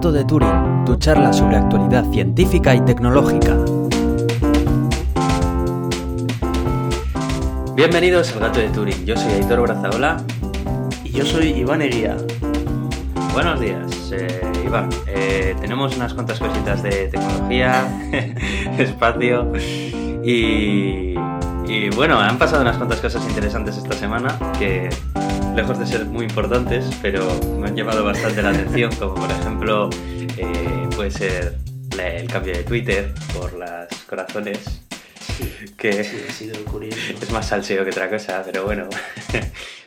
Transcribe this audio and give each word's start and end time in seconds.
Gato 0.00 0.12
de 0.12 0.24
Turing, 0.24 0.84
tu 0.86 0.96
charla 0.96 1.30
sobre 1.30 1.58
actualidad 1.58 2.10
científica 2.10 2.74
y 2.74 2.80
tecnológica. 2.80 3.54
Bienvenidos 7.74 8.32
al 8.32 8.40
Gato 8.40 8.60
de 8.60 8.70
Turing, 8.70 9.04
yo 9.04 9.14
soy 9.14 9.32
Aitor 9.32 9.60
Brazaola. 9.60 10.22
Y 11.04 11.10
yo 11.10 11.26
soy 11.26 11.48
Iván 11.48 11.82
Eguía. 11.82 12.16
Buenos 13.34 13.60
días, 13.60 14.10
eh, 14.12 14.40
Iván. 14.64 14.88
Eh, 15.06 15.54
tenemos 15.60 15.94
unas 15.94 16.14
cuantas 16.14 16.38
cositas 16.38 16.82
de 16.82 17.08
tecnología, 17.08 17.86
espacio 18.78 19.52
y, 20.24 21.14
y 21.66 21.90
bueno, 21.94 22.18
han 22.18 22.38
pasado 22.38 22.62
unas 22.62 22.78
cuantas 22.78 23.02
cosas 23.02 23.22
interesantes 23.28 23.76
esta 23.76 23.92
semana 23.92 24.34
que 24.58 24.88
lejos 25.54 25.78
de 25.78 25.86
ser 25.86 26.04
muy 26.06 26.24
importantes, 26.24 26.84
pero 27.02 27.26
me 27.58 27.68
han 27.68 27.76
llamado 27.76 28.04
bastante 28.04 28.42
la 28.42 28.50
atención, 28.50 28.90
como 28.96 29.14
por 29.14 29.30
ejemplo 29.30 29.90
eh, 30.36 30.88
puede 30.94 31.10
ser 31.10 31.56
la- 31.96 32.08
el 32.14 32.28
cambio 32.28 32.52
de 32.54 32.62
Twitter 32.62 33.12
por 33.34 33.52
las 33.54 33.88
corazones, 34.08 34.58
que 35.76 36.04
Sí, 36.04 36.16
ha 36.28 36.32
sido 36.32 36.64
curioso. 36.64 36.98
es 37.20 37.30
más 37.32 37.48
salseo 37.48 37.84
que 37.84 37.90
otra 37.90 38.08
cosa, 38.10 38.42
pero 38.44 38.64
bueno, 38.64 38.88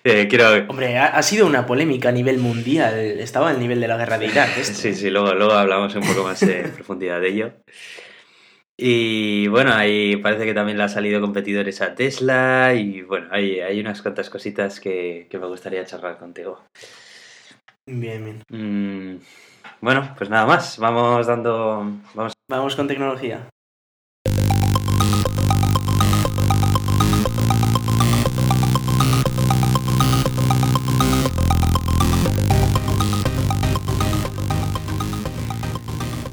Eh, 0.05 0.27
quiero... 0.29 0.49
Hombre, 0.67 0.97
ha, 0.97 1.05
ha 1.15 1.23
sido 1.23 1.45
una 1.47 1.65
polémica 1.65 2.09
a 2.09 2.11
nivel 2.11 2.37
mundial. 2.37 2.93
Estaba 3.21 3.51
al 3.51 3.57
nivel 3.61 3.79
de 3.79 3.87
la 3.87 3.95
guerra 3.95 4.17
de 4.17 4.25
Irak. 4.25 4.49
esto. 4.57 4.77
Sí, 4.81 4.93
sí, 4.95 5.09
luego, 5.09 5.33
luego 5.33 5.53
hablamos 5.53 5.95
un 5.95 6.01
poco 6.03 6.23
más 6.25 6.43
en 6.43 6.71
profundidad 6.71 7.21
de 7.21 7.29
ello. 7.29 7.53
Y 8.77 9.47
bueno, 9.49 9.71
ahí 9.73 10.17
parece 10.17 10.45
que 10.45 10.53
también 10.53 10.77
le 10.77 10.83
ha 10.83 10.89
salido 10.89 11.21
competidores 11.21 11.81
a 11.81 11.93
Tesla 11.95 12.73
y 12.73 13.01
bueno, 13.03 13.27
hay, 13.31 13.59
hay 13.59 13.79
unas 13.79 14.01
cuantas 14.01 14.29
cositas 14.29 14.79
que, 14.79 15.27
que 15.29 15.37
me 15.37 15.47
gustaría 15.47 15.85
charlar 15.85 16.17
contigo. 16.17 16.63
Bien, 17.85 18.23
bien. 18.23 18.43
Mm, 18.49 19.21
bueno, 19.81 20.13
pues 20.17 20.29
nada 20.29 20.45
más, 20.45 20.77
vamos 20.79 21.27
dando... 21.27 21.85
Vamos... 22.13 22.33
Vamos 22.49 22.75
con 22.75 22.87
tecnología. 22.87 23.49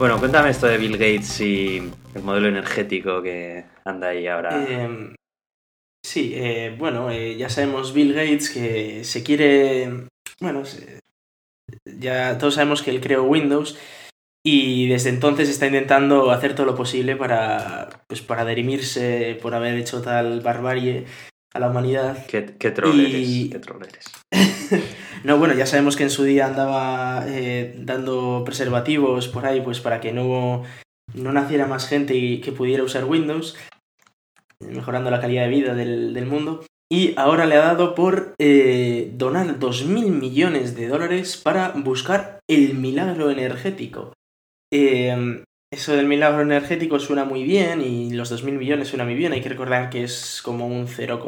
Bueno, 0.01 0.19
cuéntame 0.19 0.49
esto 0.49 0.67
de 0.67 0.79
Bill 0.79 0.93
Gates 0.97 1.43
y 1.43 1.77
el 2.15 2.23
modelo 2.23 2.49
energético 2.49 3.21
que 3.21 3.67
anda 3.85 4.09
ahí 4.09 4.27
ahora. 4.27 4.65
Eh, 4.67 5.15
sí, 6.03 6.33
eh, 6.35 6.75
bueno, 6.79 7.11
eh, 7.11 7.37
ya 7.37 7.51
sabemos 7.51 7.93
Bill 7.93 8.15
Gates 8.15 8.49
que 8.49 9.05
se 9.05 9.23
quiere... 9.23 10.07
Bueno, 10.41 10.65
se- 10.65 11.01
ya 11.85 12.39
todos 12.39 12.55
sabemos 12.55 12.81
que 12.81 12.93
él 12.93 13.03
creó 13.03 13.25
Windows 13.25 13.79
y 14.43 14.89
desde 14.89 15.11
entonces 15.11 15.51
está 15.51 15.67
intentando 15.67 16.31
hacer 16.31 16.55
todo 16.55 16.65
lo 16.65 16.75
posible 16.75 17.15
para, 17.17 17.91
pues, 18.07 18.23
para 18.23 18.47
derimirse 18.47 19.39
por 19.43 19.55
haber 19.55 19.75
hecho 19.75 20.01
tal 20.01 20.41
barbarie 20.41 21.05
a 21.53 21.59
la 21.61 21.69
humanidad. 21.69 22.25
¿Qué, 22.27 22.57
qué 22.59 22.71
troll 22.71 22.99
y- 23.01 23.05
eres? 23.05 23.53
¿Qué 23.53 23.59
troll 23.59 23.83
eres? 23.85 24.07
No, 25.23 25.39
bueno, 25.39 25.55
ya 25.55 25.67
sabemos 25.67 25.97
que 25.97 26.05
en 26.05 26.11
su 26.11 26.25
día 26.25 26.47
andaba 26.47 27.25
eh, 27.29 27.75
dando 27.79 28.43
preservativos 28.45 29.29
por 29.29 29.45
ahí, 29.45 29.61
pues 29.61 29.81
para 29.81 30.01
que 30.01 30.13
no, 30.13 30.63
no 31.15 31.33
naciera 31.33 31.67
más 31.67 31.87
gente 31.87 32.15
y 32.15 32.41
que 32.41 32.53
pudiera 32.53 32.83
usar 32.83 33.05
Windows, 33.05 33.57
mejorando 34.61 35.11
la 35.11 35.21
calidad 35.21 35.45
de 35.45 35.51
vida 35.51 35.75
del, 35.75 36.15
del 36.15 36.27
mundo. 36.27 36.65
Y 36.93 37.15
ahora 37.17 37.47
le 37.47 37.55
ha 37.57 37.61
dado 37.61 37.95
por 37.95 38.35
eh, 38.41 39.11
donar 39.15 39.59
2.000 39.59 40.11
millones 40.11 40.75
de 40.75 40.89
dólares 40.89 41.37
para 41.37 41.73
buscar 41.73 42.41
el 42.49 42.75
milagro 42.75 43.31
energético. 43.31 44.15
Eh, 44.73 45.45
eso 45.73 45.95
del 45.95 46.09
milagro 46.09 46.43
energético 46.43 46.99
suena 46.99 47.25
muy 47.25 47.45
bien 47.45 47.81
y 47.81 48.11
los 48.11 48.33
2.000 48.33 48.59
millones 48.59 48.89
suena 48.89 49.05
muy 49.05 49.15
bien. 49.15 49.33
Hay 49.33 49.41
que 49.41 49.51
recordar 49.51 49.91
que 49.91 50.03
es 50.03 50.43
como 50.43 50.67
un 50.67 50.89
0, 50.89 51.21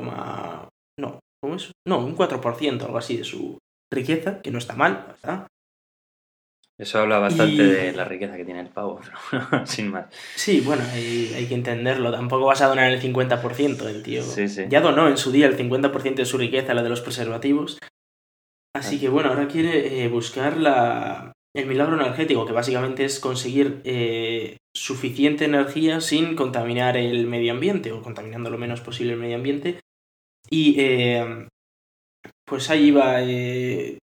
no, 0.99 1.21
¿cómo 1.41 1.55
es? 1.55 1.71
No, 1.87 1.99
un 2.05 2.17
4%, 2.17 2.83
algo 2.83 2.99
así 2.99 3.19
de 3.19 3.25
su 3.25 3.59
riqueza, 3.93 4.41
que 4.43 4.51
no 4.51 4.59
está 4.59 4.75
mal, 4.75 5.07
¿verdad? 5.23 5.47
Eso 6.79 6.99
habla 6.99 7.19
bastante 7.19 7.63
Y- 7.63 7.69
de 7.69 7.93
la 7.93 8.05
riqueza 8.05 8.37
que 8.37 8.45
tiene 8.45 8.61
el 8.61 8.69
pavo, 8.69 9.01
pero 9.31 9.67
sin 9.67 9.91
más. 9.91 10.07
Sí, 10.35 10.61
bueno, 10.61 10.83
hay, 10.93 11.33
hay 11.35 11.47
que 11.47 11.55
entenderlo. 11.55 12.11
Tampoco 12.11 12.47
vas 12.47 12.63
a 12.63 12.67
donar 12.67 12.91
el 12.91 13.01
50%, 13.01 13.89
el 13.89 14.03
tío. 14.03 14.23
Sí, 14.23 14.49
sí. 14.49 14.65
Ya 14.69 14.81
donó 14.81 15.07
en 15.09 15.17
su 15.17 15.31
día 15.31 15.47
el 15.47 15.57
50% 15.57 16.23
de 16.23 16.27
su 16.27 16.39
riqueza, 16.39 16.75
la 16.75 16.83
de 16.83 16.89
los 16.89 17.01
preservativos. 17.01 17.79
Así 18.75 18.99
que 18.99 19.11
bueno, 19.11 19.29
ahora 19.29 19.49
quiere 19.49 20.03
eh, 20.03 20.09
buscar 20.09 20.57
la, 20.57 21.33
el 21.55 21.67
milagro 21.67 22.01
energético, 22.01 22.47
que 22.47 22.53
básicamente 22.53 23.05
es 23.05 23.21
conseguir 23.21 23.83
eh, 23.85 24.57
suficiente 24.75 25.45
energía 25.45 26.01
sin 26.01 26.35
contaminar 26.35 26.97
el 26.97 27.27
medio 27.27 27.53
ambiente, 27.53 27.93
o 27.93 28.03
contaminando 28.03 28.49
lo 28.49 28.57
menos 28.59 28.81
posible 28.81 29.13
el 29.13 29.19
medio 29.21 29.37
ambiente. 29.37 29.81
Y 30.49 30.81
eh, 30.81 31.49
pues 32.47 32.71
ahí 32.71 32.91
va. 32.91 33.23
eh, 33.23 33.99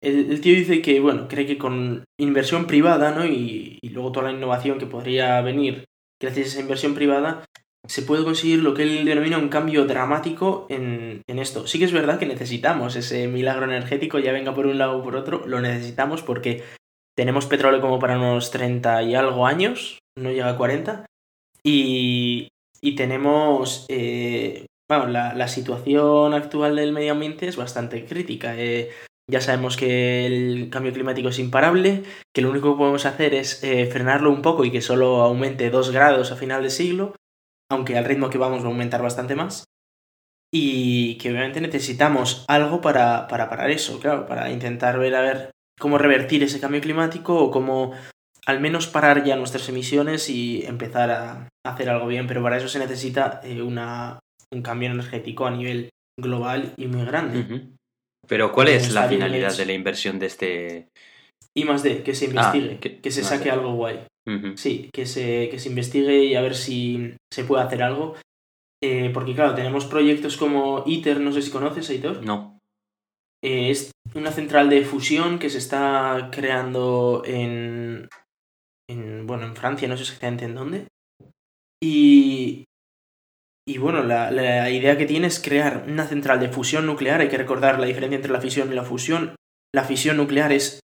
el, 0.00 0.40
tío 0.40 0.54
dice 0.54 0.80
que, 0.80 1.00
bueno, 1.00 1.26
cree 1.28 1.46
que 1.46 1.58
con 1.58 2.04
inversión 2.18 2.66
privada, 2.66 3.12
¿no? 3.12 3.26
Y, 3.26 3.78
y 3.82 3.88
luego 3.90 4.12
toda 4.12 4.30
la 4.30 4.36
innovación 4.36 4.78
que 4.78 4.86
podría 4.86 5.40
venir 5.40 5.84
gracias 6.20 6.46
a 6.46 6.50
esa 6.50 6.60
inversión 6.60 6.94
privada, 6.94 7.44
se 7.86 8.02
puede 8.02 8.24
conseguir 8.24 8.62
lo 8.62 8.74
que 8.74 8.82
él 8.82 9.04
denomina 9.04 9.38
un 9.38 9.48
cambio 9.48 9.86
dramático 9.86 10.66
en, 10.68 11.22
en 11.28 11.38
esto. 11.38 11.66
Sí 11.66 11.78
que 11.78 11.84
es 11.84 11.92
verdad 11.92 12.18
que 12.18 12.26
necesitamos 12.26 12.96
ese 12.96 13.28
milagro 13.28 13.64
energético, 13.64 14.18
ya 14.18 14.32
venga 14.32 14.54
por 14.54 14.66
un 14.66 14.78
lado 14.78 14.98
o 14.98 15.02
por 15.02 15.16
otro, 15.16 15.46
lo 15.46 15.60
necesitamos 15.60 16.22
porque 16.22 16.64
tenemos 17.16 17.46
petróleo 17.46 17.80
como 17.80 17.98
para 17.98 18.16
unos 18.16 18.50
30 18.50 19.02
y 19.02 19.14
algo 19.14 19.46
años, 19.46 19.98
no 20.16 20.30
llega 20.30 20.50
a 20.50 20.56
40, 20.56 21.06
y, 21.64 22.48
y 22.80 22.94
tenemos... 22.94 23.86
eh, 23.88 24.66
bueno, 24.88 25.06
la, 25.06 25.34
la 25.34 25.48
situación 25.48 26.34
actual 26.34 26.76
del 26.76 26.92
medio 26.92 27.12
ambiente 27.12 27.46
es 27.46 27.56
bastante 27.56 28.04
crítica. 28.04 28.54
eh, 28.56 28.90
ya 29.30 29.42
sabemos 29.42 29.76
que 29.76 30.24
el 30.24 30.70
cambio 30.70 30.92
climático 30.92 31.28
es 31.28 31.38
imparable, 31.38 32.02
que 32.34 32.40
lo 32.40 32.50
único 32.50 32.72
que 32.72 32.78
podemos 32.78 33.04
hacer 33.04 33.34
es 33.34 33.62
eh, 33.62 33.86
frenarlo 33.86 34.30
un 34.30 34.40
poco 34.40 34.64
y 34.64 34.72
que 34.72 34.80
solo 34.80 35.20
aumente 35.20 35.68
2 35.68 35.90
grados 35.90 36.32
a 36.32 36.36
final 36.36 36.62
de 36.62 36.70
siglo, 36.70 37.14
aunque 37.70 37.98
al 37.98 38.06
ritmo 38.06 38.30
que 38.30 38.38
vamos 38.38 38.62
va 38.62 38.68
a 38.68 38.68
aumentar 38.68 39.02
bastante 39.02 39.34
más. 39.34 39.64
Y 40.50 41.18
que 41.18 41.30
obviamente 41.30 41.60
necesitamos 41.60 42.46
algo 42.48 42.80
para, 42.80 43.28
para 43.28 43.50
parar 43.50 43.70
eso, 43.70 44.00
claro, 44.00 44.24
para 44.24 44.50
intentar 44.50 44.98
ver 44.98 45.14
a 45.14 45.20
ver 45.20 45.50
cómo 45.78 45.98
revertir 45.98 46.42
ese 46.42 46.58
cambio 46.58 46.80
climático 46.80 47.36
o 47.36 47.50
cómo 47.50 47.92
al 48.46 48.60
menos 48.60 48.86
parar 48.86 49.24
ya 49.24 49.36
nuestras 49.36 49.68
emisiones 49.68 50.30
y 50.30 50.64
empezar 50.64 51.10
a 51.10 51.48
hacer 51.66 51.90
algo 51.90 52.06
bien, 52.06 52.26
pero 52.26 52.42
para 52.42 52.56
eso 52.56 52.68
se 52.68 52.78
necesita 52.78 53.42
eh, 53.44 53.60
una, 53.60 54.20
un 54.52 54.62
cambio 54.62 54.90
energético 54.90 55.46
a 55.46 55.50
nivel 55.50 55.90
global 56.20 56.72
y 56.76 56.86
muy 56.86 57.04
grande. 57.04 57.68
Pero 58.26 58.52
¿cuál 58.52 58.68
es 58.68 58.92
la 58.92 59.08
finalidad 59.08 59.56
de 59.56 59.66
la 59.66 59.72
inversión 59.72 60.18
de 60.18 60.26
este...? 60.26 60.88
Y 61.56 61.64
más 61.64 61.82
de 61.82 62.02
que 62.02 62.14
se 62.14 62.26
investigue, 62.26 62.74
Ah, 62.76 62.80
que- 62.80 63.00
que, 63.00 63.10
se 63.10 63.22
saque 63.22 63.44
de- 63.44 63.50
algo 63.52 63.72
guay. 63.74 64.00
Sí, 64.56 64.90
que 64.92 65.06
se, 65.06 65.48
que 65.50 65.58
se 65.58 65.70
investigue 65.70 66.24
y 66.24 66.34
a 66.34 66.42
ver 66.42 66.54
si 66.54 67.14
se 67.32 67.44
puede 67.44 67.62
hacer 67.64 67.82
algo. 67.82 68.14
Eh, 68.84 69.10
porque 69.14 69.34
claro, 69.34 69.54
tenemos 69.54 69.86
proyectos 69.86 70.36
como 70.36 70.84
ITER, 70.86 71.18
no 71.20 71.32
sé 71.32 71.40
si 71.42 71.50
conoces, 71.50 71.88
Aitor. 71.90 72.24
No. 72.24 72.58
Eh, 73.42 73.70
es 73.70 73.90
una 74.14 74.30
central 74.30 74.68
de 74.68 74.84
fusión 74.84 75.38
que 75.38 75.48
se 75.48 75.58
está 75.58 76.28
creando 76.30 77.22
en, 77.24 78.08
en 78.90 79.26
bueno, 79.26 79.46
en 79.46 79.56
Francia, 79.56 79.88
no 79.88 79.96
sé 79.96 80.02
exactamente 80.02 80.44
en 80.44 80.54
dónde. 80.54 80.86
Y, 81.82 82.64
y 83.68 83.76
bueno, 83.76 84.02
la, 84.02 84.30
la 84.30 84.70
idea 84.70 84.96
que 84.96 85.04
tiene 85.04 85.26
es 85.26 85.40
crear 85.40 85.84
una 85.86 86.06
central 86.06 86.40
de 86.40 86.48
fusión 86.48 86.86
nuclear. 86.86 87.20
Hay 87.20 87.28
que 87.28 87.36
recordar 87.36 87.78
la 87.78 87.84
diferencia 87.84 88.16
entre 88.16 88.32
la 88.32 88.40
fisión 88.40 88.72
y 88.72 88.74
la 88.74 88.82
fusión. 88.82 89.34
La 89.74 89.84
fisión 89.84 90.16
nuclear 90.16 90.52
es 90.52 90.80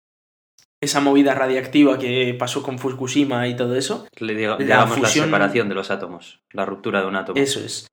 esa 0.82 1.00
movida 1.00 1.36
radiactiva 1.36 2.00
que 2.00 2.36
pasó 2.40 2.64
con 2.64 2.80
Fukushima 2.80 3.48
y 3.48 3.56
todo 3.56 3.76
eso. 3.76 4.08
Le 4.18 4.34
La 4.48 4.58
digamos 4.58 5.00
la 5.00 5.08
separación 5.08 5.70
de 5.70 5.76
los 5.76 5.92
átomos, 5.92 6.40
la 6.54 6.66
ruptura 6.66 7.02
de 7.02 7.08
un 7.08 7.18
átomo. 7.18 7.40
Eso 7.40 7.60
es. 7.60 7.86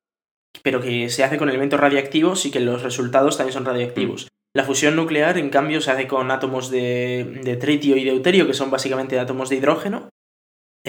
Pero 0.63 0.81
que 0.81 1.11
se 1.11 1.23
hace 1.23 1.37
con 1.37 1.51
elementos 1.51 1.79
radiactivos 1.79 2.47
y 2.47 2.51
que 2.51 2.61
los 2.61 2.83
resultados 2.83 3.37
también 3.37 3.53
son 3.53 3.67
radiactivos. 3.67 4.29
La 4.57 4.65
fusión 4.65 4.97
nuclear, 4.97 5.37
en 5.37 5.51
cambio, 5.51 5.83
se 5.83 5.91
hace 5.91 6.09
con 6.09 6.31
átomos 6.31 6.71
de, 6.71 7.41
de 7.45 7.57
tritio 7.57 7.95
y 7.99 8.05
deuterio, 8.05 8.47
que 8.47 8.55
son 8.55 8.71
básicamente 8.71 9.21
átomos 9.21 9.51
de 9.51 9.57
hidrógeno, 9.57 10.09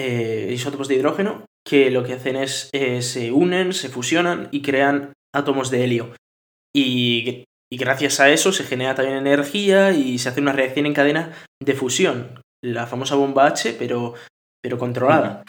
eh, 0.00 0.52
isótopos 0.52 0.88
de 0.88 0.94
hidrógeno, 0.94 1.44
que 1.66 1.90
lo 1.90 2.04
que 2.04 2.14
hacen 2.14 2.36
es 2.36 2.70
eh, 2.72 3.02
se 3.02 3.32
unen, 3.32 3.72
se 3.72 3.90
fusionan 3.90 4.48
y 4.50 4.62
crean 4.62 5.12
átomos 5.34 5.70
de 5.70 5.84
helio. 5.84 6.14
Y, 6.74 7.44
y 7.70 7.76
gracias 7.76 8.18
a 8.20 8.30
eso 8.30 8.52
se 8.52 8.64
genera 8.64 8.94
también 8.94 9.18
energía 9.18 9.92
y 9.92 10.18
se 10.18 10.30
hace 10.30 10.40
una 10.40 10.52
reacción 10.52 10.86
en 10.86 10.94
cadena 10.94 11.32
de 11.62 11.74
fusión. 11.74 12.40
La 12.62 12.86
famosa 12.86 13.14
bomba 13.14 13.46
H, 13.46 13.76
pero, 13.78 14.14
pero 14.62 14.78
controlada. 14.78 15.42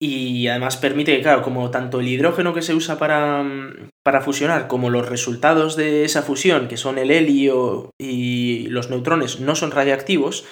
Y 0.00 0.46
además 0.48 0.76
permite 0.76 1.16
que, 1.16 1.22
claro, 1.22 1.42
como 1.42 1.70
tanto 1.70 2.00
el 2.00 2.08
hidrógeno 2.08 2.52
que 2.52 2.60
se 2.60 2.74
usa 2.74 2.98
para, 2.98 3.42
mm, 3.42 3.88
para 4.04 4.20
fusionar 4.20 4.68
como 4.68 4.90
los 4.90 5.08
resultados 5.08 5.74
de 5.74 6.04
esa 6.04 6.22
fusión, 6.22 6.68
que 6.68 6.76
son 6.76 6.98
el 6.98 7.10
helio 7.10 7.90
y 7.98 8.66
los 8.68 8.90
neutrones, 8.90 9.40
no 9.40 9.54
son 9.54 9.70
radiactivos, 9.70 10.44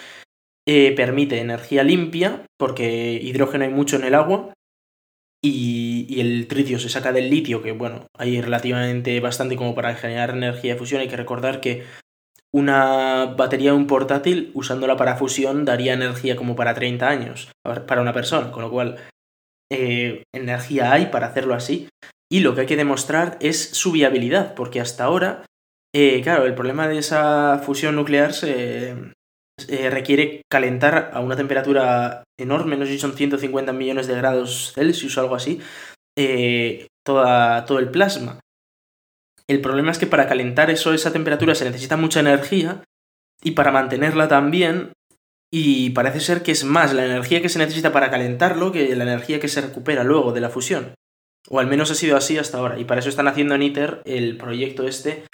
eh, 0.67 0.93
permite 0.97 1.41
energía 1.41 1.83
limpia, 1.83 2.47
porque 2.59 3.21
hidrógeno 3.23 3.65
hay 3.65 3.71
mucho 3.71 3.97
en 3.97 4.05
el 4.05 4.15
agua, 4.15 4.55
y, 5.45 6.21
el 6.21 6.47
tritio 6.49 6.79
se 6.79 6.89
saca 6.89 7.13
del 7.13 7.29
litio, 7.29 7.63
que 7.63 7.73
bueno, 7.73 8.07
hay 8.17 8.41
relativamente 8.41 9.21
bastante 9.21 9.57
como 9.57 9.75
para 9.75 9.95
generar 9.95 10.31
energía 10.31 10.73
de 10.73 10.79
fusión. 10.79 11.03
Hay 11.03 11.09
que 11.09 11.19
recordar 11.19 11.61
que 11.61 11.85
una 12.51 13.35
batería 13.37 13.73
de 13.73 13.77
un 13.77 13.87
portátil, 13.87 14.51
usándola 14.55 14.97
para 14.97 15.17
fusión, 15.17 15.67
daría 15.67 15.93
energía 15.93 16.37
como 16.37 16.57
para 16.57 16.73
30 16.73 17.09
años 17.09 17.53
para 17.63 18.01
una 18.01 18.15
persona, 18.15 18.53
con 18.53 18.63
lo 18.63 18.71
cual 18.71 18.97
eh, 19.71 20.23
energía 20.33 20.93
hay 20.93 21.07
para 21.07 21.27
hacerlo 21.27 21.55
así. 21.55 21.89
Y 22.31 22.41
lo 22.41 22.55
que 22.55 22.63
hay 22.63 22.67
que 22.67 22.77
demostrar 22.77 23.37
es 23.41 23.71
su 23.71 23.93
viabilidad, 23.93 24.55
porque 24.55 24.81
hasta 24.81 25.05
ahora, 25.05 25.45
eh, 25.95 26.23
claro, 26.23 26.47
el 26.47 26.55
problema 26.55 26.89
de 26.89 26.99
esa 26.99 27.61
fusión 27.63 27.97
nuclear 27.97 28.33
se, 28.33 28.95
eh, 29.69 29.89
requiere 29.91 30.43
calentar 30.51 31.11
a 31.15 31.21
una 31.21 31.37
temperatura 31.37 32.25
enorme, 32.39 32.77
no 32.77 32.87
sé 32.87 32.93
si 32.93 32.99
son 32.99 33.15
150 33.15 33.73
millones 33.73 34.07
de 34.07 34.17
grados 34.17 34.73
Celsius 34.75 35.17
o 35.17 35.21
algo 35.21 35.37
así, 35.37 35.61
eh, 36.19 36.89
toda, 37.05 37.65
todo 37.65 37.79
el 37.79 37.91
plasma. 37.91 38.41
El 39.47 39.61
problema 39.61 39.93
es 39.93 39.99
que 39.99 40.07
para 40.07 40.27
calentar 40.27 40.71
eso, 40.71 40.95
esa 40.95 41.13
temperatura 41.13 41.55
se 41.55 41.67
necesita 41.67 41.97
mucha 41.97 42.21
energía 42.21 42.83
y 43.43 43.53
para 43.53 43.71
mantenerla 43.71 44.27
también, 44.27 44.93
y 45.53 45.91
parece 45.91 46.19
ser 46.19 46.43
que 46.43 46.51
es 46.51 46.65
más 46.65 46.93
la 46.93 47.05
energía 47.05 47.41
que 47.41 47.49
se 47.49 47.61
necesita 47.61 47.93
para 47.93 48.11
calentarlo 48.11 48.73
que 48.73 48.97
la 48.97 49.05
energía 49.05 49.39
que 49.39 49.49
se 49.49 49.61
recupera 49.61 50.03
luego 50.03 50.33
de 50.33 50.41
la 50.41 50.51
fusión. 50.51 50.95
O 51.49 51.61
al 51.61 51.69
menos 51.69 51.91
ha 51.91 51.95
sido 51.95 52.17
así 52.17 52.39
hasta 52.39 52.59
ahora. 52.59 52.81
Y 52.81 52.85
para 52.85 53.01
eso 53.01 53.11
están 53.11 53.29
haciendo 53.29 53.55
en 53.55 53.63
ITER 53.63 54.03
el 54.05 54.37
proyecto 54.37 54.89
este 54.89 55.25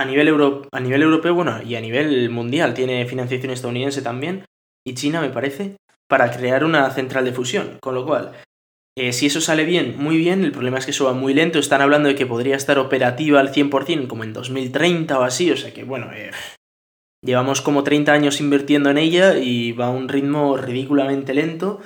a 0.00 0.04
nivel, 0.06 0.28
a 0.72 0.80
nivel 0.80 1.02
europeo, 1.02 1.34
bueno, 1.34 1.62
y 1.62 1.74
a 1.74 1.80
nivel 1.80 2.30
mundial, 2.30 2.72
tiene 2.72 3.04
financiación 3.06 3.52
estadounidense 3.52 4.00
también, 4.00 4.46
y 4.86 4.94
China, 4.94 5.20
me 5.20 5.28
parece, 5.28 5.76
para 6.08 6.30
crear 6.30 6.64
una 6.64 6.90
central 6.90 7.26
de 7.26 7.32
fusión. 7.32 7.78
Con 7.82 7.94
lo 7.94 8.06
cual, 8.06 8.32
eh, 8.96 9.12
si 9.12 9.26
eso 9.26 9.42
sale 9.42 9.64
bien, 9.64 9.96
muy 9.98 10.16
bien, 10.16 10.42
el 10.42 10.52
problema 10.52 10.78
es 10.78 10.86
que 10.86 10.92
eso 10.92 11.04
va 11.04 11.12
muy 11.12 11.34
lento, 11.34 11.58
están 11.58 11.82
hablando 11.82 12.08
de 12.08 12.14
que 12.14 12.26
podría 12.26 12.56
estar 12.56 12.78
operativa 12.78 13.40
al 13.40 13.52
100% 13.52 14.08
como 14.08 14.24
en 14.24 14.32
2030 14.32 15.18
o 15.18 15.22
así, 15.22 15.50
o 15.50 15.56
sea 15.56 15.74
que, 15.74 15.84
bueno, 15.84 16.10
eh, 16.14 16.30
llevamos 17.22 17.60
como 17.60 17.84
30 17.84 18.12
años 18.12 18.40
invirtiendo 18.40 18.88
en 18.88 18.96
ella 18.96 19.36
y 19.36 19.72
va 19.72 19.88
a 19.88 19.90
un 19.90 20.08
ritmo 20.08 20.56
ridículamente 20.56 21.34
lento, 21.34 21.80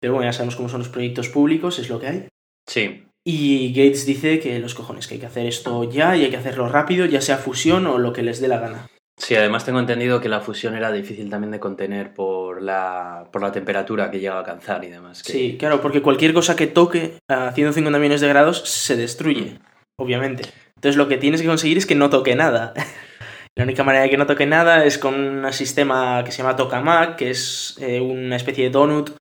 pero 0.00 0.14
bueno, 0.14 0.28
ya 0.28 0.32
sabemos 0.32 0.56
cómo 0.56 0.68
son 0.68 0.80
los 0.80 0.88
proyectos 0.88 1.28
públicos, 1.28 1.78
es 1.78 1.88
lo 1.88 2.00
que 2.00 2.06
hay. 2.08 2.28
Sí, 2.68 3.05
y 3.28 3.72
Gates 3.72 4.06
dice 4.06 4.38
que 4.38 4.60
los 4.60 4.76
cojones, 4.76 5.08
que 5.08 5.14
hay 5.14 5.20
que 5.20 5.26
hacer 5.26 5.46
esto 5.46 5.82
ya 5.82 6.16
y 6.16 6.22
hay 6.22 6.30
que 6.30 6.36
hacerlo 6.36 6.68
rápido, 6.68 7.06
ya 7.06 7.20
sea 7.20 7.38
fusión 7.38 7.88
o 7.88 7.98
lo 7.98 8.12
que 8.12 8.22
les 8.22 8.40
dé 8.40 8.46
la 8.46 8.60
gana. 8.60 8.86
Sí, 9.18 9.34
además 9.34 9.64
tengo 9.64 9.80
entendido 9.80 10.20
que 10.20 10.28
la 10.28 10.40
fusión 10.40 10.76
era 10.76 10.92
difícil 10.92 11.28
también 11.28 11.50
de 11.50 11.58
contener 11.58 12.14
por 12.14 12.62
la, 12.62 13.28
por 13.32 13.42
la 13.42 13.50
temperatura 13.50 14.12
que 14.12 14.20
llega 14.20 14.34
a 14.34 14.38
alcanzar 14.38 14.84
y 14.84 14.90
demás. 14.90 15.22
Sí, 15.24 15.56
claro, 15.58 15.80
porque 15.80 16.02
cualquier 16.02 16.34
cosa 16.34 16.54
que 16.54 16.68
toque 16.68 17.14
a 17.28 17.50
150 17.50 17.98
millones 17.98 18.20
de 18.20 18.28
grados 18.28 18.60
se 18.60 18.94
destruye, 18.94 19.54
mm. 19.54 19.58
obviamente. 19.96 20.44
Entonces 20.76 20.96
lo 20.96 21.08
que 21.08 21.16
tienes 21.16 21.40
que 21.40 21.48
conseguir 21.48 21.78
es 21.78 21.86
que 21.86 21.96
no 21.96 22.10
toque 22.10 22.36
nada. 22.36 22.74
La 23.56 23.64
única 23.64 23.82
manera 23.82 24.04
de 24.04 24.10
que 24.10 24.18
no 24.18 24.26
toque 24.26 24.46
nada 24.46 24.84
es 24.84 24.98
con 24.98 25.14
un 25.18 25.52
sistema 25.52 26.22
que 26.22 26.30
se 26.30 26.42
llama 26.42 26.54
Tokamak, 26.54 27.16
que 27.16 27.30
es 27.30 27.76
eh, 27.80 28.00
una 28.00 28.36
especie 28.36 28.64
de 28.64 28.70
donut 28.70 29.16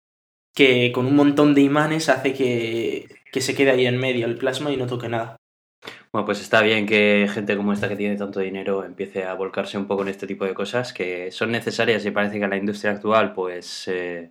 que 0.54 0.92
con 0.94 1.06
un 1.06 1.16
montón 1.16 1.54
de 1.54 1.62
imanes 1.62 2.10
hace 2.10 2.34
que 2.34 3.08
que 3.36 3.42
se 3.42 3.54
quede 3.54 3.72
ahí 3.72 3.86
en 3.86 3.98
medio 3.98 4.28
el 4.28 4.38
plasma 4.38 4.72
y 4.72 4.78
no 4.78 4.88
toque 4.88 5.10
nada. 5.10 5.36
Bueno, 6.14 6.26
pues 6.26 6.40
está 6.40 6.62
bien 6.62 6.86
que 6.86 7.30
gente 7.30 7.58
como 7.58 7.74
esta 7.74 7.90
que 7.90 7.98
tiene 7.98 8.16
tanto 8.16 8.40
dinero 8.40 8.86
empiece 8.86 9.26
a 9.26 9.34
volcarse 9.34 9.78
un 9.78 9.88
poco 9.88 10.04
en 10.04 10.08
este 10.08 10.26
tipo 10.26 10.46
de 10.46 10.54
cosas 10.54 10.94
que 10.94 11.32
son 11.32 11.52
necesarias 11.52 12.06
y 12.06 12.12
parece 12.12 12.40
que 12.40 12.46
a 12.46 12.48
la 12.48 12.56
industria 12.56 12.94
actual 12.94 13.34
pues 13.34 13.90
eh, 13.90 14.30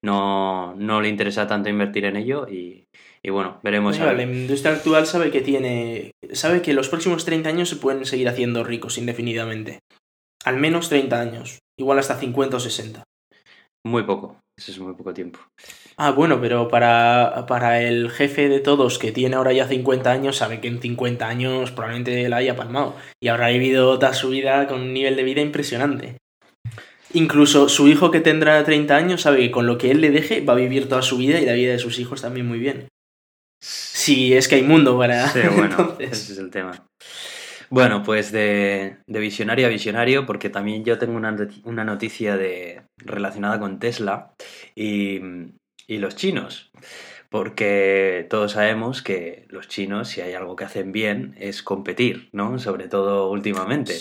no, 0.00 0.76
le 0.78 1.08
interesa 1.08 1.48
tanto 1.48 1.68
invertir 1.68 2.04
en 2.04 2.14
ello 2.14 2.46
y, 2.48 2.86
bueno, 3.28 3.58
veremos. 3.64 3.98
la 3.98 4.22
industria 4.22 4.74
actual 4.74 5.08
sabe 5.08 5.32
que 5.32 5.40
tiene 5.40 6.12
sabe 6.30 6.62
que 6.62 6.72
los 6.72 6.88
próximos 6.88 7.24
30 7.24 7.48
años 7.48 7.68
se 7.68 7.74
pueden 7.74 8.06
seguir 8.06 8.28
haciendo 8.28 8.62
ricos 8.62 8.96
indefinidamente. 8.96 9.80
Al 10.44 10.58
menos 10.58 10.88
30 10.88 11.20
años, 11.20 11.58
igual 11.76 11.98
hasta 11.98 12.16
50 12.16 12.58
o 12.58 12.60
60. 12.60 13.02
Muy 13.84 14.04
poco, 14.04 14.38
eso 14.56 14.72
es 14.72 14.78
muy 14.78 14.94
poco 14.94 15.12
tiempo. 15.12 15.38
Ah, 15.98 16.12
bueno, 16.12 16.40
pero 16.40 16.68
para, 16.68 17.44
para 17.46 17.82
el 17.82 18.10
jefe 18.10 18.48
de 18.48 18.60
todos 18.60 18.98
que 18.98 19.12
tiene 19.12 19.36
ahora 19.36 19.52
ya 19.52 19.68
50 19.68 20.10
años, 20.10 20.36
sabe 20.36 20.60
que 20.60 20.68
en 20.68 20.80
50 20.80 21.28
años 21.28 21.70
probablemente 21.72 22.28
la 22.28 22.38
haya 22.38 22.56
palmado 22.56 22.96
y 23.20 23.28
habrá 23.28 23.48
vivido 23.48 23.98
toda 23.98 24.14
su 24.14 24.30
vida 24.30 24.66
con 24.66 24.80
un 24.80 24.94
nivel 24.94 25.16
de 25.16 25.24
vida 25.24 25.42
impresionante. 25.42 26.16
Incluso 27.12 27.68
su 27.68 27.88
hijo 27.88 28.10
que 28.10 28.20
tendrá 28.20 28.64
30 28.64 28.96
años 28.96 29.22
sabe 29.22 29.38
que 29.38 29.50
con 29.50 29.66
lo 29.66 29.78
que 29.78 29.90
él 29.90 30.00
le 30.00 30.10
deje 30.10 30.40
va 30.40 30.54
a 30.54 30.56
vivir 30.56 30.88
toda 30.88 31.02
su 31.02 31.18
vida 31.18 31.38
y 31.40 31.46
la 31.46 31.52
vida 31.52 31.72
de 31.72 31.78
sus 31.78 31.98
hijos 31.98 32.22
también 32.22 32.46
muy 32.46 32.58
bien. 32.58 32.88
Si 33.60 34.34
es 34.34 34.48
que 34.48 34.56
hay 34.56 34.62
mundo 34.62 34.98
para... 34.98 35.28
Sí, 35.28 35.40
bueno, 35.56 35.96
ese 35.98 36.32
es 36.32 36.38
el 36.38 36.50
tema. 36.50 36.86
Bueno, 37.70 38.02
pues 38.02 38.32
de, 38.32 38.96
de, 39.06 39.20
visionario 39.20 39.66
a 39.66 39.70
visionario, 39.70 40.26
porque 40.26 40.50
también 40.50 40.84
yo 40.84 40.98
tengo 40.98 41.16
una, 41.16 41.36
una 41.64 41.84
noticia 41.84 42.36
de, 42.36 42.82
relacionada 42.98 43.58
con 43.58 43.78
Tesla 43.78 44.34
y 44.74 45.20
y 45.86 45.98
los 45.98 46.16
chinos. 46.16 46.70
Porque 47.28 48.26
todos 48.30 48.52
sabemos 48.52 49.02
que 49.02 49.46
los 49.48 49.66
chinos, 49.66 50.08
si 50.08 50.20
hay 50.20 50.34
algo 50.34 50.54
que 50.54 50.64
hacen 50.64 50.92
bien, 50.92 51.34
es 51.38 51.60
competir, 51.62 52.28
¿no? 52.32 52.58
Sobre 52.60 52.86
todo 52.86 53.30
últimamente. 53.30 53.94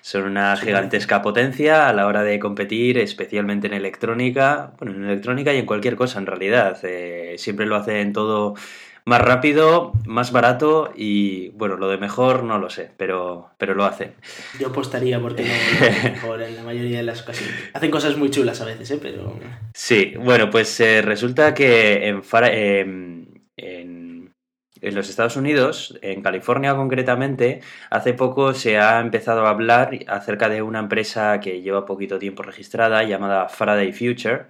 Son 0.00 0.22
una 0.22 0.56
gigantesca 0.56 1.22
potencia 1.22 1.88
a 1.88 1.92
la 1.92 2.06
hora 2.06 2.22
de 2.22 2.38
competir, 2.38 2.98
especialmente 2.98 3.66
en 3.66 3.74
electrónica, 3.74 4.74
bueno, 4.78 4.94
en 4.94 5.04
electrónica 5.04 5.52
y 5.52 5.58
en 5.58 5.66
cualquier 5.66 5.96
cosa 5.96 6.20
en 6.20 6.26
realidad. 6.26 6.78
Eh, 6.84 7.34
siempre 7.36 7.66
lo 7.66 7.74
hacen 7.74 8.12
todo 8.12 8.54
más 9.04 9.20
rápido, 9.20 9.92
más 10.06 10.32
barato 10.32 10.92
y 10.94 11.48
bueno, 11.50 11.76
lo 11.76 11.88
de 11.88 11.98
mejor 11.98 12.44
no 12.44 12.58
lo 12.58 12.70
sé, 12.70 12.90
pero, 12.96 13.50
pero 13.58 13.74
lo 13.74 13.84
hacen. 13.84 14.14
Yo 14.58 14.68
apostaría 14.68 15.20
porque 15.20 15.44
no 15.44 15.50
mejor 16.10 16.42
en 16.42 16.56
la 16.56 16.62
mayoría 16.62 16.98
de 16.98 17.02
las 17.02 17.22
ocasiones. 17.22 17.54
Hacen 17.72 17.90
cosas 17.90 18.16
muy 18.16 18.30
chulas 18.30 18.60
a 18.60 18.64
veces, 18.64 18.90
¿eh? 18.92 18.98
pero... 19.02 19.38
Sí, 19.74 20.14
bueno, 20.18 20.50
pues 20.50 20.78
eh, 20.80 21.02
resulta 21.02 21.54
que 21.54 22.08
en, 22.08 22.22
em, 22.52 23.26
en, 23.56 24.34
en 24.80 24.94
los 24.94 25.08
Estados 25.08 25.36
Unidos, 25.36 25.98
en 26.02 26.22
California 26.22 26.74
concretamente, 26.76 27.60
hace 27.90 28.14
poco 28.14 28.54
se 28.54 28.78
ha 28.78 29.00
empezado 29.00 29.46
a 29.46 29.50
hablar 29.50 29.98
acerca 30.06 30.48
de 30.48 30.62
una 30.62 30.78
empresa 30.78 31.40
que 31.40 31.60
lleva 31.60 31.86
poquito 31.86 32.18
tiempo 32.18 32.42
registrada 32.42 33.02
llamada 33.02 33.48
Faraday 33.48 33.92
Future 33.92 34.46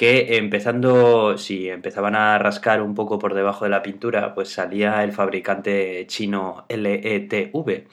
que 0.00 0.38
empezando, 0.38 1.36
si 1.36 1.68
empezaban 1.68 2.16
a 2.16 2.38
rascar 2.38 2.80
un 2.80 2.94
poco 2.94 3.18
por 3.18 3.34
debajo 3.34 3.66
de 3.66 3.70
la 3.70 3.82
pintura, 3.82 4.32
pues 4.34 4.48
salía 4.48 5.04
el 5.04 5.12
fabricante 5.12 6.06
chino 6.06 6.64
LETV, 6.70 7.84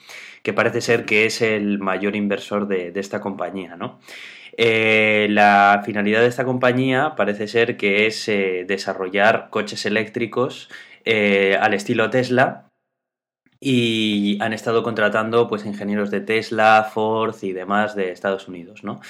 que 0.42 0.52
parece 0.54 0.80
ser 0.80 1.04
que 1.04 1.26
es 1.26 1.42
el 1.42 1.78
mayor 1.78 2.16
inversor 2.16 2.66
de, 2.66 2.94
esta 2.96 3.20
compañía, 3.20 3.76
¿no? 3.76 4.00
Eh, 4.56 5.26
la 5.28 5.82
finalidad 5.84 6.22
de 6.22 6.28
esta 6.28 6.46
compañía 6.46 7.14
parece 7.14 7.46
ser 7.46 7.76
que 7.76 8.06
es 8.06 8.26
eh, 8.30 8.64
desarrollar 8.66 9.48
coches 9.50 9.84
eléctricos 9.84 10.70
eh, 11.04 11.58
al 11.60 11.74
estilo 11.74 12.08
Tesla, 12.08 12.67
y 13.60 14.38
han 14.40 14.52
estado 14.52 14.82
contratando 14.82 15.48
pues 15.48 15.66
ingenieros 15.66 16.10
de 16.10 16.20
Tesla, 16.20 16.88
Ford 16.92 17.34
y 17.42 17.52
demás 17.52 17.96
de 17.96 18.12
Estados 18.12 18.46
Unidos, 18.46 18.84
¿no? 18.84 19.00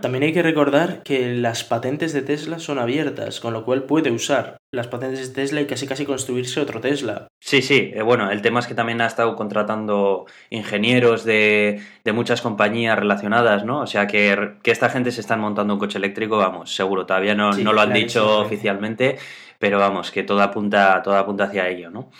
También 0.00 0.22
hay 0.22 0.32
que 0.32 0.42
recordar 0.42 1.02
que 1.02 1.34
las 1.34 1.64
patentes 1.64 2.12
de 2.12 2.22
Tesla 2.22 2.58
son 2.58 2.78
abiertas, 2.78 3.40
con 3.40 3.52
lo 3.52 3.64
cual 3.64 3.82
puede 3.82 4.10
usar 4.10 4.56
las 4.72 4.86
patentes 4.86 5.28
de 5.28 5.34
Tesla 5.34 5.60
y 5.60 5.66
casi 5.66 5.86
casi 5.86 6.06
construirse 6.06 6.60
otro 6.60 6.80
Tesla. 6.80 7.26
Sí, 7.40 7.62
sí, 7.62 7.90
eh, 7.94 8.02
bueno, 8.02 8.30
el 8.30 8.42
tema 8.42 8.60
es 8.60 8.66
que 8.66 8.74
también 8.74 9.00
ha 9.00 9.06
estado 9.06 9.34
contratando 9.36 10.26
ingenieros 10.50 11.24
de, 11.24 11.82
de 12.04 12.12
muchas 12.12 12.40
compañías 12.40 12.98
relacionadas, 12.98 13.64
¿no? 13.64 13.80
O 13.80 13.86
sea 13.86 14.06
que, 14.06 14.52
que, 14.62 14.70
esta 14.70 14.88
gente 14.88 15.10
se 15.10 15.20
están 15.20 15.40
montando 15.40 15.74
un 15.74 15.80
coche 15.80 15.98
eléctrico, 15.98 16.38
vamos, 16.38 16.74
seguro, 16.74 17.04
todavía 17.04 17.34
no, 17.34 17.52
no 17.52 17.72
lo 17.72 17.80
han 17.80 17.92
dicho 17.92 18.38
oficialmente, 18.40 19.18
pero 19.58 19.78
vamos, 19.78 20.10
que 20.10 20.22
todo 20.22 20.42
apunta, 20.42 21.02
todo 21.02 21.16
apunta 21.16 21.44
hacia 21.44 21.68
ello, 21.68 21.90
¿no? 21.90 22.10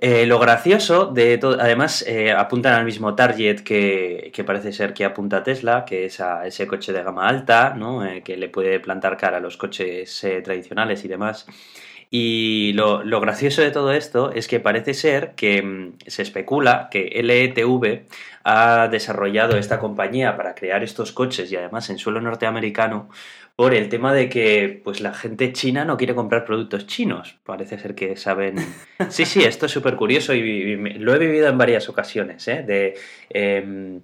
Eh, 0.00 0.26
lo 0.26 0.38
gracioso 0.38 1.06
de 1.06 1.38
todo, 1.38 1.56
además 1.60 2.04
eh, 2.06 2.30
apuntan 2.30 2.74
al 2.74 2.84
mismo 2.84 3.16
target 3.16 3.62
que, 3.62 4.32
parece 4.46 4.72
ser 4.72 4.94
que 4.94 5.04
apunta 5.04 5.42
Tesla, 5.42 5.84
que 5.84 6.04
es 6.04 6.20
a 6.20 6.46
ese 6.46 6.68
coche 6.68 6.92
de 6.92 7.02
gama 7.02 7.26
alta, 7.28 7.74
¿no? 7.76 8.06
Eh, 8.06 8.22
que 8.22 8.36
le 8.36 8.48
puede 8.48 8.78
plantar 8.78 9.16
cara 9.16 9.38
a 9.38 9.40
los 9.40 9.56
coches 9.56 10.24
tradicionales 10.44 11.04
y 11.04 11.08
demás. 11.08 11.46
Y 12.10 12.72
lo, 12.74 13.02
lo, 13.02 13.20
gracioso 13.20 13.60
de 13.60 13.72
todo 13.72 13.92
esto 13.92 14.30
es 14.32 14.46
que 14.46 14.60
parece 14.60 14.94
ser 14.94 15.34
que 15.34 15.62
mm, 15.62 15.94
se 16.06 16.22
especula 16.22 16.88
que 16.90 17.10
LETV 17.22 18.06
ha 18.44 18.88
desarrollado 18.88 19.58
esta 19.58 19.80
compañía 19.80 20.36
para 20.36 20.54
crear 20.54 20.82
estos 20.84 21.12
coches 21.12 21.50
y 21.50 21.56
además 21.56 21.90
en 21.90 21.98
suelo 21.98 22.20
norteamericano 22.20 23.10
por 23.58 23.74
el 23.74 23.88
tema 23.88 24.14
de 24.14 24.28
que 24.28 24.80
pues 24.84 25.00
la 25.00 25.12
gente 25.12 25.52
china 25.52 25.84
no 25.84 25.96
quiere 25.96 26.14
comprar 26.14 26.44
productos 26.44 26.86
chinos. 26.86 27.40
Parece 27.42 27.76
ser 27.76 27.96
que 27.96 28.16
saben... 28.16 28.54
Sí, 29.10 29.24
sí, 29.24 29.42
esto 29.42 29.66
es 29.66 29.72
súper 29.72 29.96
curioso 29.96 30.32
y, 30.32 30.76
lo 30.98 31.12
he 31.12 31.18
vivido 31.18 31.48
en 31.48 31.58
varias 31.58 31.88
ocasiones, 31.88 32.46
¿eh? 32.46 32.62
De... 32.62 32.96
Em, 33.28 34.00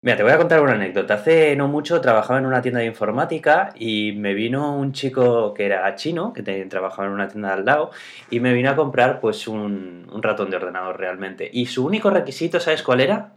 Mira, 0.00 0.16
te 0.16 0.22
voy 0.22 0.30
a 0.30 0.38
contar 0.38 0.60
una 0.60 0.74
anécdota. 0.74 1.14
Hace 1.14 1.56
no 1.56 1.66
mucho 1.66 2.00
trabajaba 2.00 2.38
en 2.38 2.46
una 2.46 2.62
tienda 2.62 2.78
de 2.78 2.86
informática 2.86 3.74
y 3.74 4.12
me 4.12 4.32
vino 4.32 4.76
un 4.76 4.92
chico 4.92 5.52
que 5.54 5.66
era 5.66 5.92
chino, 5.96 6.32
que 6.32 6.44
trabajaba 6.44 7.08
en 7.08 7.14
una 7.14 7.26
tienda 7.26 7.52
al 7.52 7.64
lado, 7.64 7.90
y 8.30 8.38
me 8.38 8.52
vino 8.52 8.70
a 8.70 8.76
comprar 8.76 9.18
pues 9.18 9.48
un, 9.48 10.08
un 10.08 10.22
ratón 10.22 10.50
de 10.50 10.56
ordenador 10.56 11.00
realmente. 11.00 11.50
Y 11.52 11.66
su 11.66 11.84
único 11.84 12.10
requisito, 12.10 12.60
¿sabes 12.60 12.84
cuál 12.84 13.00
era? 13.00 13.32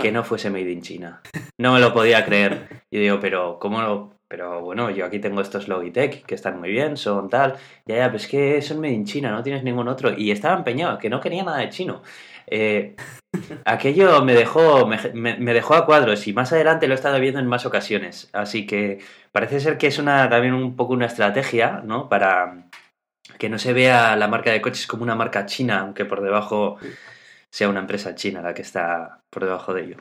Que 0.00 0.12
no 0.12 0.22
fuese 0.22 0.48
made 0.48 0.70
in 0.70 0.82
China. 0.82 1.22
No 1.58 1.72
me 1.72 1.80
lo 1.80 1.92
podía 1.92 2.24
creer. 2.24 2.84
Y 2.88 3.00
digo, 3.00 3.18
pero 3.18 3.58
¿cómo 3.58 3.82
lo, 3.82 4.13
pero 4.34 4.62
bueno, 4.62 4.90
yo 4.90 5.06
aquí 5.06 5.20
tengo 5.20 5.40
estos 5.40 5.68
Logitech 5.68 6.26
que 6.26 6.34
están 6.34 6.58
muy 6.58 6.68
bien, 6.68 6.96
son 6.96 7.28
tal. 7.28 7.54
Ya, 7.86 7.98
ya, 7.98 8.10
pues 8.10 8.24
es 8.24 8.28
que 8.28 8.62
son 8.62 8.80
made 8.80 8.92
in 8.92 9.04
China, 9.04 9.30
no 9.30 9.44
tienes 9.44 9.62
ningún 9.62 9.86
otro. 9.86 10.12
Y 10.12 10.32
estaba 10.32 10.56
empeñado, 10.56 10.98
que 10.98 11.08
no 11.08 11.20
quería 11.20 11.44
nada 11.44 11.58
de 11.58 11.68
chino. 11.68 12.02
Eh, 12.48 12.96
aquello 13.64 14.24
me 14.24 14.34
dejó, 14.34 14.88
me, 14.88 15.54
dejó 15.54 15.74
a 15.74 15.86
cuadros 15.86 16.26
y 16.26 16.32
más 16.32 16.52
adelante 16.52 16.88
lo 16.88 16.94
he 16.94 16.96
estado 16.96 17.20
viendo 17.20 17.38
en 17.38 17.46
más 17.46 17.64
ocasiones. 17.64 18.28
Así 18.32 18.66
que 18.66 18.98
parece 19.30 19.60
ser 19.60 19.78
que 19.78 19.86
es 19.86 20.00
una, 20.00 20.28
también 20.28 20.54
un 20.54 20.74
poco 20.74 20.94
una 20.94 21.06
estrategia, 21.06 21.82
¿no? 21.84 22.08
Para 22.08 22.66
que 23.38 23.48
no 23.48 23.60
se 23.60 23.72
vea 23.72 24.16
la 24.16 24.26
marca 24.26 24.50
de 24.50 24.60
coches 24.60 24.88
como 24.88 25.04
una 25.04 25.14
marca 25.14 25.46
china, 25.46 25.78
aunque 25.78 26.04
por 26.04 26.22
debajo 26.22 26.78
sea 27.52 27.68
una 27.68 27.78
empresa 27.80 28.16
china 28.16 28.42
la 28.42 28.52
que 28.52 28.62
está 28.62 29.20
por 29.30 29.44
debajo 29.44 29.72
de 29.74 29.84
ello. 29.84 29.98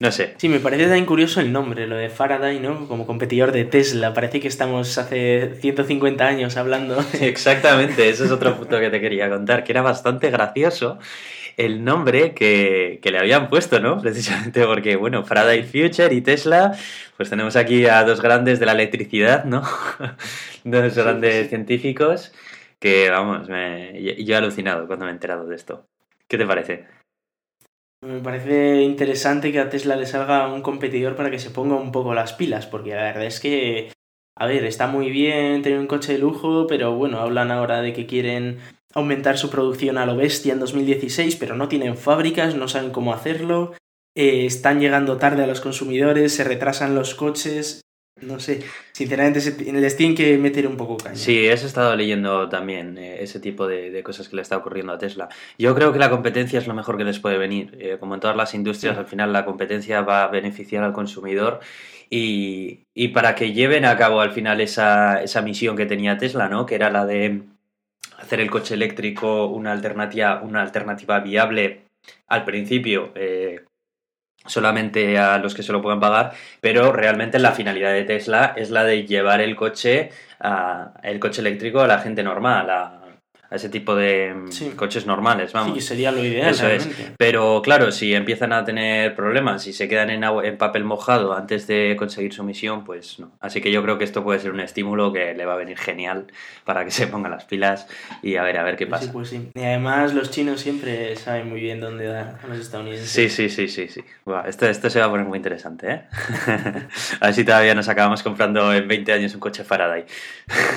No 0.00 0.10
sé. 0.10 0.34
Sí, 0.38 0.48
me 0.48 0.60
parece 0.60 0.84
también 0.84 1.04
curioso 1.04 1.42
el 1.42 1.52
nombre, 1.52 1.86
lo 1.86 1.94
de 1.94 2.08
Faraday, 2.08 2.58
¿no? 2.58 2.88
Como 2.88 3.06
competidor 3.06 3.52
de 3.52 3.66
Tesla. 3.66 4.14
Parece 4.14 4.40
que 4.40 4.48
estamos 4.48 4.96
hace 4.96 5.56
150 5.60 6.26
años 6.26 6.56
hablando. 6.56 7.04
Exactamente, 7.20 8.08
ese 8.08 8.24
es 8.24 8.30
otro 8.30 8.56
punto 8.56 8.80
que 8.80 8.88
te 8.88 8.98
quería 8.98 9.28
contar, 9.28 9.62
que 9.62 9.72
era 9.72 9.82
bastante 9.82 10.30
gracioso 10.30 10.98
el 11.58 11.84
nombre 11.84 12.32
que, 12.32 12.98
le 13.04 13.18
habían 13.18 13.50
puesto, 13.50 13.78
¿no? 13.80 14.00
Precisamente 14.00 14.64
porque, 14.64 14.96
bueno, 14.96 15.22
Faraday 15.22 15.64
Future 15.64 16.14
y 16.14 16.22
Tesla, 16.22 16.74
pues 17.18 17.28
tenemos 17.28 17.56
aquí 17.56 17.84
a 17.84 18.02
dos 18.04 18.22
grandes 18.22 18.58
de 18.58 18.66
la 18.66 18.72
electricidad, 18.72 19.44
¿no? 19.44 19.62
dos 20.64 20.94
grandes 20.96 21.50
científicos 21.50 22.32
que, 22.78 23.10
vamos, 23.10 23.50
me, 23.50 24.02
yo 24.24 24.34
he 24.34 24.38
alucinado 24.38 24.86
cuando 24.86 25.04
me 25.04 25.10
he 25.10 25.14
enterado 25.14 25.46
de 25.46 25.56
esto. 25.56 25.86
¿Qué 26.26 26.38
te 26.38 26.46
parece? 26.46 26.99
Me 28.02 28.20
parece 28.20 28.80
interesante 28.80 29.52
que 29.52 29.60
a 29.60 29.68
Tesla 29.68 29.94
le 29.94 30.06
salga 30.06 30.50
un 30.50 30.62
competidor 30.62 31.16
para 31.16 31.30
que 31.30 31.38
se 31.38 31.50
ponga 31.50 31.76
un 31.76 31.92
poco 31.92 32.14
las 32.14 32.32
pilas, 32.32 32.66
porque 32.66 32.94
la 32.94 33.02
verdad 33.02 33.26
es 33.26 33.40
que, 33.40 33.92
a 34.34 34.46
ver, 34.46 34.64
está 34.64 34.86
muy 34.86 35.10
bien 35.10 35.60
tener 35.60 35.78
un 35.78 35.86
coche 35.86 36.14
de 36.14 36.18
lujo, 36.18 36.66
pero 36.66 36.94
bueno, 36.94 37.18
hablan 37.20 37.50
ahora 37.50 37.82
de 37.82 37.92
que 37.92 38.06
quieren 38.06 38.58
aumentar 38.94 39.36
su 39.36 39.50
producción 39.50 39.98
a 39.98 40.06
lo 40.06 40.16
bestia 40.16 40.54
en 40.54 40.60
2016, 40.60 41.36
pero 41.36 41.56
no 41.56 41.68
tienen 41.68 41.98
fábricas, 41.98 42.54
no 42.54 42.68
saben 42.68 42.90
cómo 42.90 43.12
hacerlo, 43.12 43.74
eh, 44.16 44.46
están 44.46 44.80
llegando 44.80 45.18
tarde 45.18 45.44
a 45.44 45.46
los 45.46 45.60
consumidores, 45.60 46.34
se 46.34 46.44
retrasan 46.44 46.94
los 46.94 47.14
coches, 47.14 47.82
no 48.22 48.40
sé, 48.40 48.60
sinceramente 48.92 49.40
les 49.72 49.96
tienen 49.96 50.16
que 50.16 50.38
meter 50.38 50.66
un 50.66 50.76
poco 50.76 50.96
caña. 50.96 51.16
Sí, 51.16 51.46
he 51.46 51.52
estado 51.52 51.94
leyendo 51.96 52.48
también 52.48 52.98
eh, 52.98 53.22
ese 53.22 53.40
tipo 53.40 53.66
de, 53.66 54.02
cosas 54.02 54.28
que 54.28 54.36
le 54.36 54.42
está 54.42 54.56
ocurriendo 54.56 54.92
a 54.92 54.98
Tesla. 54.98 55.28
Yo 55.58 55.74
creo 55.74 55.92
que 55.92 55.98
la 55.98 56.10
competencia 56.10 56.58
es 56.58 56.66
lo 56.66 56.74
mejor 56.74 56.96
que 56.96 57.04
les 57.04 57.18
puede 57.18 57.38
venir. 57.38 57.76
Eh, 57.80 57.96
como 57.98 58.14
en 58.14 58.20
todas 58.20 58.36
las 58.36 58.54
industrias, 58.54 58.96
al 58.98 59.06
final 59.06 59.32
la 59.32 59.44
competencia 59.44 60.02
va 60.02 60.24
a 60.24 60.28
beneficiar 60.28 60.84
al 60.84 60.92
consumidor 60.92 61.60
y, 62.08 62.80
y, 62.94 63.08
para 63.08 63.34
que 63.34 63.52
lleven 63.52 63.84
a 63.84 63.96
cabo 63.96 64.20
al 64.20 64.32
final 64.32 64.60
esa, 64.60 65.22
esa 65.22 65.42
misión 65.42 65.76
que 65.76 65.86
tenía 65.86 66.18
Tesla, 66.18 66.48
¿no? 66.48 66.66
Que 66.66 66.74
era 66.74 66.90
la 66.90 67.06
de 67.06 67.42
hacer 68.18 68.40
el 68.40 68.50
coche 68.50 68.74
eléctrico 68.74 69.46
una 69.46 69.72
alternativa, 69.72 70.40
una 70.42 70.62
alternativa 70.62 71.20
viable 71.20 71.82
al 72.28 72.44
principio, 72.44 73.12
eh, 73.14 73.60
solamente 74.46 75.18
a 75.18 75.38
los 75.38 75.54
que 75.54 75.62
se 75.62 75.72
lo 75.72 75.82
puedan 75.82 76.00
pagar, 76.00 76.32
pero 76.60 76.92
realmente 76.92 77.38
la 77.38 77.52
finalidad 77.52 77.92
de 77.92 78.04
Tesla 78.04 78.54
es 78.56 78.70
la 78.70 78.84
de 78.84 79.06
llevar 79.06 79.40
el 79.40 79.56
coche, 79.56 80.10
a, 80.40 80.92
el 81.02 81.20
coche 81.20 81.40
eléctrico 81.40 81.80
a 81.80 81.86
la 81.86 81.98
gente 81.98 82.22
normal, 82.22 82.70
a, 82.70 82.99
a 83.50 83.56
ese 83.56 83.68
tipo 83.68 83.96
de 83.96 84.32
coches 84.76 85.06
normales, 85.06 85.52
vamos. 85.52 85.74
Sí, 85.74 85.80
sería 85.80 86.12
lo 86.12 86.24
ideal. 86.24 86.50
Eso 86.50 86.68
es. 86.68 86.88
Pero 87.18 87.60
claro, 87.62 87.90
si 87.90 88.14
empiezan 88.14 88.52
a 88.52 88.64
tener 88.64 89.16
problemas, 89.16 89.66
y 89.66 89.72
se 89.72 89.88
quedan 89.88 90.10
en, 90.10 90.22
en 90.22 90.56
papel 90.56 90.84
mojado 90.84 91.34
antes 91.34 91.66
de 91.66 91.96
conseguir 91.98 92.32
su 92.32 92.44
misión, 92.44 92.84
pues 92.84 93.18
no. 93.18 93.32
Así 93.40 93.60
que 93.60 93.72
yo 93.72 93.82
creo 93.82 93.98
que 93.98 94.04
esto 94.04 94.22
puede 94.22 94.38
ser 94.38 94.52
un 94.52 94.60
estímulo 94.60 95.12
que 95.12 95.34
le 95.34 95.44
va 95.46 95.54
a 95.54 95.56
venir 95.56 95.78
genial 95.78 96.26
para 96.64 96.84
que 96.84 96.90
se 96.92 97.08
pongan 97.08 97.32
las 97.32 97.44
pilas 97.44 97.88
y 98.22 98.36
a 98.36 98.42
ver, 98.42 98.56
a 98.58 98.62
ver 98.62 98.76
qué 98.76 98.86
pasa. 98.86 99.06
Sí, 99.06 99.10
pues 99.12 99.28
sí. 99.28 99.50
Y 99.54 99.62
además 99.62 100.14
los 100.14 100.30
chinos 100.30 100.60
siempre 100.60 101.16
saben 101.16 101.48
muy 101.48 101.60
bien 101.60 101.80
dónde 101.80 102.06
dar 102.06 102.38
a 102.42 102.46
los 102.46 102.58
estadounidenses. 102.58 103.10
Sí, 103.10 103.28
sí, 103.28 103.48
sí, 103.48 103.66
sí, 103.66 103.88
sí. 103.88 104.04
esto, 104.46 104.68
esto 104.68 104.90
se 104.90 105.00
va 105.00 105.06
a 105.06 105.10
poner 105.10 105.26
muy 105.26 105.38
interesante, 105.38 105.90
¿eh? 105.90 106.02
a 107.20 107.26
ver 107.26 107.34
si 107.34 107.44
todavía 107.44 107.74
nos 107.74 107.88
acabamos 107.88 108.22
comprando 108.22 108.72
en 108.72 108.86
20 108.86 109.12
años 109.12 109.34
un 109.34 109.40
coche 109.40 109.64
Faraday. 109.64 110.04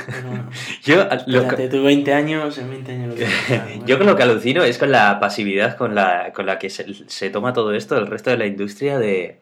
yo, 0.84 1.08
lo... 1.27 1.44
tú 1.70 1.84
20 1.84 2.13
años 2.13 2.62
Yo 3.86 3.98
con 3.98 4.08
lo 4.08 4.15
que 4.15 4.24
alucino 4.24 4.63
es 4.63 4.77
con 4.77 4.91
la 4.91 5.20
pasividad 5.20 5.77
con 5.77 5.96
la, 5.96 6.32
con 6.34 6.46
la 6.46 6.60
que 6.60 6.70
se, 6.70 7.29
toma 7.29 7.53
todo 7.53 7.74
esto 7.74 7.98
el 7.98 8.08
resto 8.08 8.29
de 8.29 8.38
la 8.38 8.46
industria 8.46 8.98
de, 8.98 9.39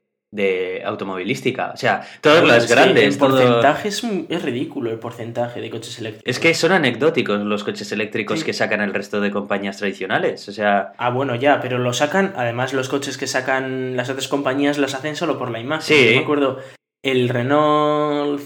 automovilística. 0.85 1.71
O 1.73 1.77
sea, 1.77 2.07
todos 2.21 2.47
los 2.47 2.69
grandes. 2.69 3.15
El 3.15 3.19
porcentaje 3.19 3.89
es, 3.89 4.41
ridículo, 4.41 4.91
el 4.91 4.99
porcentaje 4.99 5.59
de 5.59 5.69
coches 5.69 5.99
eléctricos. 5.99 6.29
Es 6.29 6.39
que 6.39 6.53
son 6.53 6.71
anecdóticos 6.71 7.41
los 7.41 7.63
coches 7.63 7.91
eléctricos 7.91 8.43
que 8.43 8.53
sacan 8.53 8.81
el 8.81 8.93
resto 8.93 9.19
de 9.19 9.31
compañías 9.31 9.77
tradicionales. 9.77 10.47
O 10.47 10.53
sea. 10.53 10.93
Ah, 10.97 11.09
bueno, 11.09 11.35
ya, 11.35 11.59
pero 11.59 11.79
lo 11.79 11.93
sacan. 11.93 12.33
Además, 12.37 12.73
los 12.73 12.87
coches 12.87 13.17
que 13.17 13.27
sacan 13.27 13.97
las 13.97 14.09
otras 14.09 14.27
compañías 14.27 14.77
las 14.77 14.93
hacen 14.93 15.15
solo 15.15 15.37
por 15.37 15.51
la 15.51 15.59
imagen. 15.59 15.95
Sí. 15.95 16.05
Yo 16.05 16.11
me 16.11 16.23
acuerdo. 16.23 16.59
El 17.03 17.29
Renault, 17.29 18.41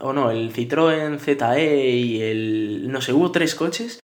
o 0.00 0.12
no, 0.12 0.30
el 0.30 0.52
Citroën 0.52 1.18
ZE 1.18 1.90
y 1.96 2.20
el, 2.20 2.92
no 2.92 3.00
sé, 3.00 3.14
hubo 3.14 3.32
tres 3.32 3.54
coches 3.54 4.00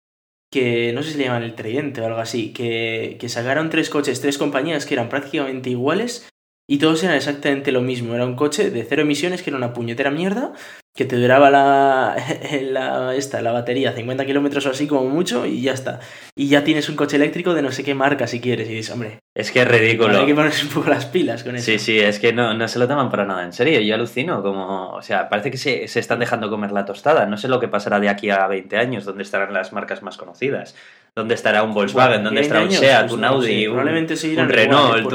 que 0.56 0.94
no 0.94 1.02
sé 1.02 1.12
si 1.12 1.18
le 1.18 1.24
llaman 1.24 1.42
el 1.42 1.54
Tridente 1.54 2.00
o 2.00 2.06
algo 2.06 2.18
así, 2.18 2.54
que, 2.54 3.18
que 3.20 3.28
sacaron 3.28 3.68
tres 3.68 3.90
coches, 3.90 4.22
tres 4.22 4.38
compañías 4.38 4.86
que 4.86 4.94
eran 4.94 5.10
prácticamente 5.10 5.68
iguales 5.68 6.26
y 6.66 6.78
todos 6.78 7.04
eran 7.04 7.16
exactamente 7.16 7.72
lo 7.72 7.82
mismo. 7.82 8.14
Era 8.14 8.24
un 8.24 8.36
coche 8.36 8.70
de 8.70 8.82
cero 8.82 9.02
emisiones 9.02 9.42
que 9.42 9.50
era 9.50 9.58
una 9.58 9.74
puñetera 9.74 10.10
mierda 10.10 10.54
que 10.96 11.04
te 11.04 11.16
duraba 11.16 11.50
la, 11.50 12.16
la, 12.62 13.14
esta, 13.14 13.42
la 13.42 13.52
batería 13.52 13.92
50 13.92 14.24
kilómetros 14.24 14.66
o 14.66 14.70
así 14.70 14.86
como 14.86 15.04
mucho 15.04 15.46
y 15.46 15.60
ya 15.60 15.72
está. 15.72 16.00
Y 16.34 16.48
ya 16.48 16.64
tienes 16.64 16.88
un 16.88 16.96
coche 16.96 17.16
eléctrico 17.16 17.54
de 17.54 17.62
no 17.62 17.70
sé 17.70 17.84
qué 17.84 17.94
marca 17.94 18.26
si 18.26 18.40
quieres 18.40 18.68
y 18.68 18.74
dices, 18.74 18.92
hombre. 18.92 19.18
Es 19.34 19.50
que 19.52 19.60
es 19.60 19.68
ridículo. 19.68 20.18
Hay 20.18 20.26
que 20.26 20.34
ponerse 20.34 20.64
un 20.64 20.72
poco 20.72 20.88
las 20.88 21.04
pilas 21.04 21.44
con 21.44 21.54
eso. 21.54 21.66
Sí, 21.66 21.78
sí, 21.78 22.00
es 22.00 22.18
que 22.18 22.32
no, 22.32 22.54
no 22.54 22.66
se 22.66 22.78
lo 22.78 22.88
toman 22.88 23.10
para 23.10 23.26
nada 23.26 23.44
en 23.44 23.52
serio. 23.52 23.78
Yo 23.80 23.94
alucino 23.94 24.42
como, 24.42 24.88
o 24.88 25.02
sea, 25.02 25.28
parece 25.28 25.50
que 25.50 25.58
se, 25.58 25.86
se 25.86 26.00
están 26.00 26.18
dejando 26.18 26.48
comer 26.48 26.72
la 26.72 26.86
tostada. 26.86 27.26
No 27.26 27.36
sé 27.36 27.48
lo 27.48 27.60
que 27.60 27.68
pasará 27.68 28.00
de 28.00 28.08
aquí 28.08 28.30
a 28.30 28.46
20 28.46 28.76
años, 28.78 29.04
dónde 29.04 29.22
estarán 29.22 29.52
las 29.52 29.74
marcas 29.74 30.02
más 30.02 30.16
conocidas. 30.16 30.74
¿Dónde 31.14 31.34
estará 31.34 31.62
un 31.62 31.74
Volkswagen? 31.74 32.24
¿Dónde 32.24 32.40
estará 32.40 32.62
un 32.62 32.70
SEAT, 32.70 33.02
pues 33.02 33.12
un 33.12 33.24
Audi, 33.24 33.66
un, 33.66 33.78
un, 33.78 34.48
Renault? 34.48 35.10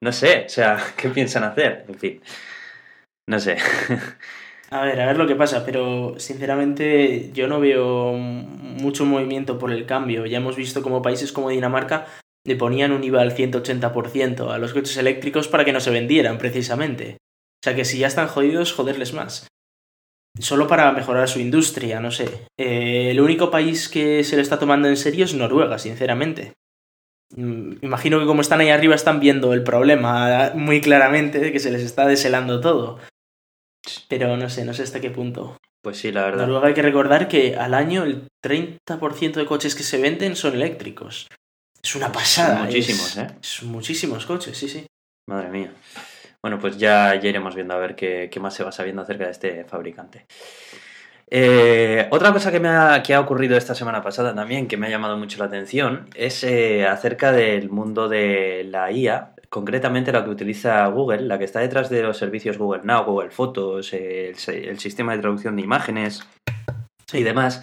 No 0.00 0.12
sé, 0.12 0.44
o 0.46 0.48
sea, 0.48 0.78
¿qué 0.96 1.08
piensan 1.08 1.44
hacer? 1.44 1.84
En 1.88 1.94
fin, 1.94 2.20
no 3.26 3.38
sé. 3.40 3.56
A 4.74 4.82
ver, 4.82 5.00
a 5.00 5.06
ver 5.06 5.16
lo 5.16 5.28
que 5.28 5.36
pasa, 5.36 5.64
pero 5.64 6.18
sinceramente 6.18 7.30
yo 7.32 7.46
no 7.46 7.60
veo 7.60 8.12
mucho 8.14 9.04
movimiento 9.04 9.56
por 9.56 9.70
el 9.70 9.86
cambio. 9.86 10.26
Ya 10.26 10.38
hemos 10.38 10.56
visto 10.56 10.82
como 10.82 11.00
países 11.00 11.30
como 11.30 11.50
Dinamarca 11.50 12.08
le 12.44 12.56
ponían 12.56 12.90
un 12.90 13.04
IVA 13.04 13.22
al 13.22 13.36
180% 13.36 14.50
a 14.50 14.58
los 14.58 14.72
coches 14.72 14.96
eléctricos 14.96 15.46
para 15.46 15.64
que 15.64 15.72
no 15.72 15.78
se 15.78 15.92
vendieran, 15.92 16.38
precisamente. 16.38 17.18
O 17.18 17.62
sea 17.62 17.76
que 17.76 17.84
si 17.84 17.98
ya 17.98 18.08
están 18.08 18.26
jodidos, 18.26 18.72
joderles 18.72 19.12
más. 19.12 19.46
Solo 20.40 20.66
para 20.66 20.90
mejorar 20.90 21.28
su 21.28 21.38
industria, 21.38 22.00
no 22.00 22.10
sé. 22.10 22.48
Eh, 22.58 23.12
el 23.12 23.20
único 23.20 23.52
país 23.52 23.88
que 23.88 24.24
se 24.24 24.34
lo 24.34 24.42
está 24.42 24.58
tomando 24.58 24.88
en 24.88 24.96
serio 24.96 25.24
es 25.24 25.34
Noruega, 25.34 25.78
sinceramente. 25.78 26.52
Mm, 27.36 27.74
imagino 27.80 28.18
que 28.18 28.26
como 28.26 28.40
están 28.40 28.58
ahí 28.58 28.70
arriba 28.70 28.96
están 28.96 29.20
viendo 29.20 29.52
el 29.52 29.62
problema 29.62 30.50
muy 30.56 30.80
claramente, 30.80 31.52
que 31.52 31.60
se 31.60 31.70
les 31.70 31.82
está 31.82 32.08
deshelando 32.08 32.60
todo. 32.60 32.98
Pero 34.08 34.36
no 34.36 34.48
sé, 34.48 34.64
no 34.64 34.74
sé 34.74 34.82
hasta 34.82 35.00
qué 35.00 35.10
punto. 35.10 35.56
Pues 35.82 35.98
sí, 35.98 36.12
la 36.12 36.24
verdad. 36.24 36.46
Luego 36.46 36.64
hay 36.64 36.74
que 36.74 36.82
recordar 36.82 37.28
que 37.28 37.56
al 37.56 37.74
año 37.74 38.04
el 38.04 38.28
30% 38.42 39.34
de 39.34 39.46
coches 39.46 39.74
que 39.74 39.82
se 39.82 40.00
venden 40.00 40.34
son 40.34 40.54
eléctricos. 40.54 41.28
Es 41.82 41.94
una 41.94 42.10
pasada. 42.10 42.56
Son 42.56 42.66
muchísimos, 42.66 43.16
¿eh? 43.18 43.26
Son 43.40 43.68
muchísimos 43.68 44.24
coches, 44.24 44.56
sí, 44.56 44.68
sí. 44.68 44.86
Madre 45.28 45.50
mía. 45.50 45.72
Bueno, 46.40 46.58
pues 46.58 46.78
ya, 46.78 47.14
ya 47.14 47.28
iremos 47.28 47.54
viendo 47.54 47.74
a 47.74 47.78
ver 47.78 47.94
qué, 47.94 48.28
qué, 48.30 48.40
más 48.40 48.54
se 48.54 48.64
va 48.64 48.72
sabiendo 48.72 49.02
acerca 49.02 49.24
de 49.24 49.30
este 49.30 49.64
fabricante. 49.64 50.26
Eh, 51.30 52.06
otra 52.10 52.32
cosa 52.32 52.52
que, 52.52 52.60
me 52.60 52.68
ha, 52.68 53.02
que 53.02 53.14
ha 53.14 53.20
ocurrido 53.20 53.56
esta 53.56 53.74
semana 53.74 54.02
pasada 54.02 54.34
también, 54.34 54.68
que 54.68 54.76
me 54.76 54.86
ha 54.86 54.90
llamado 54.90 55.16
mucho 55.16 55.38
la 55.38 55.46
atención, 55.46 56.08
es 56.14 56.44
eh, 56.44 56.86
acerca 56.86 57.32
del 57.32 57.70
mundo 57.70 58.08
de 58.08 58.64
la 58.70 58.90
IA, 58.92 59.33
concretamente 59.54 60.10
la 60.10 60.24
que 60.24 60.30
utiliza 60.30 60.84
Google, 60.88 61.20
la 61.20 61.38
que 61.38 61.44
está 61.44 61.60
detrás 61.60 61.88
de 61.88 62.02
los 62.02 62.18
servicios 62.18 62.58
Google 62.58 62.82
Now, 62.82 63.04
Google 63.04 63.30
Fotos, 63.30 63.92
el, 63.92 64.34
sistema 64.80 65.14
de 65.14 65.20
traducción 65.20 65.54
de 65.54 65.62
imágenes 65.62 66.28
y 67.12 67.22
demás. 67.22 67.62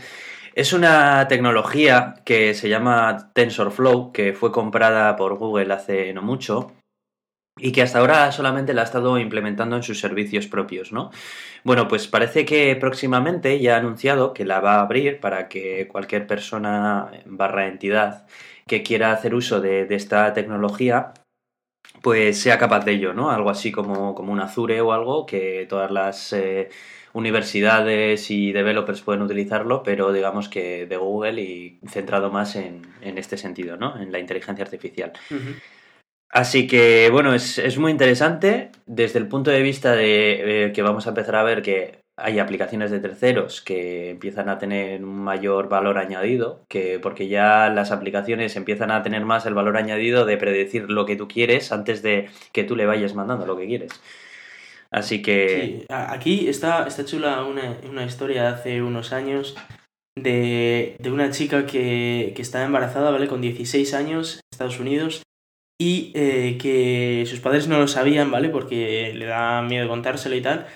Es 0.56 0.72
una 0.72 1.28
tecnología 1.28 2.14
que 2.24 2.54
se 2.54 2.70
llama 2.70 3.34
TensorFlow, 3.34 4.14
que 4.14 4.32
fue 4.32 4.54
comprada 4.54 5.18
por 5.18 5.36
Google 5.36 5.74
hace 5.74 6.14
no 6.14 6.22
mucho 6.22 6.72
y 7.60 7.74
que 7.74 7.82
hasta 7.82 8.00
ahora 8.00 8.32
solamente 8.32 8.74
la 8.74 8.84
ha 8.84 8.86
estado 8.86 9.20
implementando 9.20 9.76
en 9.76 9.84
sus 9.84 10.00
servicios 10.00 10.48
propios, 10.48 10.94
¿no? 10.94 11.12
Bueno, 11.66 11.90
pues 11.90 12.08
parece 12.08 12.46
que 12.46 12.74
próximamente 12.78 13.60
ya 13.60 13.76
ha 13.76 13.80
anunciado 13.80 14.34
que 14.34 14.46
la 14.46 14.62
va 14.62 14.76
a 14.76 14.84
abrir 14.84 15.20
para 15.20 15.50
que 15.50 15.90
cualquier 15.90 16.26
persona 16.26 17.12
barra 17.26 17.68
entidad 17.68 18.26
que 18.66 18.82
quiera 18.82 19.12
hacer 19.12 19.36
uso 19.36 19.60
de, 19.60 19.86
esta 19.90 20.32
tecnología 20.32 21.12
pues 22.02 22.40
sea 22.40 22.58
capaz 22.58 22.86
de 22.86 22.94
ello, 22.94 23.14
¿no? 23.14 23.32
Algo 23.32 23.50
así 23.50 23.72
como, 23.72 24.16
como 24.16 24.34
un 24.34 24.40
Azure 24.40 24.82
o 24.82 24.94
algo 24.94 25.26
que 25.26 25.66
todas 25.70 25.92
las 25.92 26.34
eh, 26.34 26.70
universidades 27.14 28.32
y 28.32 28.52
developers 28.52 29.02
pueden 29.02 29.22
utilizarlo, 29.22 29.84
pero 29.84 30.12
digamos 30.12 30.50
que 30.50 30.86
de 30.86 30.98
Google 30.98 31.42
y 31.42 31.80
centrado 31.88 32.32
más 32.32 32.56
en, 32.56 32.82
este 33.02 33.38
sentido, 33.38 33.78
¿no? 33.78 34.02
En 34.02 34.12
la 34.12 34.20
inteligencia 34.20 34.64
artificial. 34.64 35.14
Así 36.30 36.66
que, 36.66 37.10
bueno, 37.12 37.34
es, 37.34 37.78
muy 37.78 37.92
interesante 37.92 38.72
desde 38.86 39.20
el 39.20 39.28
punto 39.28 39.52
de 39.52 39.62
vista 39.62 39.94
de 39.94 40.66
eh, 40.66 40.72
que 40.72 40.82
vamos 40.82 41.06
a 41.06 41.10
empezar 41.10 41.36
a 41.36 41.44
ver 41.44 41.62
que 41.62 42.01
hay 42.18 42.40
aplicaciones 42.40 42.92
de 42.92 43.00
terceros 43.00 43.62
que 43.62 44.10
empiezan 44.12 44.50
a 44.50 44.58
tener 44.58 45.04
un 45.04 45.24
mayor 45.24 45.70
valor 45.70 45.98
añadido, 45.98 46.66
que 46.68 47.00
porque 47.00 47.28
ya 47.28 47.70
las 47.70 47.92
aplicaciones 47.92 48.56
empiezan 48.56 48.92
a 48.92 49.04
tener 49.04 49.26
más 49.26 49.46
el 49.46 49.54
valor 49.54 49.78
añadido 49.78 50.26
de 50.26 50.38
predecir 50.38 50.90
lo 50.90 51.06
que 51.06 51.16
tú 51.16 51.28
quieres 51.28 51.72
antes 51.72 52.02
de 52.02 52.30
que 52.52 52.64
tú 52.64 52.76
le 52.76 52.86
vayas 52.86 53.16
mandando 53.16 53.46
lo 53.46 53.58
que 53.58 53.68
quieres. 53.68 53.92
Así 54.92 55.22
que... 55.22 55.80
Sí, 55.80 55.86
aquí 55.90 56.48
está, 56.50 56.86
está 56.86 57.06
chula 57.06 57.46
una, 57.46 57.78
una 57.90 58.06
historia 58.06 58.44
de 58.44 58.48
hace 58.50 58.82
unos 58.82 59.14
años 59.14 59.56
de, 60.18 60.98
de 61.00 61.12
una 61.12 61.32
chica 61.32 61.66
que, 61.66 62.34
que 62.36 62.42
estaba 62.42 62.66
embarazada, 62.66 63.12
¿vale? 63.12 63.28
Con 63.28 63.42
16 63.42 63.94
años, 63.94 64.36
en 64.36 64.42
Estados 64.52 64.80
Unidos, 64.80 65.24
y 65.82 66.12
eh, 66.14 66.58
que 66.62 67.26
sus 67.26 67.40
padres 67.40 67.68
no 67.68 67.80
lo 67.80 67.88
sabían, 67.88 68.30
¿vale? 68.30 68.50
Porque 68.50 69.14
le 69.16 69.26
da 69.26 69.62
miedo 69.62 69.88
contárselo 69.88 70.36
y 70.36 70.42
tal. 70.42 70.68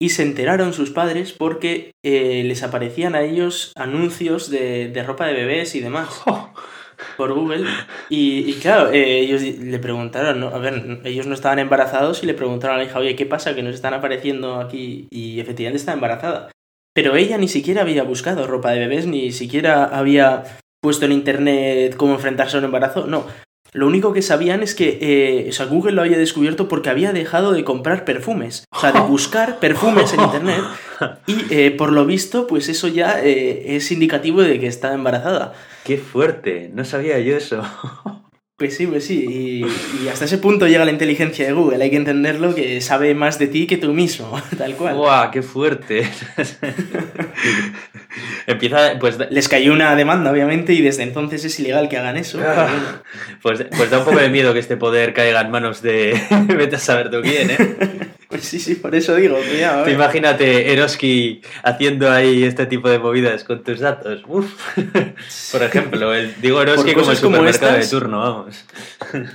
Y 0.00 0.10
se 0.10 0.22
enteraron 0.22 0.72
sus 0.72 0.90
padres 0.90 1.32
porque 1.32 1.92
eh, 2.04 2.42
les 2.44 2.62
aparecían 2.62 3.14
a 3.14 3.22
ellos 3.22 3.72
anuncios 3.76 4.50
de, 4.50 4.88
de, 4.88 5.02
ropa 5.02 5.26
de 5.26 5.34
bebés 5.34 5.74
y 5.74 5.80
demás. 5.80 6.22
Por 7.16 7.32
Google. 7.32 7.66
Y, 8.08 8.54
claro, 8.54 8.90
eh, 8.92 9.20
ellos 9.20 9.42
le 9.42 9.78
preguntaron, 9.78 10.40
¿no? 10.40 10.48
a 10.48 10.58
ver, 10.58 11.00
ellos 11.04 11.26
no 11.26 11.34
estaban 11.34 11.58
embarazados 11.58 12.22
y 12.22 12.26
le 12.26 12.34
preguntaron 12.34 12.76
a 12.76 12.78
la 12.78 12.84
hija, 12.84 12.98
oye, 12.98 13.16
¿qué 13.16 13.26
pasa? 13.26 13.54
Que 13.54 13.62
nos 13.62 13.74
están 13.74 13.94
apareciendo 13.94 14.60
aquí. 14.60 15.06
Y 15.10 15.40
efectivamente 15.40 15.78
está 15.78 15.92
embarazada. 15.92 16.50
Pero 16.94 17.16
ella 17.16 17.36
ni 17.38 17.48
siquiera 17.48 17.82
había 17.82 18.04
buscado 18.04 18.46
ropa 18.46 18.70
de 18.70 18.80
bebés, 18.80 19.06
ni 19.06 19.32
siquiera 19.32 19.84
había 19.84 20.44
puesto 20.80 21.06
en 21.06 21.12
internet 21.12 21.96
cómo 21.96 22.14
enfrentarse 22.14 22.56
a 22.56 22.60
un 22.60 22.66
embarazo. 22.66 23.06
No, 23.06 23.26
lo 23.74 23.88
único 23.88 24.12
que 24.12 24.22
sabían 24.22 24.62
es 24.62 24.76
que 24.76 24.98
eh, 25.00 25.46
o 25.48 25.52
sea, 25.52 25.66
Google 25.66 25.92
lo 25.92 26.02
había 26.02 26.16
descubierto 26.16 26.68
porque 26.68 26.90
había 26.90 27.12
dejado 27.12 27.52
de 27.52 27.64
comprar 27.64 28.04
perfumes. 28.04 28.66
O 28.70 28.80
sea, 28.80 28.92
de 28.92 29.00
buscar 29.08 29.58
perfumes 29.58 30.14
en 30.14 30.20
internet. 30.20 30.62
Y 31.26 31.52
eh, 31.52 31.72
por 31.72 31.90
lo 31.90 32.06
visto, 32.06 32.46
pues 32.46 32.68
eso 32.68 32.86
ya 32.86 33.20
eh, 33.20 33.74
es 33.74 33.90
indicativo 33.90 34.42
de 34.42 34.60
que 34.60 34.68
está 34.68 34.94
embarazada. 34.94 35.52
¡Qué 35.82 35.98
fuerte! 35.98 36.70
No 36.72 36.84
sabía 36.84 37.18
yo 37.18 37.36
eso. 37.36 37.62
Pues 38.56 38.76
sí, 38.76 38.86
pues 38.86 39.04
sí. 39.04 39.26
Y, 39.28 40.08
hasta 40.08 40.26
ese 40.26 40.38
punto 40.38 40.68
llega 40.68 40.84
la 40.84 40.92
inteligencia 40.92 41.44
de 41.44 41.52
Google. 41.52 41.82
Hay 41.82 41.90
que 41.90 41.96
entenderlo 41.96 42.54
que 42.54 42.80
sabe 42.80 43.12
más 43.12 43.40
de 43.40 43.48
ti 43.48 43.66
que 43.66 43.78
tú 43.78 43.92
mismo, 43.92 44.40
tal 44.58 44.76
cual. 44.76 44.94
¡Guau! 44.94 45.30
¡Qué 45.32 45.42
fuerte! 45.42 46.08
Empieza, 48.46 48.96
pues... 49.00 49.18
Les 49.30 49.48
cayó 49.48 49.72
una 49.72 49.96
demanda, 49.96 50.30
obviamente, 50.30 50.72
y 50.72 50.82
desde 50.82 51.02
entonces 51.02 51.44
es 51.44 51.58
ilegal 51.58 51.88
que 51.88 51.96
hagan 51.96 52.16
eso. 52.16 52.40
Ah. 52.46 53.02
pues, 53.42 53.66
pues 53.76 53.90
da 53.90 53.98
un 53.98 54.04
poco 54.04 54.18
de 54.18 54.28
miedo 54.28 54.52
que 54.52 54.60
este 54.60 54.76
poder 54.76 55.14
caiga 55.14 55.40
en 55.40 55.50
manos 55.50 55.82
de... 55.82 56.16
Vete 56.46 56.76
a 56.76 56.78
saber 56.78 57.10
tú 57.10 57.22
quién, 57.22 57.50
¿eh? 57.50 58.13
Pues 58.34 58.46
sí, 58.48 58.58
sí, 58.58 58.74
por 58.74 58.92
eso 58.96 59.14
digo, 59.14 59.36
cuidado. 59.36 59.86
¿eh? 59.86 59.92
Imagínate 59.92 60.72
Eroski 60.72 61.40
haciendo 61.62 62.10
ahí 62.10 62.42
este 62.42 62.66
tipo 62.66 62.90
de 62.90 62.98
movidas 62.98 63.44
con 63.44 63.62
tus 63.62 63.78
datos. 63.78 64.24
Uf. 64.26 64.76
Por 65.52 65.62
ejemplo, 65.62 66.12
el, 66.12 66.34
digo 66.40 66.60
Eroski 66.60 66.94
como 66.94 67.12
el 67.12 67.16
supermercado 67.16 67.76
de 67.76 67.86
turno, 67.86 68.18
vamos. 68.18 68.64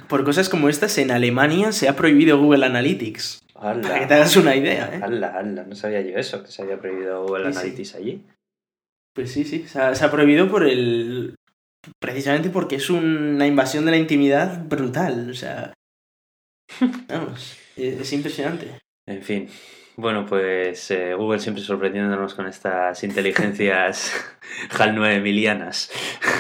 Por 0.09 0.25
cosas 0.25 0.49
como 0.49 0.67
estas, 0.67 0.97
en 0.97 1.11
Alemania 1.11 1.71
se 1.71 1.87
ha 1.87 1.95
prohibido 1.95 2.37
Google 2.39 2.65
Analytics. 2.65 3.39
Para 3.53 3.99
que 4.01 4.05
te 4.05 4.13
hagas 4.15 4.35
una 4.35 4.53
idea, 4.53 4.89
¿eh? 4.93 4.99
Hala, 5.01 5.43
no 5.43 5.75
sabía 5.75 6.01
yo 6.01 6.17
eso, 6.17 6.43
que 6.43 6.51
se 6.51 6.61
había 6.61 6.77
prohibido 6.77 7.25
Google 7.25 7.47
Analytics 7.47 7.95
allí. 7.95 8.25
Pues 9.15 9.31
sí, 9.31 9.45
sí, 9.45 9.65
se 9.65 9.79
ha, 9.79 10.11
prohibido 10.11 10.49
por 10.49 10.67
el... 10.67 11.35
Precisamente 12.01 12.49
porque 12.49 12.75
es 12.75 12.89
una 12.89 13.47
invasión 13.47 13.85
de 13.85 13.91
la 13.91 13.97
intimidad 13.97 14.65
brutal, 14.65 15.29
o 15.29 15.33
sea... 15.33 15.73
Vamos, 17.07 17.57
es 17.77 18.13
impresionante. 18.13 18.77
En 19.09 19.23
fin. 19.23 19.49
Bueno, 19.95 20.25
pues 20.25 20.91
eh, 20.91 21.13
Google 21.15 21.39
siempre 21.39 21.63
sorprendiéndonos 21.63 22.35
con 22.35 22.47
estas 22.47 23.03
inteligencias 23.03 24.13
HAL 24.77 24.95
9 24.95 25.19
milianas. 25.19 25.91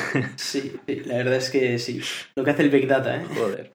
sí, 0.35 0.79
la 0.87 1.17
verdad 1.17 1.35
es 1.35 1.49
que 1.49 1.79
sí. 1.79 1.99
Lo 2.35 2.43
que 2.43 2.51
hace 2.51 2.61
el 2.61 2.69
Big 2.69 2.87
Data, 2.87 3.17
¿eh? 3.17 3.25
Joder. 3.35 3.73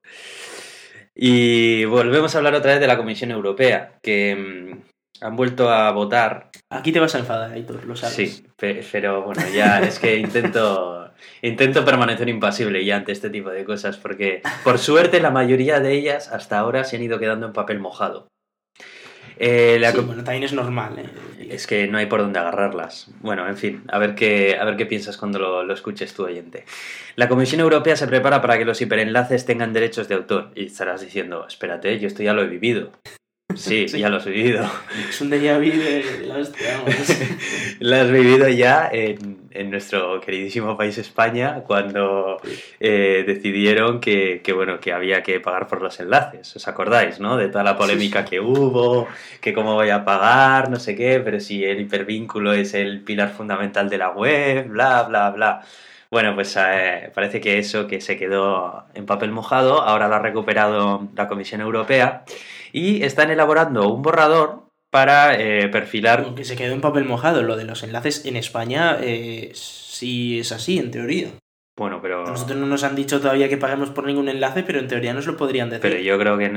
Y 1.14 1.84
volvemos 1.86 2.34
a 2.34 2.38
hablar 2.38 2.54
otra 2.54 2.72
vez 2.72 2.80
de 2.80 2.86
la 2.86 2.96
Comisión 2.96 3.32
Europea, 3.32 3.98
que 4.00 4.36
mm, 4.36 5.24
han 5.24 5.36
vuelto 5.36 5.70
a 5.70 5.90
votar. 5.90 6.50
Aquí 6.70 6.92
te 6.92 7.00
vas 7.00 7.14
a 7.16 7.18
enfadar, 7.18 7.52
Aitor, 7.52 7.84
lo 7.84 7.96
sabes. 7.96 8.14
Sí, 8.14 8.46
pero 8.92 9.22
bueno, 9.22 9.42
ya 9.52 9.80
es 9.80 9.98
que 9.98 10.16
intento, 10.16 11.12
intento 11.42 11.84
permanecer 11.84 12.28
impasible 12.28 12.84
ya 12.84 12.96
ante 12.96 13.12
este 13.12 13.28
tipo 13.28 13.50
de 13.50 13.64
cosas, 13.64 13.96
porque 13.96 14.40
por 14.62 14.78
suerte 14.78 15.20
la 15.20 15.30
mayoría 15.30 15.80
de 15.80 15.92
ellas 15.92 16.28
hasta 16.28 16.58
ahora 16.58 16.84
se 16.84 16.96
han 16.96 17.02
ido 17.02 17.18
quedando 17.18 17.46
en 17.46 17.52
papel 17.52 17.80
mojado. 17.80 18.28
Eh, 19.38 19.80
bueno, 20.06 20.24
también 20.24 20.44
es 20.44 20.52
normal. 20.52 20.98
¿eh? 20.98 21.48
Es 21.50 21.66
que 21.66 21.86
no 21.86 21.98
hay 21.98 22.06
por 22.06 22.20
dónde 22.20 22.38
agarrarlas. 22.38 23.08
Bueno, 23.20 23.46
en 23.48 23.56
fin, 23.56 23.82
a 23.88 23.98
ver 23.98 24.14
qué, 24.14 24.56
a 24.58 24.64
ver 24.64 24.76
qué 24.76 24.86
piensas 24.86 25.16
cuando 25.16 25.38
lo, 25.38 25.64
lo, 25.64 25.74
escuches 25.74 26.14
tu 26.14 26.24
oyente. 26.24 26.64
La 27.16 27.28
Comisión 27.28 27.60
Europea 27.60 27.96
se 27.96 28.06
prepara 28.06 28.40
para 28.40 28.58
que 28.58 28.64
los 28.64 28.80
hiperenlaces 28.80 29.44
tengan 29.44 29.72
derechos 29.72 30.08
de 30.08 30.14
autor. 30.14 30.50
Y 30.54 30.66
estarás 30.66 31.00
diciendo, 31.00 31.46
espérate, 31.46 31.98
yo 31.98 32.06
esto 32.06 32.22
ya 32.22 32.32
lo 32.32 32.42
he 32.42 32.46
vivido. 32.46 32.92
Sí, 33.54 33.86
ya 33.98 34.08
lo 34.08 34.16
has 34.16 34.24
vivido. 34.24 34.64
Es 35.08 35.20
un 35.20 35.30
déjà 35.30 35.58
vu 35.58 35.70
de 35.70 36.26
la 36.26 36.36
Lo 37.80 37.96
has 37.96 38.10
vivido 38.10 38.48
ya 38.48 38.88
en, 38.92 39.43
en, 39.54 39.70
nuestro 39.70 40.20
queridísimo 40.20 40.76
país 40.76 40.98
España 40.98 41.62
cuando 41.66 42.40
eh, 42.80 43.24
decidieron 43.26 44.00
que, 44.00 44.40
que, 44.42 44.52
bueno, 44.52 44.80
que 44.80 44.92
había 44.92 45.22
que 45.22 45.40
pagar 45.40 45.66
por 45.66 45.80
los 45.80 45.98
enlaces. 46.00 46.54
¿Os 46.56 46.68
acordáis, 46.68 47.20
no? 47.20 47.36
De 47.36 47.48
toda 47.48 47.64
la 47.64 47.76
polémica 47.76 48.24
que 48.24 48.40
hubo, 48.40 49.08
que 49.40 49.52
cómo 49.52 49.74
voy 49.74 49.90
a 49.90 50.04
pagar, 50.04 50.70
no 50.70 50.78
sé 50.78 50.94
qué, 50.94 51.20
pero 51.20 51.40
si 51.40 51.64
el 51.64 51.80
hipervínculo 51.80 52.52
es 52.52 52.74
el 52.74 53.02
pilar 53.02 53.30
fundamental 53.30 53.88
de 53.88 53.98
la 53.98 54.10
web, 54.10 54.68
bla, 54.68 55.02
bla, 55.04 55.30
bla. 55.30 55.62
Bueno, 56.10 56.34
pues 56.34 56.56
eh, 56.56 57.10
parece 57.14 57.40
que 57.40 57.58
eso 57.58 57.86
que 57.88 58.00
se 58.00 58.16
quedó 58.16 58.84
en 58.94 59.04
papel 59.06 59.32
mojado, 59.32 59.82
ahora 59.82 60.06
lo 60.06 60.14
ha 60.14 60.20
recuperado 60.20 61.08
la 61.16 61.26
Comisión 61.26 61.60
Europea 61.60 62.24
y 62.72 63.02
están 63.02 63.30
elaborando 63.30 63.88
un 63.88 64.02
borrador 64.02 64.63
para 64.94 65.34
eh, 65.34 65.68
perfilar... 65.70 66.36
Que 66.36 66.44
se 66.44 66.54
quedó 66.54 66.72
en 66.72 66.80
papel 66.80 67.04
mojado, 67.04 67.42
lo 67.42 67.56
de 67.56 67.64
los 67.64 67.82
enlaces 67.82 68.24
en 68.26 68.36
España 68.36 68.96
eh, 69.00 69.50
sí 69.52 70.38
es 70.38 70.52
así, 70.52 70.78
en 70.78 70.92
teoría. 70.92 71.30
Bueno, 71.76 71.98
pero... 72.00 72.24
nosotros 72.24 72.56
no 72.56 72.66
nos 72.66 72.84
han 72.84 72.94
dicho 72.94 73.20
todavía 73.20 73.48
que 73.48 73.56
paguemos 73.56 73.90
por 73.90 74.06
ningún 74.06 74.28
enlace, 74.28 74.62
pero 74.62 74.78
en 74.78 74.86
teoría 74.86 75.12
nos 75.12 75.26
lo 75.26 75.36
podrían 75.36 75.70
decir. 75.70 75.82
Pero 75.82 75.98
yo 76.00 76.16
creo 76.20 76.38
que, 76.38 76.48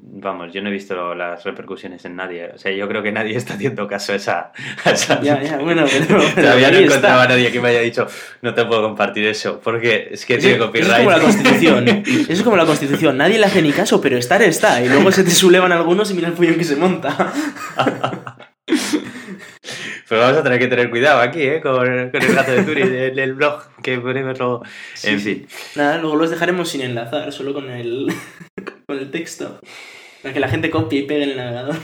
vamos, 0.00 0.54
yo 0.54 0.62
no 0.62 0.70
he 0.70 0.72
visto 0.72 1.14
las 1.14 1.44
repercusiones 1.44 2.02
en 2.06 2.16
nadie. 2.16 2.50
O 2.54 2.56
sea, 2.56 2.72
yo 2.72 2.88
creo 2.88 3.02
que 3.02 3.12
nadie 3.12 3.36
está 3.36 3.54
haciendo 3.54 3.86
caso 3.86 4.12
a 4.12 4.16
esa... 4.16 4.52
Ya, 5.22 5.42
ya, 5.42 5.58
bueno, 5.60 5.84
pero... 6.08 6.22
todavía 6.34 6.70
no 6.70 6.78
encontraba 6.78 7.24
a 7.24 7.28
nadie 7.28 7.52
que 7.52 7.60
me 7.60 7.68
haya 7.68 7.80
dicho, 7.80 8.06
no 8.40 8.54
te 8.54 8.64
puedo 8.64 8.80
compartir 8.80 9.26
eso, 9.26 9.60
porque 9.62 10.08
es 10.12 10.24
que 10.24 10.38
tiene 10.38 10.56
copyright. 10.56 10.86
Eso 10.86 10.96
es 10.96 10.98
como 10.98 11.10
la 11.10 11.20
Constitución. 11.24 11.88
eso 11.88 12.32
es 12.32 12.42
como 12.42 12.56
la 12.56 12.64
Constitución. 12.64 13.18
Nadie 13.18 13.38
le 13.38 13.44
hace 13.44 13.60
ni 13.60 13.72
caso, 13.72 14.00
pero 14.00 14.16
estar 14.16 14.40
está. 14.40 14.82
Y 14.82 14.88
luego 14.88 15.12
se 15.12 15.24
te 15.24 15.30
sublevan 15.30 15.72
algunos 15.72 16.10
y 16.10 16.14
mira 16.14 16.28
el 16.28 16.34
follón 16.34 16.54
que 16.54 16.64
se 16.64 16.76
monta. 16.76 17.34
Pero 20.08 20.20
vamos 20.20 20.38
a 20.38 20.42
tener 20.42 20.58
que 20.58 20.66
tener 20.66 20.90
cuidado 20.90 21.20
aquí, 21.20 21.42
¿eh? 21.42 21.60
Con, 21.60 21.86
el 21.86 22.10
gato 22.10 22.52
de 22.52 22.62
Turi, 22.62 22.82
el, 22.82 23.18
el 23.18 23.32
blog 23.34 23.62
que 23.82 23.98
ponemos 23.98 24.38
luego. 24.38 24.62
en 25.02 25.20
fin. 25.20 25.46
Nada, 25.76 25.98
luego 25.98 26.16
los 26.16 26.30
dejaremos 26.30 26.68
sin 26.68 26.82
enlazar, 26.82 27.32
solo 27.32 27.54
con 27.54 27.70
el, 27.70 28.12
con 28.86 28.98
el 28.98 29.10
texto. 29.10 29.60
Para 30.22 30.34
que 30.34 30.40
la 30.40 30.48
gente 30.48 30.70
copie 30.70 31.00
y 31.00 31.02
pegue 31.04 31.24
en 31.24 31.30
el 31.30 31.36
navegador. 31.36 31.76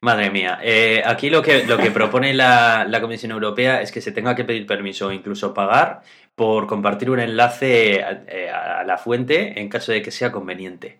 Madre 0.00 0.30
mía, 0.30 0.58
eh, 0.62 1.00
aquí 1.06 1.30
lo 1.30 1.42
que, 1.42 1.64
lo 1.64 1.78
que 1.78 1.92
propone 1.92 2.34
la, 2.34 2.84
la, 2.88 3.00
Comisión 3.00 3.30
Europea 3.30 3.82
es 3.82 3.92
que 3.92 4.00
se 4.00 4.10
tenga 4.10 4.34
que 4.34 4.42
pedir 4.42 4.66
permiso 4.66 5.06
o 5.06 5.12
incluso 5.12 5.54
pagar 5.54 6.02
por 6.34 6.66
compartir 6.66 7.08
un 7.08 7.20
enlace 7.20 8.02
a, 8.02 8.24
eh, 8.26 8.50
a 8.50 8.82
la 8.82 8.98
fuente 8.98 9.60
en 9.60 9.68
caso 9.68 9.92
de 9.92 10.02
que 10.02 10.10
sea 10.10 10.32
conveniente 10.32 10.98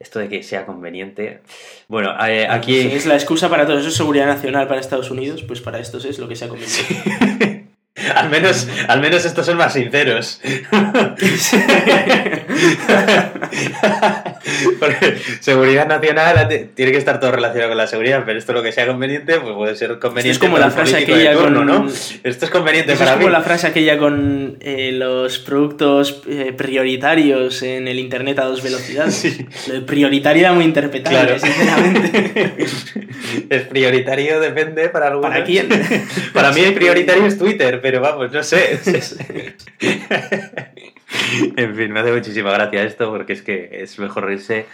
esto 0.00 0.18
de 0.18 0.28
que 0.30 0.42
sea 0.42 0.64
conveniente. 0.64 1.40
Bueno, 1.86 2.12
eh, 2.26 2.48
aquí... 2.48 2.78
es 2.78 3.04
la 3.04 3.14
excusa 3.14 3.50
para 3.50 3.66
todo 3.66 3.78
eso, 3.78 3.88
es 3.88 3.94
seguridad 3.94 4.26
nacional 4.26 4.66
para 4.66 4.80
Estados 4.80 5.10
Unidos, 5.10 5.42
pues 5.42 5.60
para 5.60 5.78
estos 5.78 6.06
es 6.06 6.18
lo 6.18 6.26
que 6.26 6.36
sea 6.36 6.48
conveniente. 6.48 7.66
al, 8.16 8.30
menos, 8.30 8.66
al 8.88 9.00
menos 9.00 9.26
estos 9.26 9.44
son 9.44 9.58
más 9.58 9.74
sinceros. 9.74 10.40
Porque 14.78 15.18
seguridad 15.40 15.86
nacional 15.86 16.48
tiene 16.74 16.92
que 16.92 16.98
estar 16.98 17.20
todo 17.20 17.32
relacionado 17.32 17.70
con 17.70 17.78
la 17.78 17.86
seguridad, 17.86 18.22
pero 18.24 18.38
esto 18.38 18.52
lo 18.52 18.62
que 18.62 18.72
sea 18.72 18.86
conveniente, 18.86 19.40
pues 19.40 19.54
puede 19.54 19.76
ser 19.76 19.98
conveniente. 19.98 20.30
es 20.30 20.38
como 20.38 20.58
la 20.58 20.70
frase 20.70 20.98
aquella 20.98 21.34
con. 21.34 21.66
¿no? 21.66 21.88
Esto 22.22 22.44
es 22.44 22.50
conveniente 22.50 22.96
para 22.96 23.12
es 23.12 23.16
como 23.16 23.30
la 23.30 23.42
frase 23.42 23.66
aquella 23.66 23.98
con 23.98 24.56
eh, 24.60 24.92
los 24.92 25.38
productos 25.38 26.22
eh, 26.28 26.52
prioritarios 26.56 27.62
en 27.62 27.88
el 27.88 27.98
internet 27.98 28.38
a 28.38 28.44
dos 28.44 28.62
velocidades. 28.62 29.38
Lo 29.68 29.74
de 29.74 29.80
prioritario 29.80 30.40
era 30.40 30.52
muy 30.52 30.64
interpretable, 30.64 31.38
sinceramente. 31.38 32.56
es 33.50 33.62
prioritario, 33.62 34.40
depende 34.40 34.88
para 34.88 35.08
algunos. 35.08 35.30
¿Para 35.30 35.44
quién? 35.44 35.68
para 36.32 36.52
mí 36.52 36.60
el 36.60 36.74
prioritario 36.74 37.26
es 37.26 37.38
Twitter, 37.38 37.80
pero 37.80 38.00
vamos, 38.00 38.32
no 38.32 38.42
sé. 38.42 38.80
en 41.56 41.76
fin, 41.76 41.92
me 41.92 42.00
hace 42.00 42.12
muchísima 42.12 42.52
gracia 42.52 42.82
esto 42.82 43.10
porque 43.10 43.32
es 43.32 43.42
que 43.42 43.68
es 43.72 43.98
mejor 43.98 44.24
reírse. 44.24 44.66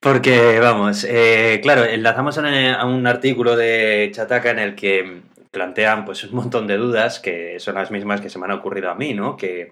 Porque, 0.00 0.60
vamos, 0.60 1.04
eh, 1.08 1.60
claro, 1.62 1.84
enlazamos 1.84 2.36
a 2.36 2.84
un 2.84 3.06
artículo 3.06 3.56
de 3.56 4.10
Chataka 4.12 4.50
en 4.50 4.58
el 4.58 4.74
que 4.74 5.22
plantean 5.50 6.04
pues 6.04 6.24
un 6.24 6.34
montón 6.34 6.66
de 6.66 6.76
dudas 6.76 7.20
que 7.20 7.58
son 7.58 7.76
las 7.76 7.90
mismas 7.90 8.20
que 8.20 8.28
se 8.28 8.38
me 8.38 8.44
han 8.44 8.50
ocurrido 8.50 8.90
a 8.90 8.94
mí, 8.94 9.14
¿no? 9.14 9.36
Que 9.36 9.70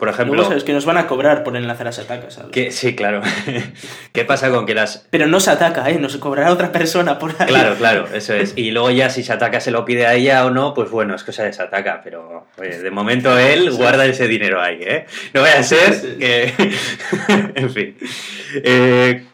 por 0.00 0.08
ejemplo. 0.08 0.52
es 0.52 0.64
que 0.64 0.72
nos 0.72 0.86
van 0.86 0.96
a 0.96 1.06
cobrar 1.06 1.44
por 1.44 1.56
enlazar 1.56 1.86
a 1.86 1.92
Sataka, 1.92 2.30
¿sabes? 2.30 2.50
Que, 2.50 2.72
sí, 2.72 2.96
claro. 2.96 3.20
¿Qué 4.12 4.24
pasa 4.24 4.50
con 4.50 4.66
que 4.66 4.74
las. 4.74 5.06
Pero 5.10 5.28
no 5.28 5.38
se 5.38 5.50
ataca, 5.50 5.88
¿eh? 5.90 5.98
Nos 5.98 6.16
cobrará 6.16 6.50
otra 6.50 6.72
persona 6.72 7.18
por 7.18 7.34
ahí. 7.38 7.46
Claro, 7.46 7.76
claro, 7.76 8.08
eso 8.14 8.34
es. 8.34 8.54
Y 8.56 8.70
luego 8.72 8.90
ya 8.90 9.10
si 9.10 9.22
Sataka 9.22 9.60
se 9.60 9.70
lo 9.70 9.84
pide 9.84 10.06
a 10.06 10.14
ella 10.14 10.46
o 10.46 10.50
no, 10.50 10.74
pues 10.74 10.90
bueno, 10.90 11.14
es 11.14 11.22
cosa 11.22 11.44
de 11.44 11.52
Sataka. 11.52 12.00
Pero 12.02 12.46
oye, 12.58 12.80
de 12.80 12.90
momento 12.90 13.38
él 13.38 13.70
guarda 13.72 14.06
ese 14.06 14.26
dinero 14.26 14.60
ahí, 14.60 14.78
¿eh? 14.80 15.06
No 15.34 15.42
vaya 15.42 15.60
a 15.60 15.62
ser 15.62 16.18
que. 16.18 16.54
en 17.54 17.70
fin. 17.70 17.96
Eh, 18.64 19.24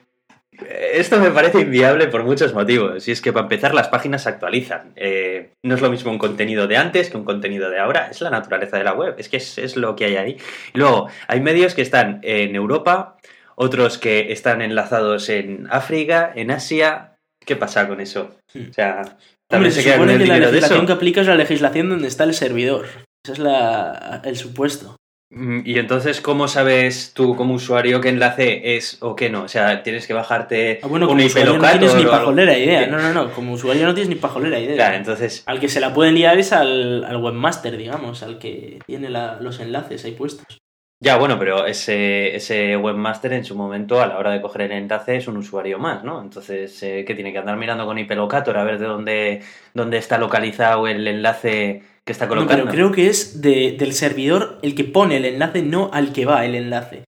esto 0.92 1.18
me 1.18 1.30
parece 1.30 1.60
inviable 1.60 2.08
por 2.08 2.24
muchos 2.24 2.54
motivos. 2.54 3.06
Y 3.08 3.12
es 3.12 3.20
que 3.20 3.32
para 3.32 3.44
empezar 3.44 3.74
las 3.74 3.88
páginas 3.88 4.22
se 4.22 4.28
actualizan. 4.28 4.92
Eh, 4.96 5.50
no 5.62 5.74
es 5.74 5.80
lo 5.80 5.90
mismo 5.90 6.10
un 6.10 6.18
contenido 6.18 6.66
de 6.66 6.76
antes 6.76 7.10
que 7.10 7.16
un 7.16 7.24
contenido 7.24 7.70
de 7.70 7.78
ahora. 7.78 8.08
Es 8.10 8.20
la 8.20 8.30
naturaleza 8.30 8.78
de 8.78 8.84
la 8.84 8.94
web. 8.94 9.14
Es 9.18 9.28
que 9.28 9.36
es, 9.36 9.76
lo 9.76 9.96
que 9.96 10.06
hay 10.06 10.16
ahí. 10.16 10.36
luego, 10.74 11.08
hay 11.28 11.40
medios 11.40 11.74
que 11.74 11.82
están 11.82 12.20
en 12.22 12.54
Europa, 12.54 13.16
otros 13.54 13.98
que 13.98 14.32
están 14.32 14.62
enlazados 14.62 15.28
en 15.28 15.66
África, 15.70 16.32
en 16.34 16.50
Asia. 16.50 17.16
¿Qué 17.44 17.56
pasa 17.56 17.86
con 17.86 18.00
eso? 18.00 18.36
O 18.54 18.72
sea, 18.72 19.02
también 19.48 19.72
se, 19.72 19.82
supone 19.82 20.18
que 20.18 20.26
la 20.26 20.38
legislación 20.38 20.86
que 20.86 20.92
aplica 20.92 21.20
es 21.20 21.26
la 21.26 21.36
legislación 21.36 21.88
donde 21.88 22.08
está 22.08 22.24
el 22.24 22.34
servidor. 22.34 22.86
Ese 23.24 23.34
es 23.34 23.38
la, 23.38 24.22
el 24.24 24.36
supuesto. 24.36 24.96
Mm, 25.30 25.62
y 25.64 25.78
entonces, 25.78 26.20
¿cómo 26.20 26.46
sabes 26.46 27.12
tú 27.12 27.34
como 27.34 27.54
usuario 27.54 28.00
qué 28.00 28.10
enlace 28.10 28.76
es 28.76 28.98
o 29.00 29.16
qué 29.16 29.28
no? 29.28 29.42
O 29.42 29.48
sea, 29.48 29.82
tienes 29.82 30.06
que 30.06 30.14
bajarte 30.14 30.78
ah, 30.82 30.86
bueno, 30.86 31.08
como 31.08 31.24
usuario 31.24 31.58
no 31.58 31.68
tienes 31.68 31.94
ni 31.96 32.04
pajolera 32.04 32.56
idea. 32.56 32.86
No, 32.86 32.98
no, 32.98 33.12
no. 33.12 33.32
Como 33.32 33.52
usuario 33.52 33.86
no 33.86 33.94
tienes 33.94 34.08
ni 34.08 34.14
pajolera 34.14 34.58
idea. 34.60 34.76
Claro, 34.76 34.96
entonces... 34.96 35.42
Al 35.46 35.58
que 35.58 35.68
se 35.68 35.80
la 35.80 35.92
pueden 35.92 36.14
liar 36.14 36.38
es 36.38 36.52
al, 36.52 37.04
webmaster, 37.20 37.76
digamos, 37.76 38.22
al 38.22 38.38
que 38.38 38.78
tiene 38.86 39.10
los 39.10 39.58
enlaces 39.58 40.04
ahí 40.04 40.12
puestos. 40.12 40.60
Ya, 40.98 41.18
bueno, 41.18 41.38
pero 41.38 41.66
ese, 41.66 42.34
ese 42.34 42.74
webmaster 42.76 43.34
en 43.34 43.44
su 43.44 43.54
momento, 43.54 44.00
a 44.00 44.06
la 44.06 44.16
hora 44.16 44.30
de 44.30 44.40
coger 44.40 44.62
el 44.62 44.72
enlace, 44.72 45.16
es 45.16 45.28
un 45.28 45.36
usuario 45.36 45.78
más, 45.78 46.04
¿no? 46.04 46.22
Entonces, 46.22 46.82
eh, 46.82 47.04
¿qué 47.06 47.14
tiene 47.14 47.32
que 47.32 47.38
andar 47.38 47.58
mirando 47.58 47.84
con 47.84 47.98
IPLocator 47.98 48.56
a 48.56 48.64
ver 48.64 48.78
de 48.78 48.86
dónde, 48.86 49.42
dónde 49.74 49.98
está 49.98 50.16
localizado 50.16 50.88
el 50.88 51.06
enlace 51.06 51.82
que 52.06 52.12
está 52.12 52.28
colocando. 52.28 52.64
pero 52.64 52.72
creo 52.72 52.92
que 52.92 53.08
es 53.08 53.42
del 53.42 53.92
servidor 53.92 54.58
el 54.62 54.76
que 54.76 54.84
pone 54.84 55.16
el 55.16 55.24
enlace, 55.24 55.62
no 55.62 55.90
al 55.92 56.12
que 56.12 56.24
va 56.24 56.44
el 56.44 56.54
enlace. 56.54 57.02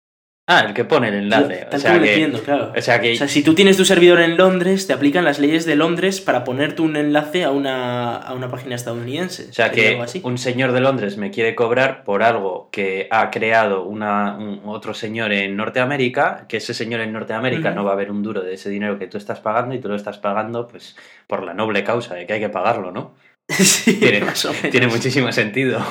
Ah, 0.51 0.65
el 0.67 0.73
que 0.73 0.85
pone 0.85 1.09
el 1.09 1.15
enlace. 1.15 1.67
o 1.71 1.79
sea, 1.79 2.01
que, 2.01 2.33
claro. 2.43 2.73
o 2.75 2.81
sea, 2.81 3.01
que... 3.01 3.13
o 3.13 3.17
sea, 3.17 3.29
si 3.29 3.43
tú 3.43 3.55
tienes 3.55 3.77
tu 3.77 3.85
servidor 3.85 4.19
en 4.19 4.39
Londres, 4.39 4.87
te 4.87 4.95
aplican 4.95 5.25
las 5.25 5.39
leyes 5.39 5.67
de 5.67 5.77
Londres 5.77 6.23
para 6.23 6.43
ponerte 6.43 6.81
un 6.81 6.97
enlace 6.97 7.45
a 7.45 7.51
una, 7.51 8.17
a 8.17 8.33
una 8.33 8.51
página 8.51 8.75
estadounidense. 8.75 9.49
O 9.51 9.53
sea, 9.53 9.71
que 9.71 10.03
un 10.23 10.39
señor 10.39 10.73
de 10.73 10.81
Londres 10.81 11.19
me 11.19 11.31
quiere 11.31 11.55
cobrar 11.55 12.03
por 12.03 12.23
algo 12.23 12.71
que 12.73 13.09
ha 13.11 13.31
creado 13.31 13.85
una, 13.85 14.39
otro 14.65 14.95
señor 14.95 15.33
en 15.33 15.55
Norteamérica, 15.55 16.47
que 16.49 16.57
ese 16.57 16.73
señor 16.73 17.03
en 17.03 17.13
Norteamérica 17.13 17.71
no 17.73 17.85
va 17.85 17.93
a 17.93 17.97
ver 17.97 18.11
un 18.11 18.23
duro 18.23 18.41
de 18.41 18.55
ese 18.55 18.71
dinero 18.71 18.99
que 18.99 19.07
tú 19.07 19.19
estás 19.19 19.41
pagando 19.41 19.75
y 19.75 19.81
tú 19.81 19.89
lo 19.89 19.97
estás 19.97 20.19
pagando 20.19 20.67
pues 20.67 20.97
por 21.27 21.45
la 21.45 21.53
noble 21.53 21.85
causa 21.85 22.15
de 22.15 22.27
que 22.27 22.33
hay 22.33 22.41
que 22.41 22.49
pagarlo, 22.49 22.91
¿no? 22.91 23.15
Sí, 23.59 23.95
tiene, 23.95 24.23
tiene 24.71 24.87
muchísimo 24.89 25.33
sentido. 25.33 25.85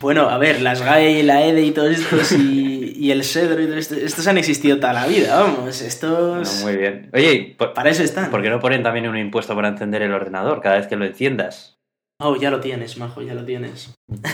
Bueno, 0.00 0.30
a 0.30 0.38
ver, 0.38 0.62
las 0.62 0.82
GAE 0.82 1.20
y 1.20 1.22
la 1.22 1.44
EDE 1.44 1.62
y 1.62 1.70
todos 1.70 1.90
estos 1.90 2.32
y, 2.32 3.10
el 3.10 3.22
Cedro 3.22 3.62
y 3.62 3.66
todo 3.66 3.76
esto, 3.76 3.94
estos 3.96 4.26
han 4.26 4.38
existido 4.38 4.78
toda 4.78 4.94
la 4.94 5.06
vida, 5.06 5.38
vamos, 5.40 5.82
estos... 5.82 6.62
muy 6.62 6.76
bien. 6.76 7.10
Oye, 7.12 7.54
para 7.74 7.90
eso 7.90 8.02
están. 8.02 8.30
¿Por 8.30 8.42
qué 8.42 8.48
no 8.48 8.60
ponen 8.60 8.82
también 8.82 9.08
un 9.08 9.18
impuesto 9.18 9.54
para 9.54 9.68
encender 9.68 10.02
el 10.02 10.12
ordenador 10.12 10.62
cada 10.62 10.78
vez 10.78 10.86
que 10.86 10.96
lo 10.96 11.04
enciendas? 11.04 11.78
Oh, 12.18 12.36
ya 12.36 12.50
lo 12.50 12.60
tienes, 12.60 12.96
majo, 12.96 13.20
ya 13.20 13.34
lo 13.34 13.44
tienes. 13.44 13.94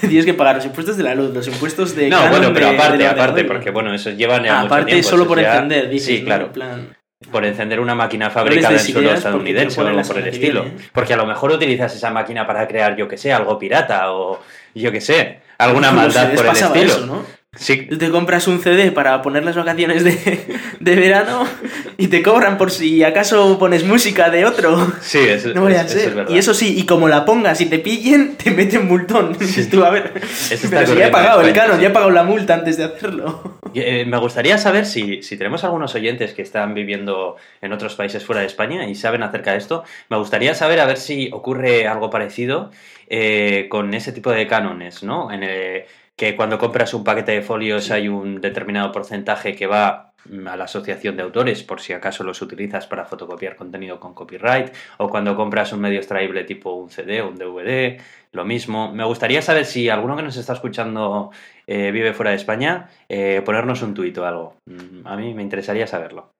Tienes 0.00 0.24
que 0.24 0.34
pagar 0.34 0.56
los 0.56 0.64
impuestos 0.64 0.96
de 0.96 1.02
la 1.02 1.14
luz, 1.14 1.32
los 1.34 1.46
impuestos 1.46 1.94
de... 1.94 2.08
No, 2.08 2.28
bueno, 2.30 2.52
pero 2.52 2.68
aparte, 2.68 3.06
aparte, 3.06 3.44
porque 3.44 3.70
bueno, 3.70 3.92
eso 3.92 4.10
llevan 4.10 4.46
ah, 4.46 4.62
Aparte, 4.62 5.02
solo 5.02 5.26
por 5.26 5.38
encender, 5.38 5.88
dices, 5.88 6.18
Sí, 6.18 6.24
claro. 6.24 6.52
plan 6.52 6.97
por 7.32 7.44
encender 7.44 7.80
una 7.80 7.94
máquina 7.94 8.30
fabricada 8.30 8.74
en 8.74 8.80
suelo 8.80 9.12
estadounidense 9.12 9.80
o 9.80 9.86
algo 9.86 10.02
por 10.02 10.18
el 10.18 10.28
estilo. 10.28 10.64
¿eh? 10.64 10.76
Porque 10.92 11.14
a 11.14 11.16
lo 11.16 11.26
mejor 11.26 11.50
utilizas 11.50 11.94
esa 11.94 12.10
máquina 12.10 12.46
para 12.46 12.66
crear, 12.68 12.96
yo 12.96 13.08
que 13.08 13.16
sé, 13.16 13.32
algo 13.32 13.58
pirata 13.58 14.12
o 14.12 14.40
yo 14.74 14.92
que 14.92 15.00
sé, 15.00 15.40
alguna 15.58 15.90
maldad 15.90 16.32
por 16.34 16.46
el 16.46 16.56
estilo. 16.56 17.06
¿no? 17.06 17.37
Sí. 17.56 17.86
te 17.86 18.10
compras 18.10 18.46
un 18.46 18.60
CD 18.60 18.92
para 18.92 19.22
poner 19.22 19.42
las 19.42 19.56
vacaciones 19.56 20.04
de, 20.04 20.60
de, 20.80 20.96
verano 20.96 21.44
y 21.96 22.08
te 22.08 22.22
cobran 22.22 22.58
por 22.58 22.70
si 22.70 23.02
acaso 23.02 23.58
pones 23.58 23.84
música 23.84 24.28
de 24.28 24.44
otro. 24.44 24.92
Sí, 25.00 25.18
eso, 25.18 25.54
no 25.54 25.62
voy 25.62 25.74
a 25.74 25.88
ser. 25.88 26.26
y 26.28 26.36
eso 26.36 26.52
sí, 26.52 26.78
y 26.78 26.84
como 26.84 27.08
la 27.08 27.24
pongas 27.24 27.60
y 27.62 27.66
te 27.66 27.78
pillen, 27.78 28.36
te 28.36 28.50
meten 28.50 28.86
multón. 28.86 29.32
Dices 29.38 29.68
tú, 29.70 29.82
a 29.82 29.90
ver. 29.90 30.12
pero 30.70 30.86
si 30.86 30.96
ya 30.96 31.06
he 31.06 31.10
pagado 31.10 31.40
el 31.40 31.52
canon, 31.54 31.80
ya 31.80 31.88
he 31.88 31.90
pagado 31.90 32.10
la 32.10 32.22
multa 32.22 32.52
antes 32.52 32.76
de 32.76 32.84
hacerlo. 32.84 33.58
Eh, 33.74 34.04
me 34.06 34.18
gustaría 34.18 34.58
saber 34.58 34.84
si, 34.84 35.22
si 35.22 35.38
tenemos 35.38 35.64
algunos 35.64 35.94
oyentes 35.94 36.34
que 36.34 36.42
están 36.42 36.74
viviendo 36.74 37.36
en 37.62 37.72
otros 37.72 37.94
países 37.94 38.24
fuera 38.24 38.42
de 38.42 38.46
España 38.46 38.86
y 38.86 38.94
saben 38.94 39.22
acerca 39.22 39.52
de 39.52 39.58
esto. 39.58 39.84
Me 40.10 40.18
gustaría 40.18 40.54
saber 40.54 40.80
a 40.80 40.86
ver 40.86 40.98
si 40.98 41.30
ocurre 41.32 41.86
algo 41.86 42.10
parecido 42.10 42.70
eh, 43.08 43.68
con 43.70 43.94
ese 43.94 44.12
tipo 44.12 44.30
de 44.30 44.46
cánones, 44.46 45.02
¿no? 45.02 45.32
En 45.32 45.42
el, 45.42 45.84
que 46.18 46.34
cuando 46.34 46.58
compras 46.58 46.92
un 46.94 47.04
paquete 47.04 47.30
de 47.30 47.42
folios 47.42 47.92
hay 47.92 48.08
un 48.08 48.40
determinado 48.40 48.90
porcentaje 48.90 49.54
que 49.54 49.68
va 49.68 50.12
a 50.46 50.56
la 50.56 50.64
asociación 50.64 51.16
de 51.16 51.22
autores 51.22 51.62
por 51.62 51.80
si 51.80 51.92
acaso 51.92 52.24
los 52.24 52.42
utilizas 52.42 52.88
para 52.88 53.04
fotocopiar 53.04 53.54
contenido 53.54 54.00
con 54.00 54.14
copyright 54.14 54.74
o 54.98 55.08
cuando 55.08 55.36
compras 55.36 55.72
un 55.72 55.80
medio 55.80 55.98
extraíble 55.98 56.42
tipo 56.42 56.72
un 56.72 56.90
CD 56.90 57.22
o 57.22 57.28
un 57.28 57.36
DVD, 57.36 58.00
lo 58.32 58.44
mismo. 58.44 58.92
Me 58.92 59.04
gustaría 59.04 59.40
saber 59.42 59.64
si 59.64 59.88
alguno 59.88 60.16
que 60.16 60.24
nos 60.24 60.36
está 60.36 60.54
escuchando 60.54 61.30
eh, 61.68 61.92
vive 61.92 62.12
fuera 62.12 62.32
de 62.32 62.36
España, 62.36 62.90
eh, 63.08 63.40
ponernos 63.44 63.80
un 63.82 63.94
tuit 63.94 64.18
o 64.18 64.26
algo. 64.26 64.56
Mm, 64.66 65.06
a 65.06 65.16
mí 65.16 65.34
me 65.34 65.42
interesaría 65.42 65.86
saberlo. 65.86 66.32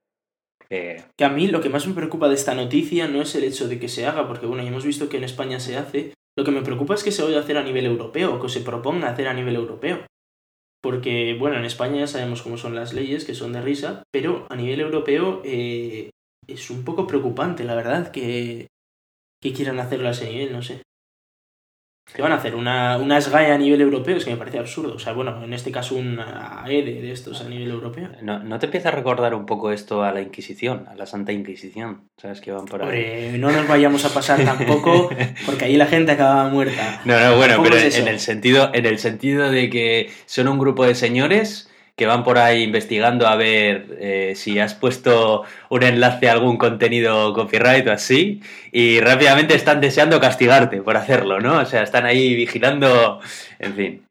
Eh, 0.71 1.05
que 1.17 1.25
a 1.25 1.31
mí 1.31 1.47
lo 1.47 1.61
que 1.61 1.71
más 1.71 1.87
me 1.87 1.95
preocupa 1.95 2.29
de 2.29 2.35
esta 2.35 2.55
noticia 2.55 3.07
no 3.07 3.23
es 3.23 3.33
el 3.37 3.45
hecho 3.45 3.69
de 3.69 3.79
que 3.79 3.89
se 3.89 4.07
haga, 4.07 4.27
porque 4.27 4.47
bueno, 4.47 4.67
hemos 4.67 4.85
visto 4.85 5.09
que 5.09 5.19
en 5.19 5.25
España 5.25 5.61
se 5.61 5.77
hace, 5.77 6.13
lo 6.39 6.45
que 6.45 6.53
me 6.53 6.63
preocupa 6.63 6.95
es 6.95 7.03
que 7.03 7.11
se 7.11 7.25
vaya 7.25 7.39
a 7.39 7.41
hacer 7.41 7.59
a 7.59 7.65
nivel 7.65 7.85
europeo 7.85 8.33
o 8.33 8.41
que 8.41 8.49
se 8.49 8.61
proponga 8.61 9.11
hacer 9.11 9.27
a 9.27 9.35
nivel 9.35 9.57
europeo. 9.57 10.07
Porque, 10.81 11.37
bueno, 11.37 11.57
en 11.57 11.65
España 11.65 11.99
ya 11.99 12.07
sabemos 12.07 12.43
cómo 12.43 12.57
son 12.57 12.77
las 12.77 12.93
leyes, 12.93 13.25
que 13.25 13.35
son 13.35 13.53
de 13.53 13.61
risa, 13.61 14.05
pero 14.13 14.47
a 14.49 14.55
nivel 14.55 14.79
europeo 14.79 15.43
eh, 15.45 16.11
es 16.47 16.71
un 16.71 16.85
poco 16.85 17.09
preocupante, 17.09 17.65
la 17.65 17.75
verdad, 17.75 18.13
que, 18.13 18.69
que 19.43 19.53
quieran 19.53 19.81
hacerlo 19.81 20.07
a 20.07 20.13
ese 20.13 20.31
nivel, 20.31 20.53
no 20.53 20.63
sé. 20.63 20.83
¿Qué 22.15 22.23
van 22.23 22.33
a 22.33 22.37
hacer? 22.37 22.55
Una, 22.55 22.97
una 22.97 23.21
SGAE 23.21 23.53
a 23.53 23.59
nivel 23.59 23.81
europeo, 23.81 24.17
es 24.17 24.25
que 24.25 24.31
me 24.31 24.37
parece 24.37 24.59
absurdo. 24.59 24.95
O 24.95 24.99
sea, 24.99 25.13
bueno, 25.13 25.45
en 25.45 25.53
este 25.53 25.71
caso 25.71 25.95
un 25.95 26.19
AEDE 26.19 27.03
de 27.03 27.13
estos 27.13 27.43
a 27.43 27.49
nivel 27.49 27.71
europeo. 27.71 28.09
¿No, 28.23 28.39
¿No 28.39 28.59
te 28.59 28.67
empieza 28.67 28.89
a 28.89 28.93
recordar 28.93 29.35
un 29.35 29.47
poco 29.47 29.71
esto 29.73 30.03
a 30.03 30.13
la 30.13 30.21
Inquisición, 30.21 30.87
a 30.89 30.95
la 30.95 31.07
Santa 31.07 31.33
Inquisición? 31.33 32.09
¿Sabes 32.17 32.41
que 32.41 32.51
van 32.51 32.65
por 32.65 32.83
ahí? 32.83 33.37
no 33.39 33.51
nos 33.51 33.69
vayamos 33.69 34.05
a 34.05 34.15
pasar 34.15 34.43
tampoco, 34.45 35.11
porque 35.47 35.67
ahí 35.67 35.77
la 35.77 35.87
gente 35.87 36.13
acababa 36.13 36.49
muerta. 36.49 37.03
No, 37.05 37.21
no, 37.21 37.37
bueno, 37.37 37.63
pero 37.63 37.77
en, 37.77 38.09
el 38.09 38.21
sentido, 38.21 38.71
en 38.73 38.87
el 38.87 38.99
sentido 38.99 39.51
de 39.51 39.69
que 39.71 40.11
son 40.27 40.49
un 40.49 40.59
grupo 40.59 40.87
de 40.87 40.95
señores 40.95 41.71
que 41.99 42.07
van 42.07 42.23
por 42.23 42.39
ahí 42.39 42.63
investigando 42.63 43.27
a 43.27 43.35
ver 43.35 43.99
eh, 44.01 44.35
si 44.37 44.61
has 44.61 44.75
puesto 44.75 45.43
un 45.69 45.83
enlace 45.83 46.29
a 46.29 46.33
algún 46.33 46.57
contenido 46.57 47.35
copyright 47.35 47.87
o 47.89 47.93
así, 47.93 48.41
y 48.71 49.01
rápidamente 49.01 49.57
están 49.57 49.81
deseando 49.81 50.21
castigarte 50.21 50.81
por 50.81 50.97
hacerlo, 50.97 51.41
¿no? 51.41 51.59
O 51.59 51.67
sea, 51.67 51.83
están 51.83 52.07
ahí 52.07 52.37
vigilando, 52.37 53.21
en 53.59 53.75
fin. 53.75 54.03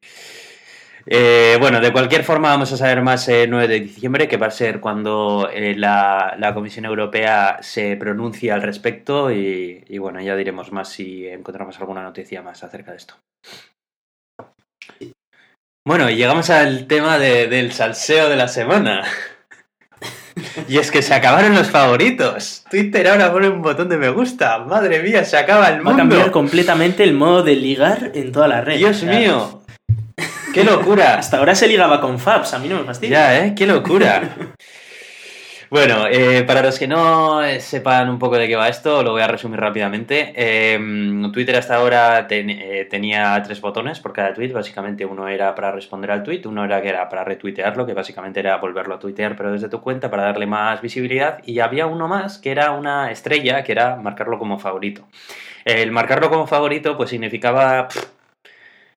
Eh, 1.05 1.55
bueno, 1.61 1.79
de 1.79 1.93
cualquier 1.93 2.25
forma 2.25 2.49
vamos 2.49 2.73
a 2.73 2.77
saber 2.77 3.01
más 3.01 3.29
el 3.29 3.49
9 3.49 3.69
de 3.69 3.79
diciembre, 3.79 4.27
que 4.27 4.35
va 4.35 4.47
a 4.47 4.51
ser 4.51 4.81
cuando 4.81 5.49
eh, 5.53 5.73
la, 5.73 6.35
la, 6.37 6.53
Comisión 6.53 6.83
Europea 6.83 7.59
se 7.61 7.95
pronuncie 7.95 8.51
al 8.51 8.61
respecto 8.61 9.31
y, 9.31 9.85
y 9.87 9.97
bueno, 9.99 10.19
ya 10.19 10.35
diremos 10.35 10.73
más 10.73 10.89
si 10.89 11.25
encontramos 11.25 11.79
alguna 11.79 12.03
noticia 12.03 12.41
más 12.41 12.61
acerca 12.65 12.91
de 12.91 12.97
esto. 12.97 13.15
Bueno, 15.87 16.09
y 16.09 16.17
llegamos 16.17 16.49
al 16.49 16.85
tema 16.85 17.17
del 17.17 17.71
salseo 17.71 18.27
de 18.27 18.35
la 18.35 18.49
semana. 18.49 19.05
Y 20.67 20.79
es 20.79 20.91
que 20.91 21.01
se 21.01 21.13
acabaron 21.13 21.55
los 21.55 21.69
favoritos. 21.69 22.65
Twitter 22.69 23.07
ahora 23.07 23.31
pone 23.31 23.47
un 23.47 23.61
botón 23.61 23.87
de 23.87 23.95
me 23.95 24.09
gusta. 24.09 24.57
Madre 24.59 25.01
mía, 25.01 25.23
se 25.23 25.37
acaba 25.37 25.69
el 25.69 25.75
mundo. 25.75 25.91
Va 25.91 25.93
a 25.93 25.97
cambiar 25.99 26.31
completamente 26.31 27.05
el 27.05 27.13
modo 27.13 27.41
de 27.41 27.55
ligar 27.55 28.11
en 28.15 28.33
toda 28.33 28.49
la 28.49 28.59
red. 28.59 28.79
Dios 28.79 29.01
mío. 29.03 29.61
¡Qué 30.53 30.65
locura! 30.65 31.19
Hasta 31.19 31.37
ahora 31.37 31.55
se 31.55 31.69
ligaba 31.69 32.01
con 32.01 32.19
Fabs, 32.19 32.53
a 32.53 32.59
mí 32.59 32.67
no 32.67 32.79
me 32.79 32.83
fastidia. 32.83 33.19
Ya, 33.19 33.45
¿eh? 33.45 33.55
¡Qué 33.55 33.65
locura! 33.65 34.35
Bueno, 35.69 36.07
eh, 36.07 36.43
para 36.43 36.61
los 36.61 36.79
que 36.79 36.87
no 36.87 37.41
sepan 37.59 38.09
un 38.09 38.19
poco 38.19 38.37
de 38.37 38.47
qué 38.47 38.55
va 38.55 38.69
esto, 38.69 39.03
lo 39.03 39.11
voy 39.11 39.21
a 39.21 39.27
resumir 39.27 39.59
rápidamente. 39.59 40.31
Eh, 40.33 40.79
Twitter 41.33 41.57
hasta 41.57 41.75
ahora 41.75 42.25
eh, 42.29 42.87
tenía 42.89 43.41
tres 43.43 43.59
botones 43.59 43.99
por 43.99 44.13
cada 44.13 44.33
tweet. 44.33 44.53
Básicamente 44.53 45.05
uno 45.05 45.27
era 45.27 45.53
para 45.55 45.71
responder 45.71 46.11
al 46.11 46.23
tweet, 46.23 46.43
uno 46.45 46.63
era 46.63 46.81
que 46.81 46.87
era 46.87 47.09
para 47.09 47.25
retuitearlo, 47.25 47.85
que 47.85 47.93
básicamente 47.93 48.39
era 48.39 48.55
volverlo 48.57 48.95
a 48.95 48.99
tuitear 48.99 49.35
pero 49.35 49.51
desde 49.51 49.67
tu 49.67 49.81
cuenta 49.81 50.09
para 50.09 50.23
darle 50.23 50.45
más 50.45 50.81
visibilidad. 50.81 51.39
Y 51.45 51.59
había 51.59 51.85
uno 51.85 52.07
más 52.07 52.37
que 52.37 52.51
era 52.51 52.71
una 52.71 53.11
estrella, 53.11 53.63
que 53.65 53.73
era 53.73 53.97
marcarlo 53.97 54.39
como 54.39 54.59
favorito. 54.59 55.05
El 55.65 55.91
marcarlo 55.91 56.29
como 56.29 56.47
favorito 56.47 56.95
pues 56.95 57.09
significaba... 57.09 57.89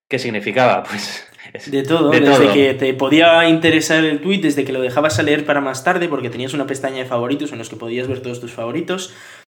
¿Qué 0.09 0.18
significaba? 0.18 0.83
Pues 0.88 1.29
de 1.66 1.82
todo, 1.82 2.10
desde 2.10 2.52
que 2.52 2.74
te 2.74 2.94
podía 2.94 3.48
interesar 3.48 4.04
el 4.04 4.20
tweet, 4.20 4.38
desde 4.38 4.64
que 4.64 4.72
lo 4.72 4.80
dejabas 4.80 5.18
a 5.18 5.22
leer 5.22 5.44
para 5.44 5.60
más 5.60 5.84
tarde 5.84 6.08
porque 6.08 6.30
tenías 6.30 6.54
una 6.54 6.66
pestaña 6.66 6.98
de 6.98 7.04
favoritos 7.04 7.52
en 7.52 7.58
los 7.58 7.68
que 7.68 7.76
podías 7.76 8.08
ver 8.08 8.20
todos 8.20 8.40
tus 8.40 8.52
favoritos, 8.52 9.12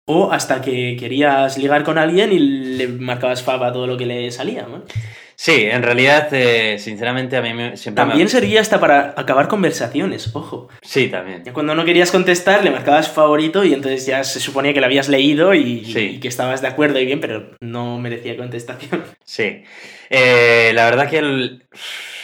o 0.07 0.33
hasta 0.33 0.61
que 0.61 0.97
querías 0.99 1.59
ligar 1.59 1.85
con 1.85 1.99
alguien 1.99 2.33
y 2.33 2.39
le 2.39 2.89
marcabas 2.89 3.43
fab 3.43 3.63
a 3.63 3.73
todo 3.73 3.87
lo 3.87 3.97
que 3.97 4.07
le 4.07 4.31
salía. 4.31 4.63
¿no? 4.63 4.83
Sí, 5.43 5.63
en 5.63 5.83
realidad, 5.83 6.29
eh, 6.33 6.79
sinceramente, 6.79 7.35
a 7.35 7.41
mí 7.41 7.55
me, 7.55 7.75
siempre 7.79 8.05
También 8.05 8.29
servía 8.29 8.61
hasta 8.61 8.79
para 8.79 9.15
acabar 9.17 9.49
conversaciones, 9.49 10.37
ojo. 10.37 10.69
Sí, 10.83 11.09
también. 11.09 11.45
cuando 11.55 11.75
no 11.75 11.87
querías 11.87 12.11
contestar, 12.11 12.63
le 12.63 12.71
marcabas 12.71 13.09
favorito 13.09 13.65
y 13.65 13.73
entonces 13.73 14.05
ya 14.05 14.23
se 14.23 14.39
suponía 14.39 14.75
que 14.75 14.81
lo 14.81 14.87
habías 14.87 15.09
leído 15.09 15.55
y, 15.55 16.19
que 16.21 16.29
estabas 16.29 16.61
de 16.61 16.69
acuerdo 16.69 16.99
y 16.99 17.07
bien, 17.07 17.21
pero 17.21 17.53
no 17.61 17.99
merecía 17.99 18.37
contestación. 18.37 19.03
Sí. 19.25 19.63
Eh, 20.11 20.73
la 20.75 20.85
verdad 20.87 21.09
que 21.09 21.19
el, 21.19 21.65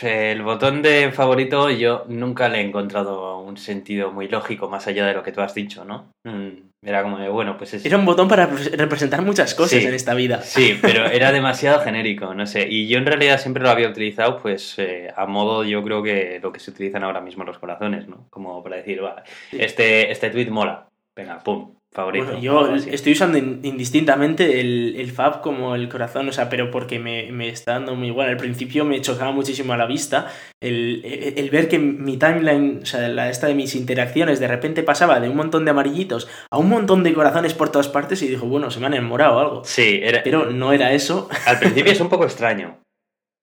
el 0.02 0.42
botón 0.42 0.82
de 0.82 1.12
favorito 1.12 1.70
yo 1.70 2.04
nunca 2.08 2.48
le 2.48 2.58
he 2.58 2.62
encontrado 2.62 3.38
un 3.38 3.56
sentido 3.56 4.12
muy 4.12 4.28
lógico 4.28 4.68
más 4.68 4.86
allá 4.88 5.06
de 5.06 5.14
lo 5.14 5.22
que 5.22 5.32
tú 5.32 5.40
has 5.40 5.54
dicho, 5.54 5.84
¿no? 5.84 6.12
Mm, 6.24 6.48
era 6.86 7.02
como 7.02 7.18
de, 7.18 7.28
bueno, 7.28 7.58
pues 7.58 7.74
es... 7.74 7.84
Era 7.84 7.98
un 7.98 8.04
botón 8.04 8.28
para 8.28 8.46
representar 8.46 9.20
muchas 9.20 9.54
cosas 9.56 9.82
en 9.82 9.92
esta 9.92 10.14
vida. 10.14 10.40
Sí, 10.42 10.78
pero 10.80 11.06
era 11.10 11.32
demasiado 11.32 11.80
genérico, 11.80 12.32
no 12.32 12.46
sé. 12.46 12.68
Y 12.70 12.86
yo 12.86 12.98
en 12.98 13.06
realidad 13.06 13.40
siempre 13.40 13.64
lo 13.64 13.70
había 13.70 13.88
utilizado, 13.88 14.40
pues, 14.40 14.78
eh, 14.78 15.12
a 15.16 15.26
modo, 15.26 15.64
yo 15.64 15.82
creo 15.82 16.00
que 16.00 16.38
lo 16.40 16.52
que 16.52 16.60
se 16.60 16.70
utilizan 16.70 17.02
ahora 17.02 17.20
mismo 17.20 17.42
los 17.42 17.58
corazones, 17.58 18.06
¿no? 18.06 18.28
Como 18.30 18.62
para 18.62 18.76
decir, 18.76 19.02
va, 19.02 19.24
este, 19.50 20.12
este 20.12 20.30
tweet 20.30 20.48
mola. 20.48 20.88
Venga, 21.16 21.40
pum, 21.40 21.74
favorito. 21.96 22.38
yo 22.38 22.74
estoy 22.74 23.12
usando 23.12 23.38
indistintamente 23.38 24.60
el, 24.60 24.96
el, 24.98 25.10
Fab 25.10 25.40
como 25.40 25.74
el 25.74 25.88
corazón, 25.88 26.28
o 26.28 26.32
sea, 26.32 26.50
pero 26.50 26.70
porque 26.70 26.98
me, 26.98 27.32
me, 27.32 27.48
está 27.48 27.72
dando 27.72 27.94
muy 27.94 28.08
igual. 28.08 28.28
Al 28.28 28.36
principio 28.36 28.84
me 28.84 29.00
chocaba 29.00 29.32
muchísimo 29.32 29.72
a 29.72 29.78
la 29.78 29.86
vista 29.86 30.30
el, 30.62 31.02
el, 31.04 31.48
ver 31.50 31.68
que 31.68 31.78
mi 31.78 32.18
timeline, 32.18 32.80
o 32.82 32.86
sea, 32.86 33.08
la 33.08 33.30
esta 33.30 33.46
de 33.46 33.54
mis 33.54 33.74
interacciones, 33.74 34.38
de 34.38 34.46
repente 34.46 34.82
pasaba 34.82 35.18
de 35.20 35.30
un 35.30 35.36
montón 35.36 35.64
de 35.64 35.70
amarillitos 35.70 36.28
a 36.50 36.58
un 36.58 36.68
montón 36.68 37.02
de 37.02 37.14
corazones 37.14 37.54
por 37.54 37.70
todas 37.70 37.88
partes 37.88 38.20
y 38.22 38.28
dijo, 38.28 38.46
bueno, 38.46 38.70
se 38.70 38.78
me 38.78 38.86
han 38.86 38.94
enamorado 38.94 39.36
o 39.36 39.38
algo. 39.40 39.64
Sí, 39.64 40.00
era... 40.02 40.22
pero 40.22 40.50
no 40.50 40.74
era 40.74 40.92
eso. 40.92 41.30
Al 41.46 41.58
principio 41.58 41.92
es 41.92 42.00
un 42.00 42.10
poco 42.10 42.24
extraño. 42.24 42.78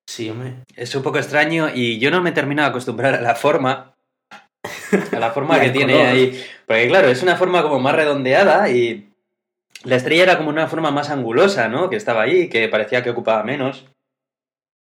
Sí, 0.08 0.30
hombre. 0.30 0.58
Es 0.76 0.94
un 0.94 1.02
poco 1.02 1.18
extraño 1.18 1.70
y 1.74 1.98
yo 1.98 2.12
no 2.12 2.22
me 2.22 2.32
termino 2.32 2.62
de 2.62 2.68
acostumbrar 2.68 3.16
a 3.16 3.22
la 3.22 3.36
forma 3.36 3.93
a 5.12 5.20
la 5.20 5.32
forma 5.32 5.60
que 5.60 5.70
tiene 5.70 6.04
ahí. 6.04 6.44
Porque 6.66 6.88
claro, 6.88 7.10
es 7.10 7.24
una 7.24 7.36
forma 7.36 7.62
como 7.64 7.80
más 7.80 7.96
redondeada 7.96 8.70
y 8.70 9.10
la 9.84 9.96
estrella 9.96 10.24
era 10.24 10.38
como 10.38 10.50
una 10.50 10.68
forma 10.68 10.92
más 10.92 11.10
angulosa, 11.10 11.68
¿no? 11.68 11.90
Que 11.90 11.96
estaba 11.96 12.24
ahí, 12.24 12.50
que 12.50 12.68
parecía 12.70 13.04
que 13.04 13.10
ocupaba 13.10 13.44
menos. 13.44 13.86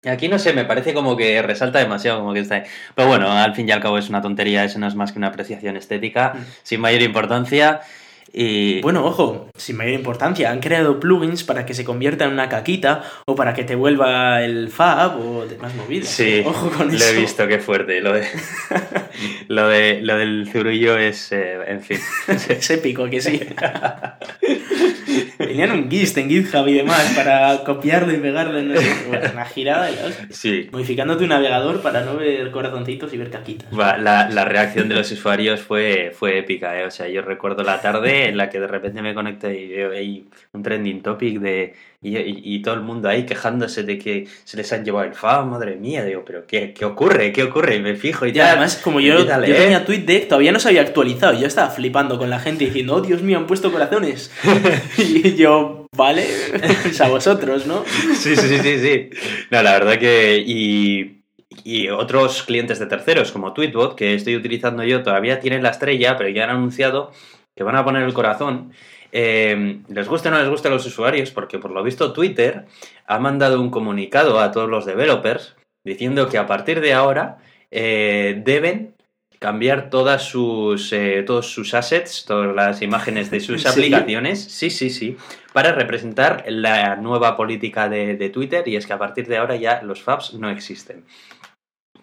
Y 0.04 0.10
aquí 0.10 0.28
no 0.28 0.38
sé, 0.38 0.54
me 0.54 0.66
parece 0.66 0.94
como 0.94 1.16
que 1.16 1.42
resalta 1.42 1.80
demasiado, 1.80 2.20
como 2.20 2.34
que 2.34 2.42
está 2.42 2.56
ahí. 2.56 2.64
Pero 2.94 3.08
bueno, 3.08 3.32
al 3.32 3.56
fin 3.56 3.70
y 3.70 3.72
al 3.72 3.80
cabo 3.80 3.98
es 3.98 4.10
una 4.10 4.22
tontería, 4.22 4.64
eso 4.66 4.78
no 4.80 4.88
es 4.88 4.96
más 4.96 5.14
que 5.14 5.18
una 5.18 5.28
apreciación 5.28 5.78
estética, 5.78 6.34
mm. 6.36 6.46
sin 6.64 6.82
mayor 6.82 7.02
importancia. 7.02 7.82
Y... 8.32 8.82
Bueno, 8.82 9.06
ojo, 9.06 9.50
sin 9.56 9.78
mayor 9.78 9.94
importancia, 9.94 10.52
han 10.52 10.60
creado 10.60 11.00
plugins 11.00 11.44
para 11.44 11.66
que 11.66 11.74
se 11.74 11.84
convierta 11.84 12.26
en 12.26 12.32
una 12.32 12.50
caquita 12.50 13.04
o 13.26 13.36
para 13.36 13.54
que 13.54 13.64
te 13.64 13.76
vuelva 13.76 14.44
el 14.44 14.70
fab 14.70 15.20
o 15.20 15.46
demás 15.46 15.76
movidas. 15.76 16.10
Sí, 16.10 16.44
ojo 16.46 16.70
con 16.70 16.98
lo 16.98 17.04
he 17.04 17.14
visto, 17.14 17.48
qué 17.48 17.60
fuerte. 17.60 18.02
Lo, 18.02 18.14
de, 18.14 18.26
lo, 19.48 19.68
de, 19.68 20.02
lo 20.02 20.18
del 20.18 20.50
zurullo 20.52 20.98
es, 20.98 21.32
eh, 21.32 21.58
en 21.68 21.82
fin. 21.82 22.00
es 22.28 22.70
épico, 22.70 23.10
que 23.10 23.22
sí. 23.22 23.40
Tenían 25.38 25.72
un 25.72 25.90
GIST 25.90 26.18
en 26.18 26.30
GitHub 26.30 26.68
y 26.68 26.74
demás 26.74 27.14
para 27.16 27.64
copiarlo 27.64 28.14
y 28.14 28.18
pegarlo 28.18 28.60
en 28.60 28.72
una 28.72 29.46
girada 29.46 29.90
los... 29.90 30.18
Sí. 30.30 30.70
Modificando 30.72 31.18
tu 31.18 31.28
navegador 31.28 31.82
para 31.82 32.02
no 32.02 32.16
ver 32.18 32.52
corazoncitos 32.52 33.14
y 33.14 33.18
ver 33.18 33.30
caquitas. 33.30 33.72
la, 33.72 34.30
la, 34.30 34.46
reacción 34.46 34.90
de 34.90 34.96
los 34.96 35.12
usuarios 35.12 35.62
fue, 35.62 36.12
fue 36.14 36.40
épica, 36.40 36.80
¿eh? 36.80 36.86
O 36.86 36.92
sea, 36.92 37.08
yo 37.08 37.22
recuerdo 37.22 37.64
la 37.64 37.82
tarde 37.82 38.28
en 38.30 38.38
la 38.38 38.50
que 38.50 38.60
de 38.60 38.68
repente 38.68 39.02
me 39.02 39.14
conecté 39.14 39.60
y 39.60 39.68
veo 39.70 39.92
ahí 39.92 40.26
un 40.52 40.64
trending 40.64 41.02
topic 41.02 41.40
de 41.40 41.74
y, 42.04 42.62
todo 42.62 42.76
el 42.76 42.82
mundo 42.82 43.08
ahí 43.08 43.26
quejándose 43.26 43.84
de 43.84 43.98
que 43.98 44.28
se 44.44 44.58
les 44.58 44.72
han 44.74 44.84
llevado 44.84 45.08
el 45.08 45.16
FAO, 45.16 45.46
madre 45.46 45.78
mía, 45.78 46.04
digo, 46.04 46.24
pero 46.26 46.46
¿qué, 46.46 46.74
qué 46.74 46.86
ocurre? 46.86 47.32
¿Qué 47.32 47.44
ocurre? 47.44 47.78
Y 47.78 47.80
me 47.80 47.96
fijo 47.96 48.26
y, 48.26 48.32
y 48.36 48.40
además, 48.40 48.80
como 48.84 49.00
yo, 49.00 49.26
yo 49.26 49.26
tenía 49.26 49.86
TweetDeck, 49.86 50.28
todavía 50.28 50.52
no 50.52 50.60
se 50.60 50.70
había 50.70 50.82
actualizado, 50.82 51.40
yo 51.40 51.48
estaba 51.48 51.70
flipando 51.70 52.18
con 52.18 52.30
la 52.30 52.40
gente 52.40 52.66
diciendo, 52.66 52.96
oh 52.96 53.02
Dios 53.02 53.22
mío, 53.22 53.38
han 53.38 53.48
puesto 53.48 53.72
corazones. 53.72 54.32
y 54.98 55.36
yo, 55.36 55.88
vale, 55.96 56.26
es 56.86 57.00
a 57.00 57.08
vosotros, 57.08 57.66
¿no? 57.66 57.84
sí, 58.16 58.36
sí, 58.36 58.58
sí, 58.60 58.80
sí. 58.80 59.10
No, 59.50 59.64
la 59.64 59.72
verdad 59.74 59.98
que... 59.98 60.44
Y, 60.46 61.20
y 61.64 61.90
otros 61.90 62.44
clientes 62.44 62.80
de 62.80 62.88
terceros 62.88 63.32
como 63.32 63.54
Tweetbot, 63.54 63.96
que 63.96 64.16
estoy 64.16 64.36
utilizando 64.36 64.84
yo, 64.84 65.04
todavía 65.04 65.40
tienen 65.40 65.64
la 65.64 65.70
estrella, 65.70 66.18
pero 66.18 66.30
ya 66.30 66.46
han 66.46 66.50
anunciado 66.50 67.12
que 67.56 67.64
van 67.64 67.76
a 67.76 67.86
poner 67.86 68.04
el 68.04 68.14
corazón. 68.14 68.74
Eh, 69.16 69.82
les 69.90 70.08
gusta 70.08 70.30
o 70.30 70.32
no 70.32 70.40
les 70.40 70.50
gusta 70.50 70.70
a 70.70 70.72
los 70.72 70.88
usuarios, 70.88 71.30
porque 71.30 71.60
por 71.60 71.70
lo 71.70 71.84
visto 71.84 72.14
Twitter 72.14 72.66
ha 73.06 73.20
mandado 73.20 73.62
un 73.62 73.70
comunicado 73.70 74.40
a 74.40 74.50
todos 74.52 74.68
los 74.68 74.88
developers 74.88 75.56
diciendo 75.84 76.30
que 76.30 76.40
a 76.40 76.48
partir 76.48 76.82
de 76.82 76.94
ahora 76.94 77.38
eh, 77.70 78.42
deben 78.44 78.96
cambiar 79.38 79.92
todas 79.92 80.24
sus, 80.24 80.92
eh, 80.94 81.22
todos 81.28 81.52
sus 81.52 81.76
assets, 81.76 82.26
todas 82.26 82.56
las 82.56 82.82
imágenes 82.82 83.30
de 83.30 83.40
sus 83.40 83.66
aplicaciones, 83.68 84.44
sí, 84.44 84.72
sí, 84.72 84.90
sí, 84.90 85.16
para 85.52 85.74
representar 85.74 86.46
la 86.48 86.96
nueva 86.96 87.38
política 87.38 87.90
de, 87.90 88.16
de 88.16 88.30
Twitter 88.32 88.68
y 88.68 88.78
es 88.78 88.88
que 88.88 88.94
a 88.94 88.98
partir 88.98 89.28
de 89.28 89.38
ahora 89.38 89.58
ya 89.58 89.84
los 89.84 90.02
FABs 90.02 90.34
no 90.34 90.50
existen 90.50 91.04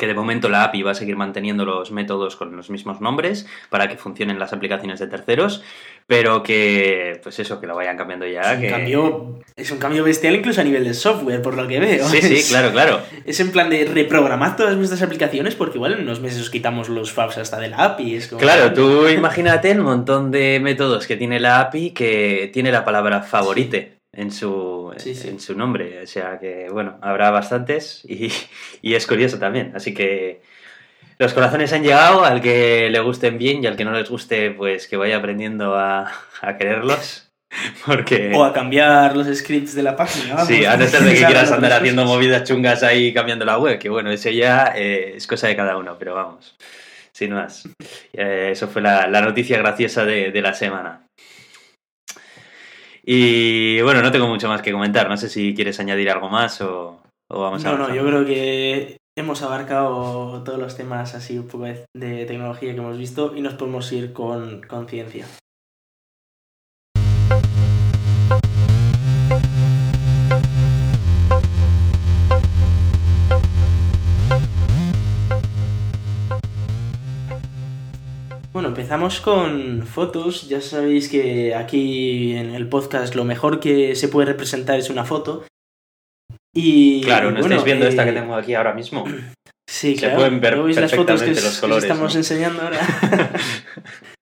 que 0.00 0.06
de 0.06 0.14
momento 0.14 0.48
la 0.48 0.64
API 0.64 0.82
va 0.82 0.92
a 0.92 0.94
seguir 0.94 1.14
manteniendo 1.16 1.66
los 1.66 1.90
métodos 1.90 2.34
con 2.34 2.56
los 2.56 2.70
mismos 2.70 3.02
nombres 3.02 3.46
para 3.68 3.86
que 3.86 3.98
funcionen 3.98 4.38
las 4.38 4.54
aplicaciones 4.54 4.98
de 4.98 5.08
terceros, 5.08 5.62
pero 6.06 6.42
que, 6.42 7.20
pues 7.22 7.38
eso, 7.38 7.60
que 7.60 7.66
lo 7.66 7.76
vayan 7.76 7.98
cambiando 7.98 8.26
ya. 8.26 8.54
Es 8.54 8.62
un, 8.62 8.70
cambio, 8.70 9.40
es 9.56 9.70
un 9.70 9.76
cambio 9.76 10.02
bestial 10.02 10.34
incluso 10.34 10.62
a 10.62 10.64
nivel 10.64 10.84
de 10.84 10.94
software, 10.94 11.42
por 11.42 11.54
lo 11.54 11.68
que 11.68 11.80
veo. 11.80 12.08
Sí, 12.08 12.22
sí, 12.22 12.48
claro, 12.48 12.72
claro. 12.72 13.02
Es 13.26 13.40
en 13.40 13.52
plan 13.52 13.68
de 13.68 13.84
reprogramar 13.84 14.56
todas 14.56 14.74
nuestras 14.74 15.02
aplicaciones 15.02 15.54
porque 15.54 15.76
igual 15.76 15.92
en 15.92 16.00
unos 16.00 16.20
meses 16.20 16.48
quitamos 16.48 16.88
los 16.88 17.12
fabs 17.12 17.36
hasta 17.36 17.58
de 17.58 17.68
la 17.68 17.84
API. 17.84 18.14
Es 18.14 18.28
Claro, 18.28 18.72
tú 18.72 19.06
imagínate 19.06 19.70
el 19.70 19.82
montón 19.82 20.30
de 20.30 20.60
métodos 20.62 21.06
que 21.06 21.16
tiene 21.18 21.40
la 21.40 21.60
API 21.60 21.90
que 21.90 22.50
tiene 22.54 22.72
la 22.72 22.86
palabra 22.86 23.22
favorite 23.22 23.99
en 24.12 24.30
su, 24.30 24.92
en 25.04 25.40
su 25.40 25.56
nombre. 25.56 26.02
O 26.02 26.06
sea 26.06 26.38
que, 26.38 26.68
bueno, 26.70 26.98
habrá 27.00 27.30
bastantes 27.30 28.02
y, 28.04 28.32
y, 28.82 28.94
es 28.94 29.06
curioso 29.06 29.38
también. 29.38 29.72
Así 29.74 29.94
que 29.94 30.42
los 31.18 31.32
corazones 31.34 31.72
han 31.72 31.82
llegado, 31.82 32.24
al 32.24 32.40
que 32.40 32.88
le 32.90 33.00
gusten 33.00 33.38
bien 33.38 33.62
y 33.62 33.66
al 33.66 33.76
que 33.76 33.84
no 33.84 33.92
les 33.92 34.08
guste, 34.08 34.50
pues 34.50 34.88
que 34.88 34.96
vaya 34.96 35.16
aprendiendo 35.16 35.76
a, 35.76 36.10
a 36.40 36.56
quererlos. 36.56 37.26
Porque... 37.86 38.32
O 38.34 38.44
a 38.44 38.52
cambiar 38.52 39.16
los 39.16 39.26
scripts 39.36 39.74
de 39.74 39.82
la 39.82 39.96
página. 39.96 40.44
Sí, 40.44 40.64
a 40.64 40.76
no 40.76 40.86
ser 40.86 41.02
de 41.02 41.14
que 41.14 41.24
quieras 41.24 41.50
andar 41.50 41.72
haciendo 41.72 42.04
movidas 42.04 42.44
chungas 42.44 42.82
ahí 42.82 43.12
cambiando 43.12 43.44
la 43.44 43.58
web, 43.58 43.78
que 43.78 43.88
bueno, 43.88 44.10
eso 44.10 44.30
ya 44.30 44.72
eh, 44.76 45.14
es 45.16 45.26
cosa 45.26 45.48
de 45.48 45.56
cada 45.56 45.76
uno, 45.76 45.96
pero 45.98 46.14
vamos, 46.14 46.56
sin 47.12 47.32
más. 47.32 47.68
Eh, 48.12 48.50
eso 48.52 48.68
fue 48.68 48.82
la, 48.82 49.08
la 49.08 49.20
noticia 49.20 49.58
graciosa 49.58 50.04
de, 50.04 50.30
de 50.30 50.42
la 50.42 50.54
semana. 50.54 51.09
Y 53.12 53.82
bueno, 53.82 54.02
no 54.02 54.12
tengo 54.12 54.28
mucho 54.28 54.46
más 54.46 54.62
que 54.62 54.70
comentar. 54.70 55.08
No 55.08 55.16
sé 55.16 55.28
si 55.28 55.52
quieres 55.52 55.80
añadir 55.80 56.08
algo 56.10 56.28
más 56.28 56.60
o, 56.60 57.00
vamos 57.28 57.64
a. 57.64 57.72
No, 57.72 57.88
no, 57.88 57.92
yo 57.92 58.06
creo 58.06 58.24
que 58.24 58.98
hemos 59.18 59.42
abarcado 59.42 60.44
todos 60.44 60.60
los 60.60 60.76
temas 60.76 61.16
así 61.16 61.36
un 61.36 61.48
poco 61.48 61.64
de, 61.64 62.24
tecnología 62.26 62.72
que 62.72 62.78
hemos 62.78 62.96
visto 62.96 63.34
y 63.34 63.40
nos 63.40 63.54
podemos 63.54 63.90
ir 63.90 64.12
con 64.12 64.62
conciencia. 64.62 65.26
Empezamos 78.90 79.20
con 79.20 79.86
fotos. 79.86 80.48
Ya 80.48 80.60
sabéis 80.60 81.08
que 81.08 81.54
aquí 81.54 82.32
en 82.32 82.56
el 82.56 82.68
podcast 82.68 83.14
lo 83.14 83.24
mejor 83.24 83.60
que 83.60 83.94
se 83.94 84.08
puede 84.08 84.26
representar 84.26 84.80
es 84.80 84.90
una 84.90 85.04
foto. 85.04 85.44
Y 86.52 87.00
Claro, 87.02 87.30
no 87.30 87.38
bueno, 87.38 87.54
estáis 87.54 87.64
viendo 87.64 87.86
esta 87.86 88.02
eh, 88.02 88.06
que 88.06 88.20
tengo 88.20 88.34
aquí 88.34 88.54
ahora 88.54 88.74
mismo. 88.74 89.04
Sí, 89.68 89.94
Se 89.94 90.00
claro. 90.00 90.16
pueden 90.16 90.40
ver 90.40 90.56
¿No 90.56 90.64
veis 90.64 90.80
las 90.80 90.92
fotos 90.92 91.22
que 91.22 91.30
los 91.30 91.44
os 91.44 91.60
colores, 91.60 91.84
estamos 91.84 92.12
¿no? 92.12 92.18
enseñando 92.18 92.62
ahora? 92.62 92.80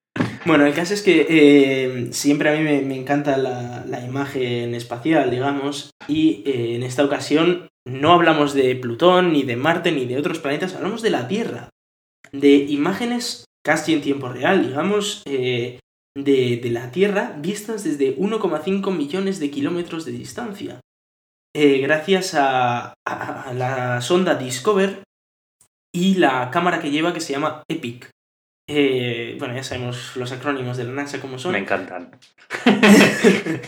bueno, 0.44 0.66
el 0.66 0.74
caso 0.74 0.92
es 0.92 1.00
que 1.00 1.26
eh, 1.26 2.08
siempre 2.12 2.50
a 2.50 2.52
mí 2.52 2.62
me, 2.62 2.82
me 2.82 2.98
encanta 2.98 3.38
la, 3.38 3.82
la 3.88 4.04
imagen 4.04 4.74
espacial, 4.74 5.30
digamos, 5.30 5.88
y 6.06 6.42
eh, 6.44 6.74
en 6.76 6.82
esta 6.82 7.02
ocasión 7.02 7.68
no 7.86 8.12
hablamos 8.12 8.52
de 8.52 8.76
Plutón, 8.76 9.32
ni 9.32 9.42
de 9.42 9.56
Marte, 9.56 9.90
ni 9.90 10.04
de 10.04 10.18
otros 10.18 10.38
planetas, 10.38 10.74
hablamos 10.74 11.00
de 11.00 11.10
la 11.10 11.28
Tierra, 11.28 11.70
de 12.30 12.56
imágenes 12.56 13.47
casi 13.64 13.92
en 13.94 14.00
tiempo 14.02 14.28
real, 14.28 14.66
digamos, 14.66 15.22
eh, 15.26 15.78
de, 16.16 16.56
de 16.62 16.70
la 16.70 16.90
Tierra 16.90 17.36
vistas 17.38 17.84
desde 17.84 18.16
1,5 18.16 18.90
millones 18.96 19.40
de 19.40 19.50
kilómetros 19.50 20.04
de 20.04 20.12
distancia. 20.12 20.80
Eh, 21.54 21.78
gracias 21.78 22.34
a, 22.34 22.94
a- 23.06 23.52
la 23.54 24.00
sonda 24.00 24.34
Discover 24.34 25.02
y 25.94 26.16
la 26.16 26.50
cámara 26.50 26.80
que 26.80 26.90
lleva 26.90 27.12
que 27.14 27.20
se 27.20 27.32
llama 27.32 27.62
EPIC. 27.68 28.10
Eh, 28.70 29.36
bueno, 29.38 29.54
ya 29.54 29.64
sabemos 29.64 30.14
los 30.16 30.30
acrónimos 30.32 30.76
de 30.76 30.84
la 30.84 30.92
NASA 30.92 31.20
como 31.20 31.38
son. 31.38 31.52
Me 31.52 31.58
encantan. 31.58 32.10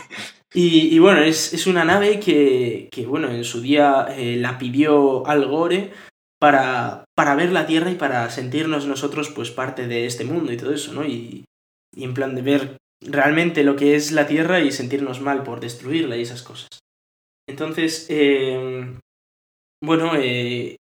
Y, 0.53 0.93
y 0.95 0.99
bueno, 0.99 1.21
es, 1.23 1.53
es 1.55 1.69
una 1.69 1.85
nave 1.85 2.19
que, 2.19 2.89
que, 2.91 3.07
bueno, 3.07 3.31
en 3.31 3.45
su 3.45 3.61
día 3.61 4.09
eh, 4.17 4.37
la 4.37 4.59
pidió 4.59 5.25
Al 5.29 5.47
Gore 5.47 5.93
para, 6.41 7.05
para 7.15 7.35
ver 7.35 7.53
la 7.53 7.67
Tierra 7.67 7.91
y 7.91 7.97
para 7.97 8.29
sentirnos 8.31 8.87
nosotros 8.87 9.31
pues 9.31 9.51
parte 9.51 9.87
de 9.87 10.07
este 10.07 10.25
mundo 10.25 10.53
y 10.53 10.57
todo 10.57 10.73
eso, 10.73 10.93
¿no? 10.93 11.05
Y, 11.05 11.45
y 11.95 12.05
en 12.05 12.15
plan 12.15 12.35
de 12.35 12.43
ver 12.43 12.77
realmente 13.03 13.63
lo 13.63 13.77
que 13.77 13.95
es 13.95 14.13
la 14.13 14.27
Tierra 14.27 14.61
y 14.61 14.73
sentirnos 14.73 15.21
mal 15.21 15.43
por 15.43 15.61
destruirla 15.61 16.17
y 16.17 16.23
esas 16.23 16.43
cosas. 16.43 16.69
Entonces, 17.49 18.07
eh, 18.09 18.97
bueno, 19.83 20.13
eh, 20.17 20.77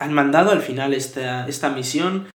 han 0.00 0.12
mandado 0.12 0.50
al 0.50 0.60
final 0.60 0.94
esta, 0.94 1.48
esta 1.48 1.70
misión 1.70 2.30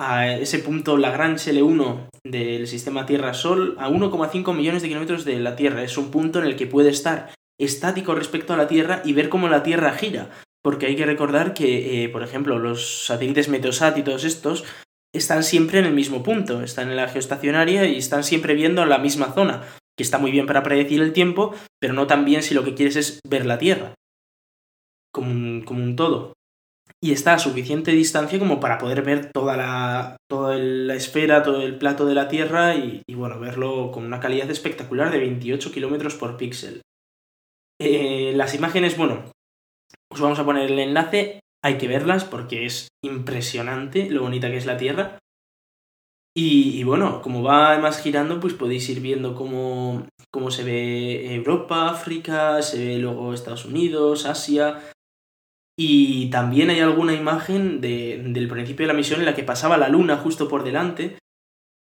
a 0.00 0.34
ese 0.36 0.58
punto 0.58 0.96
Lagrange 0.96 1.52
L1 1.52 2.08
del 2.24 2.66
sistema 2.66 3.06
Tierra-Sol 3.06 3.76
a 3.78 3.88
1,5 3.88 4.54
millones 4.54 4.82
de 4.82 4.88
kilómetros 4.88 5.24
de 5.24 5.38
la 5.38 5.54
Tierra. 5.54 5.82
Es 5.82 5.96
un 5.96 6.10
punto 6.10 6.40
en 6.40 6.46
el 6.46 6.56
que 6.56 6.66
puede 6.66 6.90
estar 6.90 7.32
estático 7.60 8.14
respecto 8.14 8.52
a 8.52 8.56
la 8.56 8.66
Tierra 8.66 9.02
y 9.04 9.12
ver 9.12 9.28
cómo 9.28 9.48
la 9.48 9.62
Tierra 9.62 9.92
gira. 9.92 10.30
Porque 10.62 10.86
hay 10.86 10.96
que 10.96 11.06
recordar 11.06 11.54
que, 11.54 12.04
eh, 12.04 12.08
por 12.08 12.22
ejemplo, 12.22 12.58
los 12.58 13.06
satélites 13.06 13.48
Meteosat 13.48 13.98
y 13.98 14.02
todos 14.02 14.24
estos 14.24 14.64
están 15.14 15.42
siempre 15.42 15.78
en 15.78 15.84
el 15.84 15.94
mismo 15.94 16.22
punto, 16.22 16.62
están 16.62 16.90
en 16.90 16.96
la 16.96 17.08
geoestacionaria 17.08 17.86
y 17.86 17.98
están 17.98 18.24
siempre 18.24 18.54
viendo 18.54 18.84
la 18.86 18.98
misma 18.98 19.32
zona, 19.32 19.62
que 19.96 20.02
está 20.02 20.18
muy 20.18 20.30
bien 20.30 20.46
para 20.46 20.62
predecir 20.62 21.02
el 21.02 21.12
tiempo, 21.12 21.54
pero 21.80 21.92
no 21.92 22.06
tan 22.06 22.24
bien 22.24 22.42
si 22.42 22.54
lo 22.54 22.64
que 22.64 22.74
quieres 22.74 22.96
es 22.96 23.20
ver 23.28 23.44
la 23.44 23.58
Tierra, 23.58 23.94
como 25.12 25.30
un, 25.30 25.62
como 25.62 25.82
un 25.82 25.96
todo. 25.96 26.32
Y 27.04 27.12
está 27.12 27.34
a 27.34 27.38
suficiente 27.38 27.90
distancia 27.90 28.38
como 28.38 28.60
para 28.60 28.78
poder 28.78 29.02
ver 29.02 29.32
toda 29.32 29.56
la, 29.56 30.16
toda 30.30 30.56
la 30.56 30.94
esfera, 30.94 31.42
todo 31.42 31.62
el 31.62 31.76
plato 31.76 32.06
de 32.06 32.14
la 32.14 32.28
Tierra 32.28 32.76
y, 32.76 33.02
y, 33.06 33.14
bueno, 33.14 33.40
verlo 33.40 33.90
con 33.90 34.04
una 34.04 34.20
calidad 34.20 34.50
espectacular 34.50 35.10
de 35.10 35.18
28 35.18 35.72
kilómetros 35.72 36.14
por 36.14 36.36
píxel. 36.36 36.80
Eh, 37.80 38.32
las 38.36 38.54
imágenes, 38.54 38.96
bueno, 38.96 39.24
os 40.12 40.20
vamos 40.20 40.38
a 40.38 40.44
poner 40.44 40.70
el 40.70 40.78
enlace, 40.78 41.40
hay 41.64 41.78
que 41.78 41.88
verlas 41.88 42.24
porque 42.24 42.66
es 42.66 42.88
impresionante 43.04 44.10
lo 44.10 44.22
bonita 44.22 44.50
que 44.50 44.56
es 44.56 44.66
la 44.66 44.76
Tierra. 44.76 45.18
Y, 46.34 46.82
bueno, 46.84 47.20
como 47.20 47.42
va 47.42 47.72
además 47.72 48.00
girando, 48.00 48.40
pues 48.40 48.54
podéis 48.54 48.88
ir 48.88 49.00
viendo 49.00 49.34
cómo, 49.34 50.06
cómo 50.30 50.50
se 50.50 50.64
ve 50.64 51.34
Europa, 51.34 51.90
África, 51.90 52.62
se 52.62 52.82
ve 52.86 52.98
luego 52.98 53.34
Estados 53.34 53.66
Unidos, 53.66 54.24
Asia. 54.24 54.80
Y 55.78 56.30
también 56.30 56.70
hay 56.70 56.80
alguna 56.80 57.12
imagen 57.12 57.82
de- 57.82 58.22
del 58.28 58.48
principio 58.48 58.86
de 58.86 58.92
la 58.92 58.96
misión 58.96 59.20
en 59.20 59.26
la 59.26 59.34
que 59.34 59.42
pasaba 59.44 59.76
la 59.76 59.90
luna 59.90 60.16
justo 60.16 60.48
por 60.48 60.64
delante, 60.64 61.18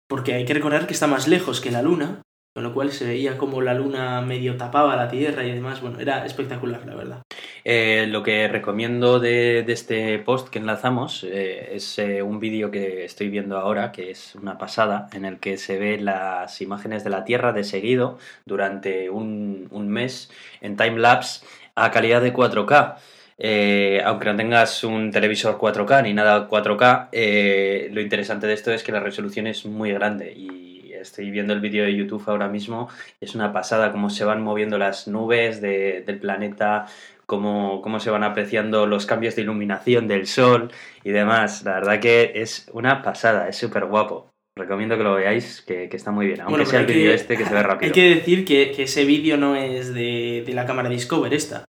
porque 0.09 0.33
hay 0.33 0.43
que 0.45 0.53
recordar 0.53 0.85
que 0.85 0.93
está 0.93 1.07
más 1.07 1.29
lejos 1.29 1.61
que 1.61 1.71
la 1.71 1.81
luna, 1.81 2.21
con 2.53 2.63
lo 2.63 2.73
cual 2.73 2.91
se 2.91 3.05
veía 3.05 3.37
como 3.37 3.61
la 3.61 3.73
luna 3.73 4.21
medio 4.21 4.57
tapaba 4.57 4.95
la 4.95 5.07
Tierra 5.07 5.43
y 5.45 5.53
demás. 5.53 5.81
Bueno, 5.81 5.99
era 5.99 6.25
espectacular, 6.25 6.85
la 6.85 6.95
verdad. 6.95 7.21
Eh, 7.63 8.07
lo 8.09 8.23
que 8.23 8.47
recomiendo 8.47 9.19
de, 9.19 9.59
este 9.67 10.19
post 10.19 10.49
que 10.49 10.59
enlazamos 10.59 11.23
eh, 11.23 11.75
es 11.75 11.97
eh, 11.99 12.21
un 12.21 12.39
vídeo 12.39 12.71
que 12.71 13.05
estoy 13.05 13.29
viendo 13.29 13.57
ahora, 13.57 13.91
que 13.91 14.11
es 14.11 14.35
una 14.35 14.57
pasada, 14.57 15.07
en 15.13 15.25
el 15.25 15.39
que 15.39 15.57
se 15.57 15.77
ve 15.77 15.97
las 15.97 16.61
imágenes 16.61 17.03
de 17.03 17.09
la 17.09 17.23
Tierra 17.23 17.53
de 17.53 17.63
seguido 17.63 18.17
durante 18.45 19.09
un, 19.09 19.67
un 19.71 19.87
mes 19.87 20.29
en 20.59 20.75
timelapse 20.75 21.45
a 21.75 21.91
calidad 21.91 22.21
de 22.21 22.33
4K. 22.33 22.97
Eh, 23.43 23.99
aunque 24.05 24.25
no 24.25 24.35
tengas 24.35 24.83
un 24.83 25.09
televisor 25.09 25.57
4K 25.57 26.03
ni 26.03 26.13
nada 26.13 26.47
4K, 26.47 27.09
eh, 27.11 27.89
lo 27.91 27.99
interesante 27.99 28.45
de 28.45 28.53
esto 28.53 28.71
es 28.71 28.83
que 28.83 28.91
la 28.91 28.99
resolución 28.99 29.47
es 29.47 29.65
muy 29.65 29.91
grande 29.91 30.31
y 30.31 30.70
estoy 31.01 31.29
viendo 31.31 31.53
el 31.53 31.59
vídeo 31.61 31.83
de 31.83 31.95
YouTube 31.95 32.23
ahora 32.27 32.47
mismo, 32.47 32.89
es 33.19 33.35
una 33.35 33.51
pasada 33.53 33.91
cómo 33.91 34.09
se 34.09 34.23
van 34.25 34.41
moviendo 34.41 34.77
las 34.77 35.07
nubes 35.07 35.61
de- 35.61 36.01
del 36.05 36.19
planeta, 36.19 36.85
cómo, 37.25 37.81
cómo 37.81 37.99
se 37.99 38.09
van 38.09 38.23
apreciando 38.23 38.85
los 38.87 39.05
cambios 39.05 39.35
de 39.35 39.41
iluminación 39.43 40.07
del 40.07 40.27
sol 40.27 40.71
y 41.03 41.11
demás. 41.11 41.63
La 41.63 41.73
verdad 41.75 41.99
que 41.99 42.31
es 42.35 42.69
una 42.73 43.01
pasada, 43.01 43.47
es 43.49 43.57
súper 43.57 43.85
guapo. 43.85 44.29
Recomiendo 44.57 44.97
que 44.97 45.03
lo 45.03 45.13
veáis, 45.15 45.61
que, 45.61 45.87
que 45.87 45.95
está 45.95 46.11
muy 46.11 46.27
bien. 46.27 46.41
Aunque 46.41 46.51
Bueno, 46.57 46.65
sea 46.69 46.81
el 46.81 46.85
vídeo 46.85 47.13
este 47.13 47.37
que 47.37 47.45
se 47.45 47.53
ve 47.53 47.63
rápido. 47.63 47.87
Hay 47.87 47.93
que 47.93 48.15
decir 48.15 48.43
que, 48.43 48.71
que 48.73 48.83
ese 48.83 49.05
vídeo 49.05 49.37
no 49.37 49.55
es 49.55 49.93
de, 49.93 50.43
de 50.45 50.53
la 50.53 50.65
cámara 50.65 50.89
Discover 50.89 51.33
esta. 51.33 51.63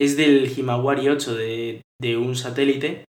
Es 0.00 0.16
del 0.16 0.50
Himawari 0.56 1.08
8 1.08 1.34
de, 1.34 1.82
de 2.00 2.16
un 2.16 2.34
satélite 2.34 3.04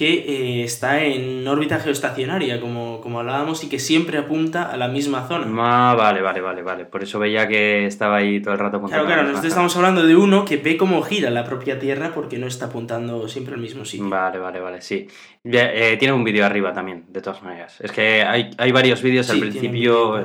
que 0.00 0.14
eh, 0.14 0.64
está 0.64 1.04
en 1.04 1.46
órbita 1.46 1.78
geoestacionaria, 1.78 2.58
como, 2.58 3.02
como 3.02 3.20
hablábamos, 3.20 3.62
y 3.64 3.68
que 3.68 3.78
siempre 3.78 4.16
apunta 4.16 4.62
a 4.62 4.78
la 4.78 4.88
misma 4.88 5.28
zona. 5.28 5.44
Ah, 5.58 5.94
vale, 5.94 6.22
vale, 6.22 6.40
vale, 6.40 6.62
vale. 6.62 6.86
Por 6.86 7.02
eso 7.02 7.18
veía 7.18 7.46
que 7.46 7.84
estaba 7.84 8.16
ahí 8.16 8.40
todo 8.40 8.54
el 8.54 8.60
rato 8.60 8.78
Claro, 8.78 8.86
apuntando 8.86 9.04
claro, 9.04 9.22
la 9.24 9.28
nosotros 9.28 9.50
estamos 9.50 9.76
hablando 9.76 10.06
de 10.06 10.16
uno 10.16 10.46
que 10.46 10.56
ve 10.56 10.78
cómo 10.78 11.02
gira 11.02 11.28
la 11.28 11.44
propia 11.44 11.78
Tierra 11.78 12.12
porque 12.14 12.38
no 12.38 12.46
está 12.46 12.64
apuntando 12.64 13.28
siempre 13.28 13.52
al 13.56 13.60
mismo 13.60 13.84
sitio. 13.84 14.08
Vale, 14.08 14.38
vale, 14.38 14.58
vale, 14.60 14.80
sí. 14.80 15.06
Eh, 15.44 15.96
tiene 15.98 16.14
un 16.14 16.24
vídeo 16.24 16.46
arriba 16.46 16.72
también, 16.72 17.04
de 17.10 17.20
todas 17.20 17.42
maneras. 17.42 17.78
Es 17.82 17.92
que 17.92 18.22
hay, 18.22 18.52
hay 18.56 18.72
varios 18.72 19.02
vídeos 19.02 19.26
Sí, 19.26 19.32
al 19.32 19.40
principio. 19.40 20.16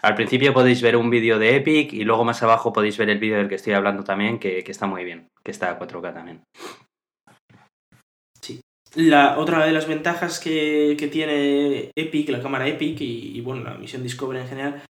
Al 0.00 0.14
principio 0.14 0.54
podéis 0.54 0.80
ver 0.80 0.96
un 0.96 1.10
vídeo 1.10 1.40
de 1.40 1.56
Epic 1.56 1.92
y 1.92 2.04
luego 2.04 2.24
más 2.24 2.40
abajo 2.44 2.72
podéis 2.72 2.96
ver 2.98 3.10
el 3.10 3.18
vídeo 3.18 3.38
del 3.38 3.48
que 3.48 3.56
estoy 3.56 3.72
hablando 3.72 4.04
también, 4.04 4.38
que, 4.38 4.62
que 4.62 4.70
está 4.70 4.86
muy 4.86 5.02
bien, 5.02 5.26
que 5.42 5.50
está 5.50 5.72
a 5.72 5.78
4K 5.80 6.14
también. 6.14 6.44
La 8.96 9.38
otra 9.38 9.64
de 9.66 9.72
las 9.72 9.88
ventajas 9.88 10.38
que, 10.38 10.96
que 10.98 11.08
tiene 11.08 11.90
Epic, 11.96 12.28
la 12.28 12.40
cámara 12.42 12.68
Epic 12.68 13.00
y, 13.00 13.36
y, 13.36 13.40
bueno, 13.40 13.64
la 13.64 13.74
misión 13.74 14.02
Discovery 14.02 14.40
en 14.40 14.48
general, 14.48 14.82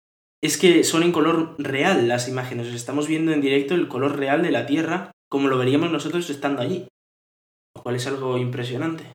es 0.43 0.57
que 0.57 0.83
son 0.83 1.01
en 1.03 1.11
color 1.11 1.55
real 1.57 2.07
las 2.07 2.27
imágenes. 2.27 2.67
Estamos 2.67 3.07
viendo 3.07 3.31
en 3.31 3.41
directo 3.41 3.73
el 3.73 3.87
color 3.87 4.17
real 4.17 4.43
de 4.43 4.51
la 4.51 4.65
Tierra 4.65 5.11
como 5.29 5.47
lo 5.47 5.57
veríamos 5.57 5.91
nosotros 5.91 6.29
estando 6.29 6.61
allí. 6.61 6.87
Lo 7.75 7.81
cual 7.81 7.95
es 7.95 8.05
algo 8.07 8.37
impresionante. 8.37 9.05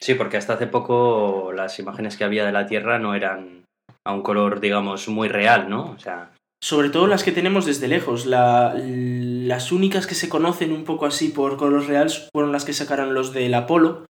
Sí, 0.00 0.14
porque 0.14 0.36
hasta 0.36 0.54
hace 0.54 0.66
poco 0.68 1.52
las 1.52 1.78
imágenes 1.80 2.16
que 2.16 2.24
había 2.24 2.46
de 2.46 2.52
la 2.52 2.66
Tierra 2.66 2.98
no 2.98 3.14
eran 3.14 3.64
a 4.06 4.12
un 4.14 4.22
color, 4.22 4.60
digamos, 4.60 5.08
muy 5.08 5.28
real, 5.28 5.68
¿no? 5.68 5.90
O 5.90 5.98
sea, 5.98 6.30
Sobre 6.62 6.88
todo 6.90 7.06
las 7.08 7.24
que 7.24 7.32
tenemos 7.32 7.66
desde 7.66 7.88
lejos. 7.88 8.24
La- 8.26 8.74
las 8.76 9.70
únicas 9.72 10.06
que 10.06 10.14
se 10.14 10.28
conocen 10.28 10.72
un 10.72 10.84
poco 10.84 11.04
así 11.06 11.28
por 11.28 11.56
color 11.56 11.86
real 11.86 12.08
fueron 12.32 12.52
las 12.52 12.64
que 12.64 12.72
sacaron 12.72 13.12
los 13.12 13.32
del 13.32 13.52
Apolo, 13.54 14.05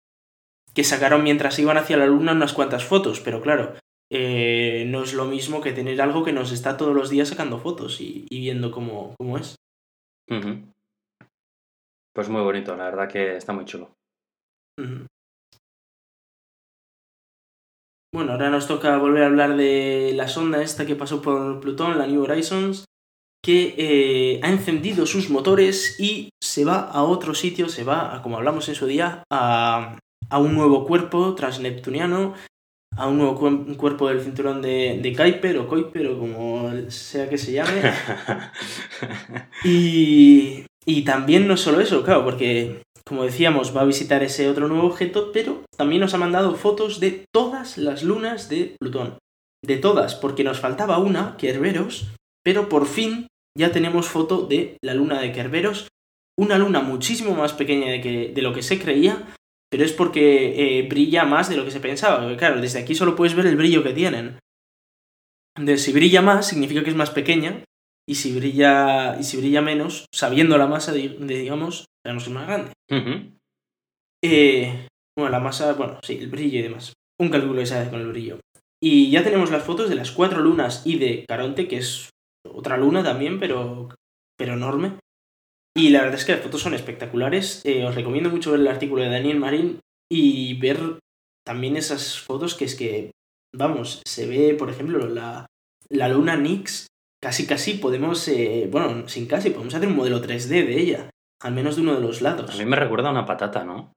que 0.74 0.84
sacaron 0.84 1.22
mientras 1.22 1.58
iban 1.58 1.76
hacia 1.76 1.96
la 1.96 2.06
Luna 2.06 2.32
unas 2.32 2.52
cuantas 2.52 2.84
fotos, 2.84 3.20
pero 3.20 3.40
claro, 3.40 3.74
eh, 4.10 4.84
no 4.88 5.02
es 5.02 5.14
lo 5.14 5.24
mismo 5.24 5.60
que 5.60 5.72
tener 5.72 6.00
algo 6.00 6.24
que 6.24 6.32
nos 6.32 6.52
está 6.52 6.76
todos 6.76 6.94
los 6.94 7.10
días 7.10 7.28
sacando 7.28 7.58
fotos 7.58 8.00
y, 8.00 8.26
y 8.30 8.40
viendo 8.40 8.70
cómo, 8.70 9.14
cómo 9.18 9.38
es. 9.38 9.56
pues 12.14 12.28
muy 12.28 12.42
bonito, 12.42 12.76
la 12.76 12.84
verdad 12.84 13.08
que 13.08 13.36
está 13.36 13.52
muy 13.52 13.64
chulo. 13.64 13.92
Bueno, 18.14 18.32
ahora 18.32 18.50
nos 18.50 18.66
toca 18.66 18.98
volver 18.98 19.22
a 19.22 19.26
hablar 19.26 19.56
de 19.56 20.12
la 20.14 20.28
sonda 20.28 20.62
esta 20.62 20.84
que 20.84 20.96
pasó 20.96 21.22
por 21.22 21.60
Plutón, 21.60 21.96
la 21.96 22.06
New 22.06 22.22
Horizons, 22.22 22.84
que 23.42 23.74
eh, 23.78 24.40
ha 24.42 24.50
encendido 24.50 25.06
sus 25.06 25.30
motores 25.30 25.98
y 25.98 26.28
se 26.42 26.66
va 26.66 26.90
a 26.90 27.02
otro 27.02 27.34
sitio, 27.34 27.70
se 27.70 27.84
va, 27.84 28.14
a, 28.14 28.22
como 28.22 28.36
hablamos 28.36 28.68
en 28.68 28.74
su 28.74 28.86
día, 28.86 29.24
a, 29.30 29.98
a 30.32 30.38
un 30.38 30.54
nuevo 30.54 30.86
cuerpo 30.86 31.34
transneptuniano, 31.34 32.32
a 32.96 33.06
un 33.06 33.18
nuevo 33.18 33.76
cuerpo 33.76 34.08
del 34.08 34.22
cinturón 34.22 34.62
de, 34.62 34.98
de 35.02 35.14
Kuiper 35.14 35.58
o 35.58 35.68
Kuiper 35.68 36.06
o 36.06 36.18
como 36.18 36.70
sea 36.88 37.28
que 37.28 37.36
se 37.36 37.52
llame. 37.52 37.82
Y, 39.64 40.64
y 40.86 41.02
también 41.02 41.46
no 41.46 41.56
solo 41.56 41.80
eso, 41.80 42.02
claro, 42.02 42.24
porque 42.24 42.82
como 43.06 43.24
decíamos, 43.24 43.76
va 43.76 43.82
a 43.82 43.84
visitar 43.84 44.22
ese 44.22 44.48
otro 44.48 44.68
nuevo 44.68 44.86
objeto, 44.86 45.30
pero 45.32 45.62
también 45.76 46.00
nos 46.00 46.14
ha 46.14 46.18
mandado 46.18 46.54
fotos 46.54 46.98
de 46.98 47.26
todas 47.32 47.76
las 47.76 48.02
lunas 48.02 48.48
de 48.48 48.74
Plutón. 48.80 49.18
de 49.64 49.76
todas, 49.76 50.14
porque 50.14 50.44
nos 50.44 50.60
faltaba 50.60 50.98
una, 50.98 51.36
Kerberos, 51.36 52.08
pero 52.42 52.68
por 52.68 52.86
fin 52.86 53.28
ya 53.56 53.70
tenemos 53.70 54.08
foto 54.08 54.46
de 54.46 54.78
la 54.82 54.94
luna 54.94 55.20
de 55.20 55.30
Kerberos, 55.32 55.88
una 56.38 56.58
luna 56.58 56.80
muchísimo 56.80 57.34
más 57.34 57.52
pequeña 57.52 57.92
de, 57.92 58.00
que, 58.00 58.32
de 58.34 58.42
lo 58.42 58.54
que 58.54 58.62
se 58.62 58.80
creía, 58.80 59.34
pero 59.72 59.84
es 59.86 59.94
porque 59.94 60.80
eh, 60.80 60.86
brilla 60.86 61.24
más 61.24 61.48
de 61.48 61.56
lo 61.56 61.64
que 61.64 61.70
se 61.70 61.80
pensaba. 61.80 62.36
claro, 62.36 62.60
desde 62.60 62.78
aquí 62.78 62.94
solo 62.94 63.16
puedes 63.16 63.34
ver 63.34 63.46
el 63.46 63.56
brillo 63.56 63.82
que 63.82 63.94
tienen. 63.94 64.38
De 65.58 65.78
si 65.78 65.94
brilla 65.94 66.20
más, 66.20 66.46
significa 66.46 66.84
que 66.84 66.90
es 66.90 66.96
más 66.96 67.08
pequeña, 67.08 67.64
y 68.06 68.16
si 68.16 68.34
brilla, 68.38 69.16
y 69.18 69.22
si 69.22 69.38
brilla 69.38 69.62
menos, 69.62 70.04
sabiendo 70.12 70.58
la 70.58 70.66
masa, 70.66 70.92
de, 70.92 71.08
digamos, 71.08 71.86
sabemos 72.04 72.24
que 72.24 72.28
es 72.28 72.34
más 72.34 72.46
grande. 72.46 72.72
eh, 74.22 74.88
bueno, 75.16 75.30
la 75.30 75.40
masa, 75.40 75.72
bueno, 75.72 75.98
sí, 76.02 76.18
el 76.18 76.28
brillo 76.28 76.58
y 76.58 76.62
demás. 76.62 76.92
Un 77.18 77.30
cálculo 77.30 77.60
que 77.60 77.66
se 77.66 77.74
hace 77.74 77.90
con 77.90 78.02
el 78.02 78.08
brillo. 78.08 78.40
Y 78.78 79.10
ya 79.10 79.24
tenemos 79.24 79.50
las 79.50 79.62
fotos 79.62 79.88
de 79.88 79.94
las 79.94 80.10
cuatro 80.10 80.42
lunas 80.42 80.82
y 80.84 80.98
de 80.98 81.24
Caronte, 81.26 81.66
que 81.66 81.78
es 81.78 82.10
otra 82.46 82.76
luna 82.76 83.02
también, 83.02 83.40
pero, 83.40 83.88
pero 84.36 84.52
enorme. 84.52 84.98
Y 85.74 85.90
la 85.90 86.02
verdad 86.02 86.18
es 86.18 86.24
que 86.24 86.32
las 86.32 86.42
fotos 86.42 86.60
son 86.60 86.74
espectaculares. 86.74 87.62
Eh, 87.64 87.84
os 87.84 87.94
recomiendo 87.94 88.30
mucho 88.30 88.52
ver 88.52 88.60
el 88.60 88.68
artículo 88.68 89.02
de 89.02 89.10
Daniel 89.10 89.38
Marín 89.38 89.80
y 90.10 90.54
ver 90.58 90.98
también 91.44 91.76
esas 91.76 92.20
fotos 92.20 92.54
que 92.54 92.66
es 92.66 92.74
que, 92.74 93.10
vamos, 93.54 94.02
se 94.06 94.26
ve, 94.26 94.54
por 94.54 94.70
ejemplo, 94.70 95.08
la, 95.08 95.46
la 95.88 96.08
luna 96.08 96.36
Nix. 96.36 96.86
Casi, 97.22 97.46
casi 97.46 97.74
podemos, 97.74 98.26
eh, 98.28 98.68
bueno, 98.70 99.08
sin 99.08 99.26
casi, 99.26 99.50
podemos 99.50 99.74
hacer 99.74 99.88
un 99.88 99.96
modelo 99.96 100.20
3D 100.20 100.48
de 100.48 100.80
ella. 100.80 101.10
Al 101.40 101.54
menos 101.54 101.76
de 101.76 101.82
uno 101.82 101.94
de 101.94 102.00
los 102.00 102.20
lados. 102.20 102.54
A 102.54 102.58
mí 102.58 102.64
me 102.64 102.76
recuerda 102.76 103.08
a 103.08 103.12
una 103.12 103.26
patata, 103.26 103.64
¿no? 103.64 103.92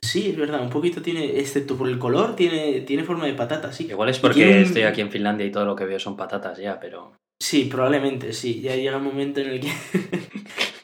Sí, 0.00 0.30
es 0.30 0.36
verdad, 0.36 0.62
un 0.62 0.70
poquito 0.70 1.02
tiene, 1.02 1.38
excepto 1.38 1.76
por 1.76 1.88
el 1.88 1.98
color, 1.98 2.36
tiene, 2.36 2.80
tiene 2.82 3.04
forma 3.04 3.26
de 3.26 3.34
patata, 3.34 3.72
sí. 3.72 3.86
Igual 3.88 4.08
es 4.08 4.18
porque 4.18 4.62
estoy 4.62 4.82
aquí 4.82 5.00
en 5.00 5.10
Finlandia 5.10 5.46
y 5.46 5.50
todo 5.50 5.64
lo 5.64 5.74
que 5.74 5.84
veo 5.84 5.98
son 5.98 6.16
patatas 6.16 6.58
ya, 6.58 6.78
pero... 6.78 7.16
Sí, 7.40 7.64
probablemente, 7.64 8.32
sí. 8.32 8.60
Ya 8.60 8.76
llega 8.76 8.96
un 8.96 9.04
momento 9.04 9.40
en 9.40 9.48
el 9.50 9.60
que... 9.60 9.68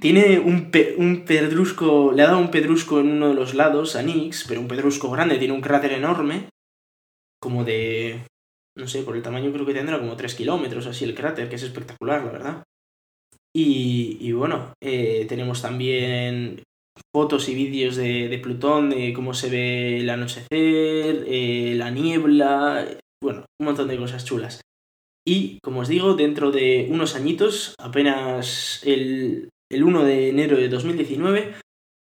tiene 0.00 0.38
un, 0.38 0.70
un 0.96 1.24
pedrusco, 1.24 2.12
le 2.12 2.22
ha 2.22 2.26
dado 2.26 2.38
un 2.38 2.50
pedrusco 2.50 3.00
en 3.00 3.12
uno 3.12 3.28
de 3.28 3.34
los 3.34 3.54
lados 3.54 3.96
a 3.96 4.02
Nix, 4.02 4.44
pero 4.48 4.60
un 4.60 4.68
pedrusco 4.68 5.10
grande, 5.10 5.38
tiene 5.38 5.54
un 5.54 5.60
cráter 5.60 5.92
enorme, 5.92 6.48
como 7.40 7.64
de... 7.64 8.24
No 8.76 8.86
sé, 8.86 9.02
por 9.02 9.16
el 9.16 9.22
tamaño 9.22 9.52
creo 9.52 9.66
que 9.66 9.74
tendrá 9.74 9.98
como 9.98 10.16
3 10.16 10.34
kilómetros 10.34 10.86
así 10.86 11.04
el 11.04 11.14
cráter, 11.14 11.48
que 11.48 11.56
es 11.56 11.62
espectacular, 11.62 12.24
la 12.24 12.32
verdad. 12.32 12.62
Y, 13.54 14.16
y 14.20 14.32
bueno, 14.32 14.72
eh, 14.80 15.26
tenemos 15.28 15.60
también 15.60 16.62
fotos 17.12 17.48
y 17.48 17.54
vídeos 17.54 17.96
de, 17.96 18.40
Plutón, 18.42 18.90
de 18.90 19.12
cómo 19.12 19.34
se 19.34 19.50
ve 19.50 19.98
el 19.98 20.10
anochecer, 20.10 20.46
eh, 21.26 21.74
la 21.76 21.90
niebla, 21.90 22.86
bueno, 23.22 23.44
un 23.60 23.66
montón 23.66 23.88
de 23.88 23.96
cosas 23.96 24.24
chulas. 24.24 24.60
Y, 25.26 25.58
como 25.62 25.80
os 25.80 25.88
digo, 25.88 26.14
dentro 26.14 26.50
de 26.50 26.88
unos 26.90 27.14
añitos, 27.14 27.74
apenas 27.78 28.82
el, 28.84 29.50
1 29.70 30.04
de 30.04 30.28
enero 30.28 30.56
de 30.56 30.68
2019, 30.68 31.54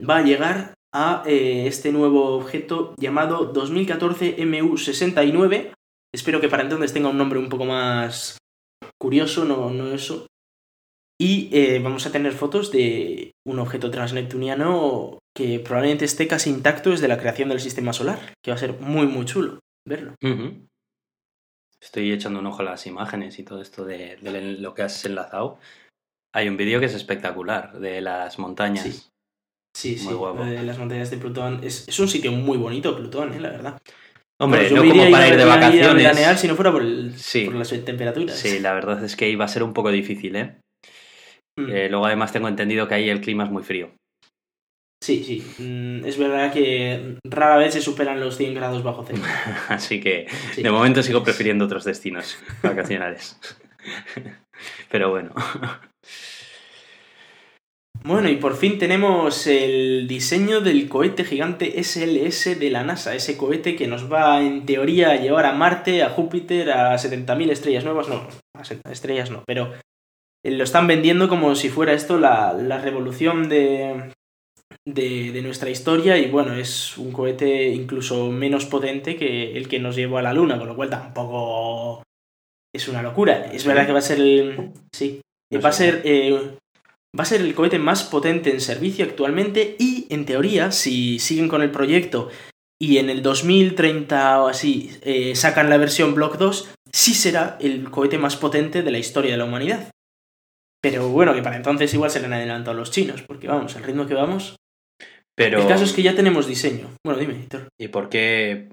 va 0.07 0.17
a 0.17 0.23
llegar 0.23 0.73
a 0.93 1.23
eh, 1.27 1.67
este 1.67 1.91
nuevo 1.91 2.35
objeto 2.35 2.95
llamado 2.97 3.45
2014 3.45 4.37
MU69. 4.37 5.73
Espero 6.13 6.41
que 6.41 6.49
para 6.49 6.63
entonces 6.63 6.93
tenga 6.93 7.09
un 7.09 7.17
nombre 7.17 7.39
un 7.39 7.49
poco 7.49 7.65
más 7.65 8.37
curioso, 8.97 9.45
no, 9.45 9.69
no 9.69 9.93
eso, 9.93 10.27
y 11.21 11.49
eh, 11.51 11.79
vamos 11.79 12.05
a 12.05 12.11
tener 12.11 12.31
fotos 12.31 12.71
de 12.71 13.33
un 13.45 13.59
objeto 13.59 13.91
transneptuniano 13.91 15.19
que 15.35 15.59
probablemente 15.59 16.05
esté 16.05 16.27
casi 16.27 16.49
intacto 16.49 16.91
desde 16.91 17.09
la 17.09 17.17
creación 17.17 17.49
del 17.49 17.59
sistema 17.59 17.91
solar, 17.91 18.33
que 18.41 18.51
va 18.51 18.55
a 18.55 18.59
ser 18.59 18.79
muy, 18.79 19.05
muy 19.05 19.25
chulo 19.25 19.59
verlo. 19.85 20.15
Estoy 21.81 22.11
echando 22.11 22.39
un 22.39 22.45
ojo 22.45 22.61
a 22.61 22.65
las 22.65 22.85
imágenes 22.87 23.39
y 23.39 23.43
todo 23.43 23.61
esto 23.61 23.85
de, 23.85 24.17
lo 24.59 24.73
que 24.73 24.81
has 24.81 25.05
enlazado. 25.05 25.59
Hay 26.33 26.47
un 26.47 26.57
vídeo 26.57 26.79
que 26.79 26.87
es 26.87 26.93
espectacular 26.93 27.79
de 27.79 28.01
las 28.01 28.37
montañas. 28.37 29.11
Sí, 29.75 29.97
sí, 29.97 30.07
De 30.07 30.63
las 30.63 30.77
montañas 30.77 31.09
de 31.09 31.17
Plutón. 31.17 31.61
Es, 31.63 31.99
un 31.99 32.07
sitio 32.07 32.31
muy 32.31 32.57
bonito, 32.57 32.95
Plutón, 32.95 33.33
¿eh? 33.33 33.39
la 33.39 33.49
verdad. 33.49 33.81
Hombre, 34.41 34.69
no 34.71 34.81
como 34.81 35.11
para 35.11 35.27
ir 35.27 35.37
de 35.37 35.45
vacaciones. 35.45 36.39
si 36.39 36.47
no 36.47 36.55
fuera 36.55 36.71
por, 36.71 36.81
por 36.81 37.55
las 37.55 37.69
temperaturas. 37.85 38.35
Sí, 38.35 38.59
la 38.59 38.73
verdad 38.73 39.03
es 39.03 39.15
que 39.15 39.29
iba 39.29 39.45
a 39.45 39.49
ser 39.49 39.63
un 39.63 39.73
poco 39.73 39.91
difícil, 39.91 40.35
¿eh? 40.35 40.59
Mm. 41.57 41.69
Eh, 41.69 41.89
luego 41.89 42.05
además 42.05 42.31
tengo 42.31 42.47
entendido 42.47 42.87
que 42.87 42.95
ahí 42.95 43.09
el 43.09 43.21
clima 43.21 43.43
es 43.43 43.51
muy 43.51 43.63
frío. 43.63 43.91
Sí, 45.01 45.23
sí. 45.23 45.63
Mm, 45.63 46.05
es 46.05 46.17
verdad 46.17 46.51
que 46.51 47.17
rara 47.23 47.57
vez 47.57 47.73
se 47.73 47.81
superan 47.81 48.19
los 48.19 48.37
100 48.37 48.53
grados 48.53 48.83
bajo 48.83 49.05
cero. 49.07 49.21
Así 49.69 50.01
que 50.01 50.27
de 50.57 50.71
momento 50.71 51.03
sigo 51.03 51.23
prefiriendo 51.23 51.65
otros 51.65 51.85
destinos 51.85 52.37
vacacionales. 52.63 53.39
Pero 54.91 55.09
bueno. 55.09 55.33
Bueno, 58.03 58.29
y 58.29 58.37
por 58.37 58.55
fin 58.55 58.77
tenemos 58.77 59.45
el 59.45 60.07
diseño 60.07 60.61
del 60.61 60.87
cohete 60.87 61.25
gigante 61.25 61.81
SLS 61.83 62.59
de 62.59 62.69
la 62.69 62.83
NASA, 62.83 63.13
ese 63.13 63.35
cohete 63.37 63.75
que 63.75 63.87
nos 63.87 64.11
va 64.11 64.41
en 64.41 64.65
teoría 64.65 65.11
a 65.11 65.15
llevar 65.17 65.45
a 65.45 65.53
Marte, 65.53 66.03
a 66.03 66.09
Júpiter, 66.09 66.71
a 66.71 66.95
70.000 66.95 67.51
estrellas 67.51 67.83
nuevas, 67.83 68.07
no, 68.07 68.25
a 68.53 68.91
estrellas 68.91 69.31
no, 69.31 69.43
pero 69.45 69.73
lo 70.43 70.63
están 70.63 70.87
vendiendo 70.87 71.27
como 71.27 71.55
si 71.55 71.69
fuera 71.69 71.91
esto 71.93 72.17
la, 72.17 72.53
revolución 72.81 73.49
de, 73.49 74.13
de, 74.85 75.41
nuestra 75.41 75.69
historia 75.69 76.17
y 76.17 76.29
bueno, 76.29 76.53
es 76.53 76.97
un 76.97 77.11
cohete 77.11 77.69
incluso 77.69 78.31
menos 78.31 78.65
potente 78.65 79.15
que 79.15 79.57
el 79.57 79.67
que 79.67 79.79
nos 79.79 79.95
llevó 79.95 80.17
a 80.17 80.21
la 80.21 80.33
Luna, 80.33 80.57
con 80.57 80.67
lo 80.67 80.75
cual 80.75 80.89
tampoco 80.89 82.03
es 82.73 82.87
una 82.87 83.01
locura. 83.01 83.51
Es 83.51 83.65
verdad 83.65 83.85
que 83.85 83.93
va 83.93 83.99
a 83.99 84.03
ser 84.03 84.19
el... 84.19 84.71
Sí, 84.93 85.21
va 85.63 85.69
a 85.69 85.73
ser... 85.73 86.01
Eh, 86.05 86.57
va 87.17 87.23
a 87.23 87.25
ser 87.25 87.41
el 87.41 87.55
cohete 87.55 87.79
más 87.79 88.03
potente 88.03 88.51
en 88.51 88.61
servicio 88.61 89.03
actualmente 89.03 89.75
y, 89.79 90.05
en 90.09 90.25
teoría, 90.25 90.71
si 90.71 91.17
siguen 91.17 91.47
con 91.47 91.63
el 91.63 91.71
proyecto 91.71 92.29
y 92.79 92.97
en 92.97 93.09
el 93.09 93.21
2030 93.21 94.43
o 94.43 94.47
así 94.47 94.91
eh, 95.01 95.35
sacan 95.35 95.69
la 95.69 95.77
versión 95.77 96.13
Block 96.13 96.37
2, 96.37 96.69
sí 96.91 97.13
será 97.13 97.57
el 97.59 97.89
cohete 97.89 98.17
más 98.17 98.35
potente 98.35 98.83
de 98.83 98.91
la 98.91 98.99
historia 98.99 99.31
de 99.31 99.37
la 99.37 99.45
humanidad. 99.45 99.89
Pero 100.81 101.09
bueno, 101.09 101.33
que 101.33 101.41
para 101.41 101.57
entonces 101.57 101.93
igual 101.93 102.09
se 102.09 102.19
le 102.19 102.27
han 102.27 102.33
adelantado 102.33 102.77
los 102.77 102.91
chinos, 102.91 103.21
porque 103.23 103.47
vamos, 103.47 103.75
el 103.75 103.83
ritmo 103.83 104.05
que 104.05 104.13
vamos. 104.13 104.55
Pero... 105.39 105.61
El 105.61 105.67
caso 105.69 105.85
es 105.85 105.93
que 105.93 106.03
ya 106.03 106.13
tenemos 106.15 106.47
diseño. 106.47 106.89
Bueno, 107.01 107.17
dime, 107.17 107.47
¿Y 107.77 107.87
por 107.87 108.09
qué, 108.09 108.67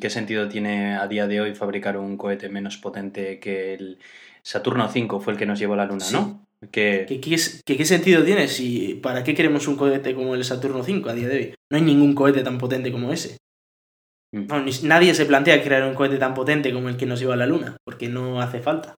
qué 0.00 0.08
sentido 0.08 0.48
tiene 0.48 0.94
a 0.94 1.08
día 1.08 1.26
de 1.26 1.40
hoy 1.40 1.56
fabricar 1.56 1.96
un 1.96 2.16
cohete 2.16 2.48
menos 2.48 2.76
potente 2.76 3.40
que 3.40 3.74
el 3.74 3.98
Saturno 4.40 4.88
5 4.88 5.18
fue 5.18 5.32
el 5.32 5.38
que 5.40 5.46
nos 5.46 5.58
llevó 5.58 5.74
a 5.74 5.78
la 5.78 5.86
Luna, 5.86 6.04
¿no? 6.12 6.46
¿Qué, 6.70 7.06
¿Qué, 7.64 7.84
sentido 7.84 8.22
tiene 8.22 8.46
si 8.46 9.00
para 9.02 9.24
qué 9.24 9.34
queremos 9.34 9.66
un 9.66 9.74
cohete 9.74 10.14
como 10.14 10.36
el 10.36 10.44
Saturno 10.44 10.84
5 10.84 11.10
a 11.10 11.14
día 11.14 11.26
de 11.26 11.36
hoy? 11.36 11.54
No 11.72 11.76
hay 11.76 11.82
ningún 11.82 12.14
cohete 12.14 12.44
tan 12.44 12.56
potente 12.56 12.92
como 12.92 13.12
ese. 13.12 13.38
Mm. 14.32 14.46
nadie 14.84 15.16
se 15.16 15.26
plantea 15.26 15.60
crear 15.60 15.82
un 15.82 15.96
cohete 15.96 16.18
tan 16.18 16.34
potente 16.34 16.72
como 16.72 16.88
el 16.88 16.96
que 16.96 17.04
nos 17.04 17.18
lleva 17.18 17.34
a 17.34 17.36
la 17.36 17.46
Luna, 17.46 17.76
porque 17.84 18.08
no 18.08 18.40
hace 18.40 18.60
falta. 18.60 18.94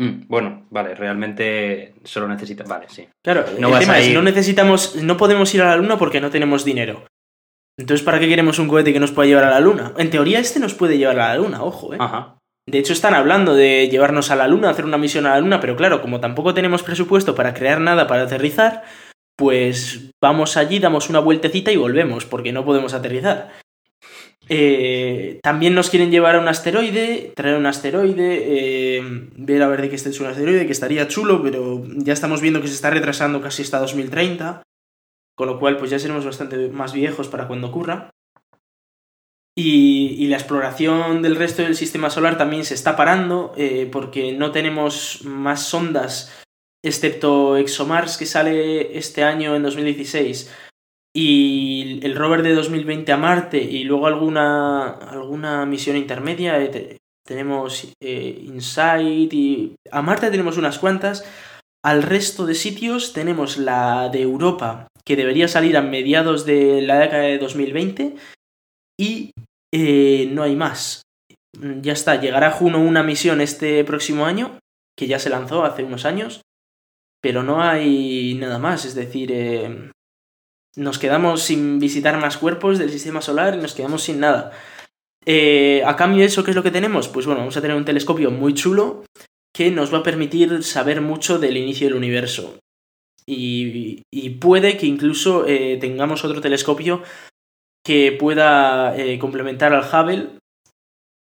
Mm, 0.00 0.28
bueno, 0.28 0.66
vale, 0.70 0.94
realmente 0.94 1.92
solo 2.04 2.26
necesitas. 2.26 2.66
Vale, 2.66 2.86
sí. 2.88 3.06
Claro, 3.22 3.44
no 3.58 3.68
el 3.68 3.80
tema 3.80 3.98
es, 3.98 4.14
no 4.14 4.22
necesitamos. 4.22 4.96
No 4.96 5.18
podemos 5.18 5.54
ir 5.54 5.60
a 5.60 5.66
la 5.66 5.76
luna 5.76 5.98
porque 5.98 6.22
no 6.22 6.30
tenemos 6.30 6.64
dinero. 6.64 7.04
Entonces, 7.78 8.04
¿para 8.04 8.18
qué 8.18 8.26
queremos 8.26 8.58
un 8.58 8.68
cohete 8.68 8.94
que 8.94 9.00
nos 9.00 9.12
pueda 9.12 9.28
llevar 9.28 9.44
a 9.44 9.50
la 9.50 9.60
luna? 9.60 9.92
En 9.98 10.08
teoría, 10.08 10.38
este 10.38 10.58
nos 10.58 10.74
puede 10.74 10.96
llevar 10.96 11.20
a 11.20 11.28
la 11.28 11.36
luna, 11.36 11.62
ojo, 11.62 11.92
¿eh? 11.92 11.98
Ajá. 12.00 12.38
De 12.66 12.78
hecho, 12.78 12.94
están 12.94 13.14
hablando 13.14 13.54
de 13.54 13.88
llevarnos 13.90 14.30
a 14.30 14.36
la 14.36 14.48
luna, 14.48 14.70
hacer 14.70 14.86
una 14.86 14.98
misión 14.98 15.26
a 15.26 15.30
la 15.30 15.40
luna, 15.40 15.60
pero 15.60 15.76
claro, 15.76 16.00
como 16.00 16.20
tampoco 16.20 16.54
tenemos 16.54 16.82
presupuesto 16.82 17.34
para 17.34 17.52
crear 17.52 17.80
nada 17.80 18.06
para 18.06 18.22
aterrizar, 18.22 18.84
pues 19.36 20.10
vamos 20.20 20.56
allí, 20.56 20.78
damos 20.78 21.10
una 21.10 21.20
vueltecita 21.20 21.72
y 21.72 21.76
volvemos, 21.76 22.24
porque 22.24 22.52
no 22.52 22.64
podemos 22.64 22.94
aterrizar. 22.94 23.50
Eh, 24.52 25.38
también 25.44 25.76
nos 25.76 25.90
quieren 25.90 26.10
llevar 26.10 26.34
a 26.34 26.40
un 26.40 26.48
asteroide, 26.48 27.32
traer 27.36 27.56
un 27.56 27.66
asteroide, 27.66 28.98
eh, 28.98 29.00
ver 29.36 29.62
a 29.62 29.68
ver 29.68 29.80
de 29.80 29.88
qué 29.88 29.94
este 29.94 30.10
es 30.10 30.18
un 30.18 30.26
asteroide, 30.26 30.66
que 30.66 30.72
estaría 30.72 31.06
chulo, 31.06 31.40
pero 31.40 31.84
ya 31.86 32.12
estamos 32.12 32.40
viendo 32.40 32.60
que 32.60 32.66
se 32.66 32.74
está 32.74 32.90
retrasando 32.90 33.40
casi 33.40 33.62
hasta 33.62 33.78
2030, 33.78 34.64
con 35.36 35.46
lo 35.46 35.60
cual 35.60 35.76
pues 35.76 35.92
ya 35.92 36.00
seremos 36.00 36.24
bastante 36.24 36.68
más 36.68 36.92
viejos 36.92 37.28
para 37.28 37.46
cuando 37.46 37.68
ocurra. 37.68 38.10
Y, 39.56 40.26
la 40.26 40.36
exploración 40.36 41.22
del 41.22 41.36
resto 41.36 41.62
del 41.62 41.76
sistema 41.76 42.10
solar 42.10 42.36
también 42.36 42.64
se 42.64 42.74
está 42.74 42.96
parando, 42.96 43.52
eh, 43.56 43.88
porque 43.90 44.32
no 44.32 44.50
tenemos 44.50 45.24
más 45.24 45.64
sondas, 45.64 46.42
excepto 46.84 47.56
ExoMars, 47.56 48.16
que 48.16 48.26
sale 48.26 48.98
este 48.98 49.22
año 49.22 49.54
en 49.54 49.62
2016 49.62 50.50
y 51.14 52.00
el 52.04 52.14
rover 52.14 52.42
de 52.42 52.54
2020 52.54 53.10
a 53.12 53.16
Marte 53.16 53.58
y 53.58 53.84
luego 53.84 54.06
alguna, 54.06 54.88
alguna 54.88 55.66
misión 55.66 55.96
intermedia. 55.96 56.62
Eh, 56.62 56.98
tenemos 57.26 57.92
eh, 58.00 58.42
Insight 58.44 59.32
y 59.32 59.74
a 59.90 60.02
Marte 60.02 60.30
tenemos 60.30 60.56
unas 60.56 60.78
cuantas. 60.78 61.24
Al 61.82 62.02
resto 62.02 62.46
de 62.46 62.54
sitios 62.54 63.12
tenemos 63.12 63.56
la 63.56 64.08
de 64.10 64.22
Europa, 64.22 64.88
que 65.04 65.16
debería 65.16 65.48
salir 65.48 65.76
a 65.76 65.82
mediados 65.82 66.44
de 66.44 66.82
la 66.82 66.98
década 66.98 67.22
de 67.22 67.38
2020 67.38 68.16
y 68.98 69.32
eh, 69.72 70.28
no 70.30 70.42
hay 70.42 70.56
más. 70.56 71.02
ya 71.54 71.92
está, 71.92 72.20
llegará 72.20 72.50
Juno 72.50 72.80
una 72.80 73.02
misión 73.02 73.40
este 73.40 73.82
próximo 73.84 74.26
año, 74.26 74.58
que 74.96 75.06
ya 75.06 75.18
se 75.18 75.30
lanzó 75.30 75.64
hace 75.64 75.84
unos 75.84 76.04
años, 76.04 76.42
pero 77.22 77.42
no 77.42 77.62
hay 77.62 78.34
nada 78.34 78.58
más, 78.58 78.84
es 78.84 78.94
decir, 78.94 79.30
eh, 79.32 79.90
nos 80.76 80.98
quedamos 80.98 81.42
sin 81.42 81.78
visitar 81.78 82.18
más 82.18 82.36
cuerpos 82.36 82.78
del 82.78 82.90
sistema 82.90 83.20
solar 83.20 83.54
y 83.54 83.58
nos 83.58 83.74
quedamos 83.74 84.02
sin 84.02 84.20
nada. 84.20 84.52
Eh, 85.26 85.82
a 85.84 85.96
cambio 85.96 86.20
de 86.20 86.26
eso, 86.26 86.44
¿qué 86.44 86.50
es 86.50 86.56
lo 86.56 86.62
que 86.62 86.70
tenemos? 86.70 87.08
Pues 87.08 87.26
bueno, 87.26 87.40
vamos 87.40 87.56
a 87.56 87.60
tener 87.60 87.76
un 87.76 87.84
telescopio 87.84 88.30
muy 88.30 88.54
chulo 88.54 89.04
que 89.52 89.70
nos 89.70 89.92
va 89.92 89.98
a 89.98 90.02
permitir 90.02 90.62
saber 90.62 91.00
mucho 91.00 91.38
del 91.38 91.56
inicio 91.56 91.86
del 91.86 91.96
universo. 91.96 92.58
Y, 93.26 94.02
puede 94.40 94.76
que 94.76 94.86
incluso 94.86 95.46
eh, 95.46 95.76
tengamos 95.80 96.24
otro 96.24 96.40
telescopio 96.40 97.02
que 97.84 98.12
pueda 98.12 98.96
eh, 98.96 99.18
complementar 99.18 99.72
al 99.72 99.84
Hubble, 99.84 100.39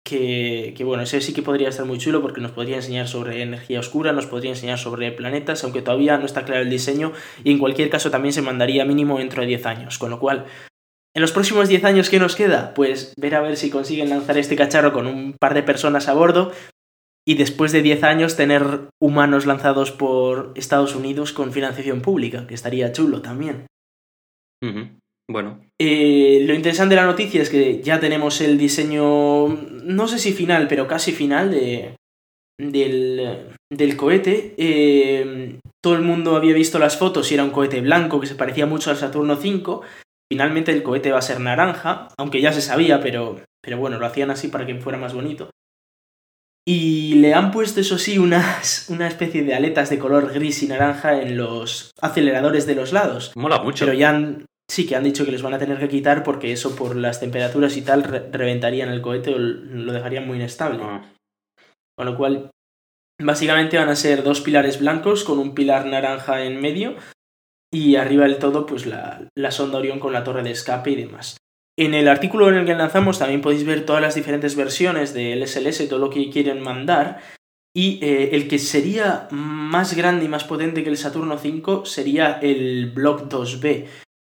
que, 0.03 0.73
que, 0.75 0.83
bueno, 0.83 1.03
ese 1.03 1.21
sí 1.21 1.33
que 1.33 1.41
podría 1.41 1.69
estar 1.69 1.85
muy 1.85 1.97
chulo 1.97 2.21
porque 2.21 2.41
nos 2.41 2.51
podría 2.51 2.77
enseñar 2.77 3.07
sobre 3.07 3.41
energía 3.41 3.79
oscura, 3.79 4.11
nos 4.11 4.25
podría 4.25 4.51
enseñar 4.51 4.79
sobre 4.79 5.11
planetas, 5.11 5.63
aunque 5.63 5.81
todavía 5.81 6.17
no 6.17 6.25
está 6.25 6.45
claro 6.45 6.61
el 6.61 6.69
diseño 6.69 7.13
y 7.43 7.51
en 7.51 7.59
cualquier 7.59 7.89
caso 7.89 8.11
también 8.11 8.33
se 8.33 8.41
mandaría 8.41 8.85
mínimo 8.85 9.19
dentro 9.19 9.41
de 9.41 9.47
10 9.47 9.65
años, 9.65 9.97
con 9.97 10.09
lo 10.09 10.19
cual 10.19 10.45
en 11.13 11.21
los 11.21 11.33
próximos 11.33 11.67
10 11.67 11.83
años, 11.83 12.09
¿qué 12.09 12.19
nos 12.19 12.35
queda? 12.35 12.73
Pues 12.73 13.13
ver 13.17 13.35
a 13.35 13.41
ver 13.41 13.57
si 13.57 13.69
consiguen 13.69 14.09
lanzar 14.09 14.37
este 14.37 14.55
cacharro 14.55 14.93
con 14.93 15.07
un 15.07 15.33
par 15.33 15.53
de 15.53 15.63
personas 15.63 16.07
a 16.07 16.13
bordo 16.13 16.53
y 17.27 17.35
después 17.35 17.73
de 17.73 17.81
10 17.81 18.03
años 18.03 18.37
tener 18.37 18.87
humanos 18.99 19.45
lanzados 19.45 19.91
por 19.91 20.53
Estados 20.55 20.95
Unidos 20.95 21.33
con 21.33 21.51
financiación 21.51 22.01
pública, 22.01 22.47
que 22.47 22.55
estaría 22.55 22.93
chulo 22.93 23.21
también. 23.21 23.67
Bueno. 25.29 25.61
Eh, 25.79 26.43
lo 26.45 26.53
interesante 26.53 26.95
de 26.95 27.01
la 27.01 27.07
noticia 27.07 27.41
es 27.41 27.49
que 27.49 27.81
ya 27.81 27.99
tenemos 27.99 28.41
el 28.41 28.57
diseño, 28.57 29.47
no 29.47 30.07
sé 30.07 30.19
si 30.19 30.33
final, 30.33 30.67
pero 30.67 30.87
casi 30.87 31.11
final 31.11 31.51
de, 31.51 31.95
del, 32.59 33.47
del 33.71 33.97
cohete. 33.97 34.53
Eh, 34.57 35.59
todo 35.81 35.95
el 35.95 36.01
mundo 36.01 36.35
había 36.35 36.53
visto 36.53 36.79
las 36.79 36.97
fotos 36.97 37.31
y 37.31 37.35
era 37.35 37.43
un 37.43 37.51
cohete 37.51 37.81
blanco 37.81 38.19
que 38.19 38.27
se 38.27 38.35
parecía 38.35 38.65
mucho 38.65 38.89
al 38.89 38.97
Saturno 38.97 39.35
5 39.35 39.81
Finalmente 40.31 40.71
el 40.71 40.81
cohete 40.81 41.11
va 41.11 41.19
a 41.19 41.21
ser 41.21 41.41
naranja, 41.41 42.07
aunque 42.17 42.39
ya 42.39 42.53
se 42.53 42.61
sabía, 42.61 43.01
pero, 43.01 43.41
pero 43.61 43.77
bueno, 43.77 43.99
lo 43.99 44.05
hacían 44.05 44.31
así 44.31 44.47
para 44.47 44.65
que 44.65 44.75
fuera 44.75 44.97
más 44.97 45.13
bonito. 45.13 45.49
Y 46.65 47.15
le 47.15 47.33
han 47.33 47.51
puesto, 47.51 47.81
eso 47.81 47.97
sí, 47.97 48.17
unas, 48.17 48.89
una 48.89 49.09
especie 49.09 49.43
de 49.43 49.53
aletas 49.53 49.89
de 49.89 49.99
color 49.99 50.31
gris 50.31 50.63
y 50.63 50.67
naranja 50.67 51.21
en 51.21 51.35
los 51.35 51.91
aceleradores 51.99 52.65
de 52.65 52.75
los 52.75 52.93
lados. 52.93 53.33
Mola 53.35 53.61
mucho. 53.61 53.83
Pero 53.83 53.97
ya 53.97 54.11
han, 54.11 54.45
sí 54.71 54.87
que 54.87 54.95
han 54.95 55.03
dicho 55.03 55.25
que 55.25 55.33
les 55.33 55.41
van 55.41 55.53
a 55.53 55.59
tener 55.59 55.77
que 55.79 55.89
quitar 55.89 56.23
porque 56.23 56.53
eso 56.53 56.77
por 56.77 56.95
las 56.95 57.19
temperaturas 57.19 57.75
y 57.75 57.81
tal 57.81 58.03
reventarían 58.03 58.87
el 58.87 59.01
cohete 59.01 59.33
o 59.33 59.37
lo 59.37 59.91
dejarían 59.91 60.25
muy 60.25 60.37
inestable. 60.37 60.79
Ah. 60.81 61.11
Con 61.97 62.05
lo 62.05 62.15
cual, 62.15 62.51
básicamente 63.21 63.77
van 63.77 63.89
a 63.89 63.97
ser 63.97 64.23
dos 64.23 64.39
pilares 64.39 64.79
blancos 64.79 65.25
con 65.25 65.39
un 65.39 65.53
pilar 65.53 65.85
naranja 65.87 66.45
en 66.45 66.61
medio 66.61 66.95
y 67.69 67.97
arriba 67.97 68.23
del 68.23 68.39
todo 68.39 68.65
pues 68.65 68.85
la, 68.85 69.29
sonda 69.49 69.77
Orión 69.77 69.99
con 69.99 70.13
la 70.13 70.23
torre 70.23 70.41
de 70.41 70.51
escape 70.51 70.91
y 70.91 70.95
demás. 70.95 71.35
En 71.77 71.93
el 71.93 72.07
artículo 72.07 72.47
en 72.47 72.55
el 72.55 72.65
que 72.65 72.73
lanzamos 72.73 73.19
también 73.19 73.41
podéis 73.41 73.65
ver 73.65 73.85
todas 73.85 74.01
las 74.01 74.15
diferentes 74.15 74.55
versiones 74.55 75.13
del 75.13 75.45
SLS, 75.45 75.89
todo 75.89 75.99
lo 75.99 76.09
que 76.09 76.29
quieren 76.29 76.61
mandar. 76.61 77.19
Y 77.75 77.99
eh, 78.01 78.29
el 78.33 78.47
que 78.47 78.57
sería 78.57 79.27
más 79.31 79.95
grande 79.95 80.25
y 80.25 80.29
más 80.29 80.45
potente 80.45 80.83
que 80.83 80.89
el 80.89 80.97
Saturno 80.97 81.37
5 81.37 81.85
sería 81.85 82.39
el 82.41 82.91
Block 82.91 83.29
2B, 83.29 83.87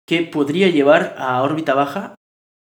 que 0.07 0.23
podría 0.23 0.69
llevar 0.69 1.15
a 1.17 1.41
órbita 1.41 1.73
baja 1.73 2.15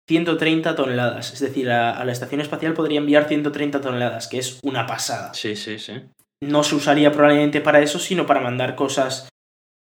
130 0.08 0.76
toneladas. 0.76 1.34
Es 1.34 1.40
decir, 1.40 1.70
a, 1.70 1.98
a, 1.98 2.04
la 2.04 2.12
estación 2.12 2.42
espacial 2.42 2.74
podría 2.74 3.00
enviar 3.00 3.28
130 3.28 3.80
toneladas, 3.82 4.28
que 4.28 4.40
es 4.40 4.60
una 4.64 4.86
pasada. 4.86 5.34
Sí, 5.34 5.56
sí, 5.56 5.80
sí. 5.80 5.94
No 6.44 6.64
se 6.64 6.76
usaría 6.76 7.12
probablemente 7.12 7.62
para 7.62 7.82
eso, 7.82 8.00
sino 8.00 8.26
para 8.26 8.42
mandar 8.42 8.76
cosas 8.76 9.30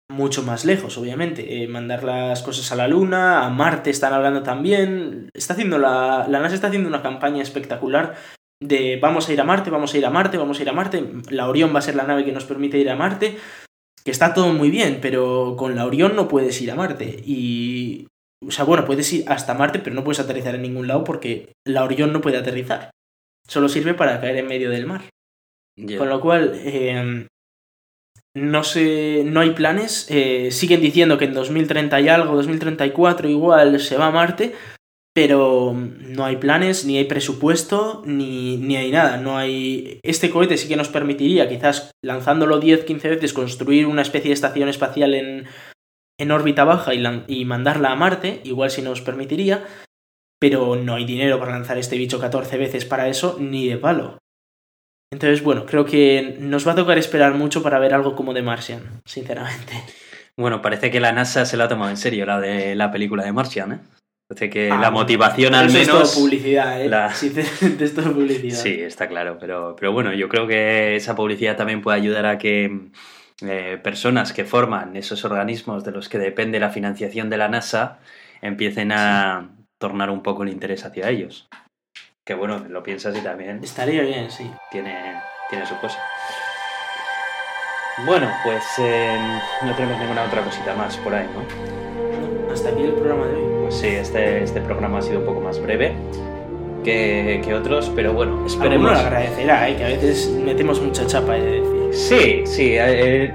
mucho 0.09 0.43
más 0.43 0.65
lejos, 0.65 0.97
obviamente. 0.97 1.63
Eh, 1.63 1.67
mandar 1.67 2.03
las 2.03 2.41
cosas 2.41 2.71
a 2.71 2.75
la 2.75 2.87
Luna, 2.87 3.45
a 3.45 3.49
Marte 3.49 3.89
están 3.89 4.13
hablando 4.13 4.43
también. 4.43 5.29
Está 5.33 5.53
haciendo 5.53 5.77
la, 5.77 6.25
la 6.27 6.39
NASA 6.39 6.55
está 6.55 6.67
haciendo 6.67 6.89
una 6.89 7.03
campaña 7.03 7.43
espectacular 7.43 8.15
de 8.59 8.97
vamos 8.99 9.29
a 9.29 9.33
ir 9.33 9.41
a 9.41 9.43
Marte, 9.43 9.69
vamos 9.69 9.93
a 9.93 9.97
ir 9.97 10.05
a 10.05 10.09
Marte, 10.09 10.37
vamos 10.37 10.59
a 10.59 10.61
ir 10.61 10.69
a 10.69 10.73
Marte. 10.73 11.03
La 11.29 11.47
Orión 11.47 11.73
va 11.75 11.79
a 11.79 11.83
ser 11.83 11.95
la 11.95 12.03
nave 12.03 12.25
que 12.25 12.31
nos 12.31 12.45
permite 12.45 12.77
ir 12.77 12.89
a 12.89 12.95
Marte. 12.95 13.37
Que 14.07 14.11
está 14.11 14.33
todo 14.33 14.53
muy 14.53 14.69
bien, 14.69 14.99
pero 15.01 15.55
con 15.57 15.75
la 15.75 15.85
Orión 15.85 16.15
no 16.15 16.29
puedes 16.29 16.61
ir 16.61 16.71
a 16.71 16.75
Marte. 16.75 17.21
Y. 17.25 18.07
O 18.41 18.51
sea, 18.51 18.63
bueno, 18.63 18.85
puedes 18.85 19.11
ir 19.11 19.25
hasta 19.27 19.53
Marte, 19.53 19.79
pero 19.79 19.97
no 19.97 20.05
puedes 20.05 20.21
aterrizar 20.21 20.55
en 20.55 20.61
ningún 20.61 20.87
lado 20.87 21.03
porque 21.03 21.51
la 21.65 21.83
Orión 21.83 22.13
no 22.13 22.21
puede 22.21 22.37
aterrizar. 22.37 22.91
Solo 23.49 23.67
sirve 23.67 23.95
para 23.95 24.21
caer 24.21 24.37
en 24.37 24.47
medio 24.47 24.69
del 24.69 24.85
mar. 24.85 25.01
Con 25.97 26.07
lo 26.07 26.21
cual, 26.21 26.53
eh, 26.55 27.27
no 28.33 28.63
sé, 28.63 29.23
no 29.25 29.41
hay 29.41 29.49
planes. 29.49 30.07
Eh, 30.09 30.51
siguen 30.51 30.79
diciendo 30.79 31.17
que 31.17 31.25
en 31.25 31.33
2030 31.33 31.99
y 31.99 32.07
algo, 32.07 32.37
2034 32.37 33.27
igual 33.27 33.77
se 33.81 33.97
va 33.97 34.07
a 34.07 34.11
Marte, 34.11 34.55
pero 35.17 35.73
no 35.73 36.25
hay 36.25 36.35
planes, 36.35 36.85
ni 36.85 36.99
hay 36.99 37.05
presupuesto, 37.05 38.03
ni, 38.05 38.57
ni 38.57 38.77
hay 38.77 38.91
nada. 38.91 39.17
No 39.17 39.35
hay. 39.35 39.99
Este 40.03 40.29
cohete 40.29 40.57
sí 40.57 40.67
que 40.67 40.75
nos 40.75 40.89
permitiría, 40.89 41.49
quizás 41.49 41.89
lanzándolo 42.03 42.61
10-15 42.61 43.01
veces, 43.01 43.33
construir 43.33 43.87
una 43.87 44.03
especie 44.03 44.29
de 44.29 44.35
estación 44.35 44.69
espacial 44.69 45.15
en, 45.15 45.47
en 46.19 46.31
órbita 46.31 46.65
baja 46.65 46.93
y, 46.93 47.45
mandarla 47.45 47.91
a 47.91 47.95
Marte, 47.95 48.41
igual 48.43 48.69
si 48.69 48.83
nos 48.83 49.01
permitiría. 49.01 49.65
Pero 50.39 50.75
no 50.75 50.93
hay 50.93 51.05
dinero 51.05 51.39
para 51.39 51.53
lanzar 51.53 51.79
este 51.79 51.97
bicho 51.97 52.19
14 52.19 52.55
veces 52.59 52.85
para 52.85 53.07
eso, 53.07 53.37
ni 53.39 53.67
de 53.67 53.77
palo. 53.77 54.19
Entonces, 55.11 55.41
bueno, 55.41 55.65
creo 55.65 55.85
que 55.85 56.37
nos 56.39 56.67
va 56.67 56.73
a 56.73 56.75
tocar 56.75 56.99
esperar 56.99 57.33
mucho 57.33 57.63
para 57.63 57.79
ver 57.79 57.95
algo 57.95 58.15
como 58.15 58.35
The 58.35 58.43
Martian, 58.43 59.01
sinceramente. 59.03 59.83
Bueno, 60.37 60.61
parece 60.61 60.91
que 60.91 60.99
la 60.99 61.11
NASA 61.11 61.47
se 61.47 61.57
la 61.57 61.63
ha 61.63 61.67
tomado 61.69 61.89
en 61.89 61.97
serio, 61.97 62.23
la 62.27 62.39
de 62.39 62.75
la 62.75 62.91
película 62.91 63.23
de 63.23 63.31
Martian, 63.31 63.71
¿eh? 63.71 63.79
Que 64.35 64.69
ah, 64.69 64.77
la 64.77 64.91
motivación 64.91 65.55
al 65.55 65.71
menos... 65.71 66.11
Es 66.11 66.19
publicidad, 66.19 66.81
¿eh? 66.81 66.89
es 67.79 67.95
todo 67.95 68.13
publicidad. 68.13 68.57
Sí, 68.57 68.81
está 68.81 69.07
claro, 69.07 69.37
pero, 69.39 69.75
pero 69.79 69.93
bueno, 69.93 70.13
yo 70.13 70.27
creo 70.27 70.45
que 70.45 70.97
esa 70.97 71.15
publicidad 71.15 71.55
también 71.55 71.81
puede 71.81 71.97
ayudar 71.97 72.25
a 72.25 72.37
que 72.37 72.89
eh, 73.41 73.79
personas 73.81 74.33
que 74.33 74.43
forman 74.43 74.97
esos 74.97 75.23
organismos 75.23 75.85
de 75.85 75.91
los 75.91 76.09
que 76.09 76.17
depende 76.17 76.59
la 76.59 76.71
financiación 76.71 77.29
de 77.29 77.37
la 77.37 77.47
NASA 77.47 77.99
empiecen 78.41 78.91
a 78.91 79.49
tornar 79.77 80.09
un 80.09 80.21
poco 80.21 80.43
el 80.43 80.49
interés 80.49 80.83
hacia 80.83 81.09
ellos. 81.09 81.47
Que 82.25 82.33
bueno, 82.33 82.65
lo 82.67 82.83
piensas 82.83 83.15
y 83.15 83.21
también. 83.21 83.63
Estaría 83.63 84.01
bien, 84.01 84.29
sí. 84.29 84.51
Tiene, 84.69 85.21
tiene 85.49 85.65
su 85.65 85.77
cosa. 85.79 85.99
Bueno, 88.05 88.29
pues 88.43 88.63
em, 88.79 89.39
no 89.63 89.73
tenemos 89.75 89.99
ninguna 89.99 90.25
otra 90.25 90.43
cosita 90.43 90.75
más 90.75 90.97
por 90.97 91.15
ahí, 91.15 91.27
¿no? 91.33 92.51
Hasta 92.51 92.69
aquí 92.69 92.83
el 92.83 92.93
programa 92.93 93.25
de 93.27 93.35
hoy. 93.35 93.56
Pues 93.67 93.81
sí, 93.81 93.87
este, 93.87 94.43
este 94.43 94.61
programa 94.61 94.99
ha 94.99 95.01
sido 95.01 95.19
un 95.19 95.25
poco 95.25 95.41
más 95.41 95.61
breve 95.61 95.93
que, 96.85 97.41
que 97.43 97.53
otros, 97.53 97.91
pero 97.93 98.13
bueno, 98.13 98.45
esperemos. 98.45 98.93
lo 98.93 98.97
agradecerá, 98.97 99.67
¿eh? 99.67 99.75
que 99.75 99.83
a 99.83 99.87
veces 99.89 100.29
metemos 100.29 100.81
mucha 100.81 101.05
chapa, 101.05 101.33
de 101.33 101.61
decir. 101.61 101.89
Sí, 101.91 102.43
sí, 102.45 102.75
eh, 102.77 103.33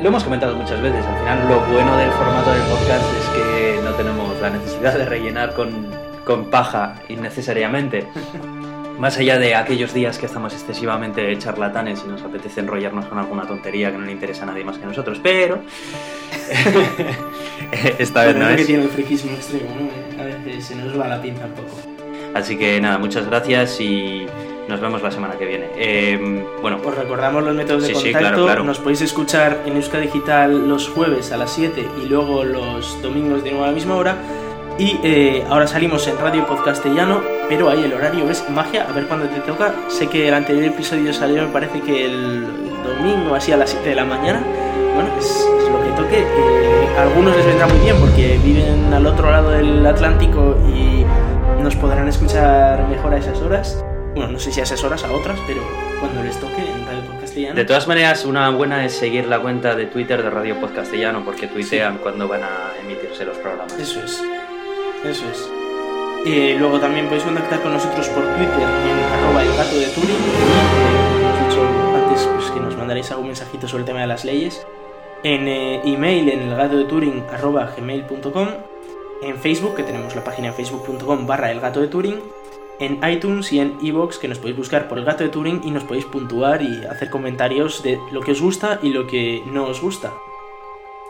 lo 0.00 0.08
hemos 0.08 0.22
comentado 0.22 0.54
muchas 0.54 0.80
veces. 0.80 1.04
Al 1.04 1.18
final, 1.18 1.48
lo 1.48 1.60
bueno 1.72 1.96
del 1.96 2.10
formato 2.12 2.52
del 2.52 2.62
podcast 2.62 3.04
es 3.18 3.28
que 3.30 3.82
no 3.82 3.90
tenemos 3.94 4.40
la 4.40 4.50
necesidad 4.50 4.96
de 4.96 5.04
rellenar 5.04 5.52
con 5.52 5.90
con 6.24 6.50
paja 6.50 6.96
innecesariamente. 7.08 8.06
Más 8.98 9.18
allá 9.18 9.38
de 9.38 9.56
aquellos 9.56 9.94
días 9.94 10.18
que 10.18 10.26
estamos 10.26 10.52
excesivamente 10.52 11.36
charlatanes 11.38 12.04
y 12.06 12.08
nos 12.08 12.22
apetece 12.22 12.60
enrollarnos 12.60 13.06
con 13.06 13.18
alguna 13.18 13.46
tontería 13.46 13.90
que 13.90 13.98
no 13.98 14.04
le 14.04 14.12
interesa 14.12 14.44
a 14.44 14.46
nadie 14.46 14.64
más 14.64 14.78
que 14.78 14.84
a 14.84 14.86
nosotros, 14.86 15.18
pero 15.20 15.62
esta 17.98 18.24
vez 18.24 18.36
no 18.36 18.48
es. 18.48 18.56
que 18.56 18.64
tiene 18.64 18.84
el 18.84 18.90
friquismo 18.90 19.32
extremo, 19.32 19.70
¿no? 19.74 20.22
A 20.22 20.24
veces 20.24 20.66
se 20.66 20.76
nos 20.76 20.98
va 20.98 21.08
la 21.08 21.20
pinza 21.20 21.46
un 21.46 21.52
poco. 21.52 21.76
Así 22.34 22.56
que 22.56 22.80
nada, 22.80 22.98
muchas 22.98 23.26
gracias 23.26 23.80
y 23.80 24.26
nos 24.68 24.80
vemos 24.80 25.02
la 25.02 25.10
semana 25.10 25.36
que 25.36 25.44
viene. 25.44 25.66
Eh, 25.76 26.44
bueno, 26.60 26.80
os 26.84 26.94
recordamos 26.94 27.42
los 27.44 27.54
métodos 27.54 27.86
de 27.86 27.92
contacto. 27.92 28.64
Nos 28.64 28.78
podéis 28.78 29.02
escuchar 29.02 29.62
en 29.66 29.76
Euska 29.76 29.98
Digital 29.98 30.68
los 30.68 30.88
jueves 30.88 31.32
a 31.32 31.36
las 31.36 31.52
7 31.52 31.86
y 32.02 32.08
luego 32.08 32.44
los 32.44 33.00
domingos 33.02 33.42
de 33.44 33.50
nuevo 33.50 33.64
a 33.64 33.68
la 33.68 33.74
misma 33.74 33.96
hora. 33.96 34.16
Y 34.78 34.98
eh, 35.02 35.44
ahora 35.50 35.66
salimos 35.66 36.06
en 36.08 36.16
Radio 36.16 36.46
Podcastellano, 36.46 37.22
pero 37.48 37.68
ahí 37.68 37.84
el 37.84 37.92
horario 37.92 38.30
es 38.30 38.48
magia, 38.48 38.86
a 38.88 38.92
ver 38.92 39.06
cuándo 39.06 39.28
te 39.28 39.40
toca. 39.40 39.74
Sé 39.88 40.08
que 40.08 40.28
el 40.28 40.34
anterior 40.34 40.64
episodio 40.64 41.12
salió, 41.12 41.42
me 41.42 41.52
parece 41.52 41.80
que 41.80 42.06
el 42.06 42.46
domingo, 42.82 43.34
así 43.34 43.52
a 43.52 43.58
las 43.58 43.70
7 43.70 43.90
de 43.90 43.94
la 43.94 44.04
mañana. 44.06 44.42
Bueno, 44.94 45.10
es, 45.18 45.46
lo 45.70 45.82
que 45.82 46.02
toque. 46.02 46.20
Eh, 46.20 46.88
a 46.98 47.02
algunos 47.02 47.36
les 47.36 47.46
vendrá 47.46 47.66
muy 47.66 47.78
bien 47.78 47.96
porque 47.98 48.38
viven 48.44 48.92
al 48.92 49.06
otro 49.06 49.30
lado 49.30 49.50
del 49.50 49.84
Atlántico 49.86 50.56
y 50.68 51.04
nos 51.62 51.76
podrán 51.76 52.08
escuchar 52.08 52.86
mejor 52.88 53.14
a 53.14 53.18
esas 53.18 53.40
horas. 53.40 53.84
Bueno, 54.14 54.32
no 54.32 54.38
sé 54.38 54.52
si 54.52 54.60
a 54.60 54.64
esas 54.64 54.84
horas, 54.84 55.04
a 55.04 55.12
otras, 55.12 55.38
pero 55.46 55.62
cuando 55.98 56.22
les 56.22 56.38
toque 56.38 56.60
en 56.60 56.84
Radio 56.86 57.02
Podcastellano. 57.10 57.54
De 57.54 57.64
todas 57.64 57.88
maneras, 57.88 58.26
una 58.26 58.50
buena 58.50 58.84
es 58.84 58.92
seguir 58.92 59.26
la 59.26 59.40
cuenta 59.40 59.74
de 59.74 59.86
Twitter 59.86 60.22
de 60.22 60.28
Radio 60.28 60.60
Podcastellano 60.60 61.24
porque 61.24 61.46
tuitean 61.46 61.96
cuando 61.98 62.28
van 62.28 62.42
a 62.42 62.72
emitirse 62.82 63.24
los 63.24 63.38
programas. 63.38 63.78
Eso 63.78 64.00
es. 64.00 64.22
Eso 65.04 65.24
es. 65.30 65.50
Eh, 66.26 66.54
luego 66.58 66.78
también 66.78 67.06
podéis 67.06 67.24
contactar 67.24 67.62
con 67.62 67.72
nosotros 67.72 68.06
por 68.10 68.22
Twitter 68.22 68.60
en 68.60 69.24
arroba 69.24 69.42
el 69.42 69.56
gato 69.56 69.76
de 69.76 69.86
Turing. 69.86 70.10
Y, 70.10 70.32
como 70.38 71.30
hemos 71.30 71.48
dicho 71.48 71.66
antes, 71.96 72.28
pues 72.34 72.50
que 72.50 72.60
nos 72.60 72.76
mandaréis 72.76 73.10
algún 73.10 73.28
mensajito 73.28 73.66
sobre 73.66 73.80
el 73.80 73.86
tema 73.86 74.00
de 74.02 74.06
las 74.08 74.24
leyes. 74.24 74.66
En 75.24 75.46
eh, 75.46 75.80
email 75.84 76.28
en 76.28 76.40
el 76.40 76.56
gato 76.56 76.76
de 76.76 76.84
Turing 76.84 77.24
arroba 77.32 77.72
gmail.com. 77.76 78.48
En 79.22 79.36
Facebook, 79.36 79.76
que 79.76 79.84
tenemos 79.84 80.16
la 80.16 80.24
página 80.24 80.52
facebook.com 80.52 81.26
barra 81.26 81.52
el 81.52 81.60
gato 81.60 81.80
de 81.80 81.88
Turing. 81.88 82.20
En 82.80 82.98
iTunes 83.08 83.52
y 83.52 83.60
en 83.60 83.76
iVoox, 83.80 84.18
que 84.18 84.26
nos 84.26 84.38
podéis 84.38 84.56
buscar 84.56 84.88
por 84.88 84.98
el 84.98 85.04
gato 85.04 85.22
de 85.22 85.30
Turing 85.30 85.60
y 85.64 85.70
nos 85.70 85.84
podéis 85.84 86.06
puntuar 86.06 86.62
y 86.62 86.84
hacer 86.86 87.10
comentarios 87.10 87.82
de 87.84 87.98
lo 88.10 88.20
que 88.20 88.32
os 88.32 88.40
gusta 88.40 88.80
y 88.82 88.90
lo 88.90 89.06
que 89.06 89.42
no 89.46 89.66
os 89.66 89.80
gusta. 89.80 90.12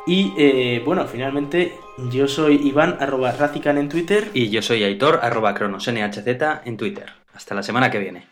Y 0.06 0.34
eh, 0.36 0.82
bueno, 0.84 1.06
finalmente 1.06 1.78
yo 2.10 2.28
soy 2.28 2.56
Iván 2.66 2.96
arroba 3.00 3.32
Razican 3.32 3.78
en 3.78 3.88
Twitter. 3.88 4.30
Y 4.34 4.50
yo 4.50 4.60
soy 4.60 4.82
Aitor, 4.84 5.20
arroba 5.22 5.54
cronosnhz 5.54 6.26
en 6.64 6.76
Twitter. 6.76 7.06
Hasta 7.34 7.54
la 7.54 7.62
semana 7.62 7.90
que 7.90 7.98
viene. 7.98 8.31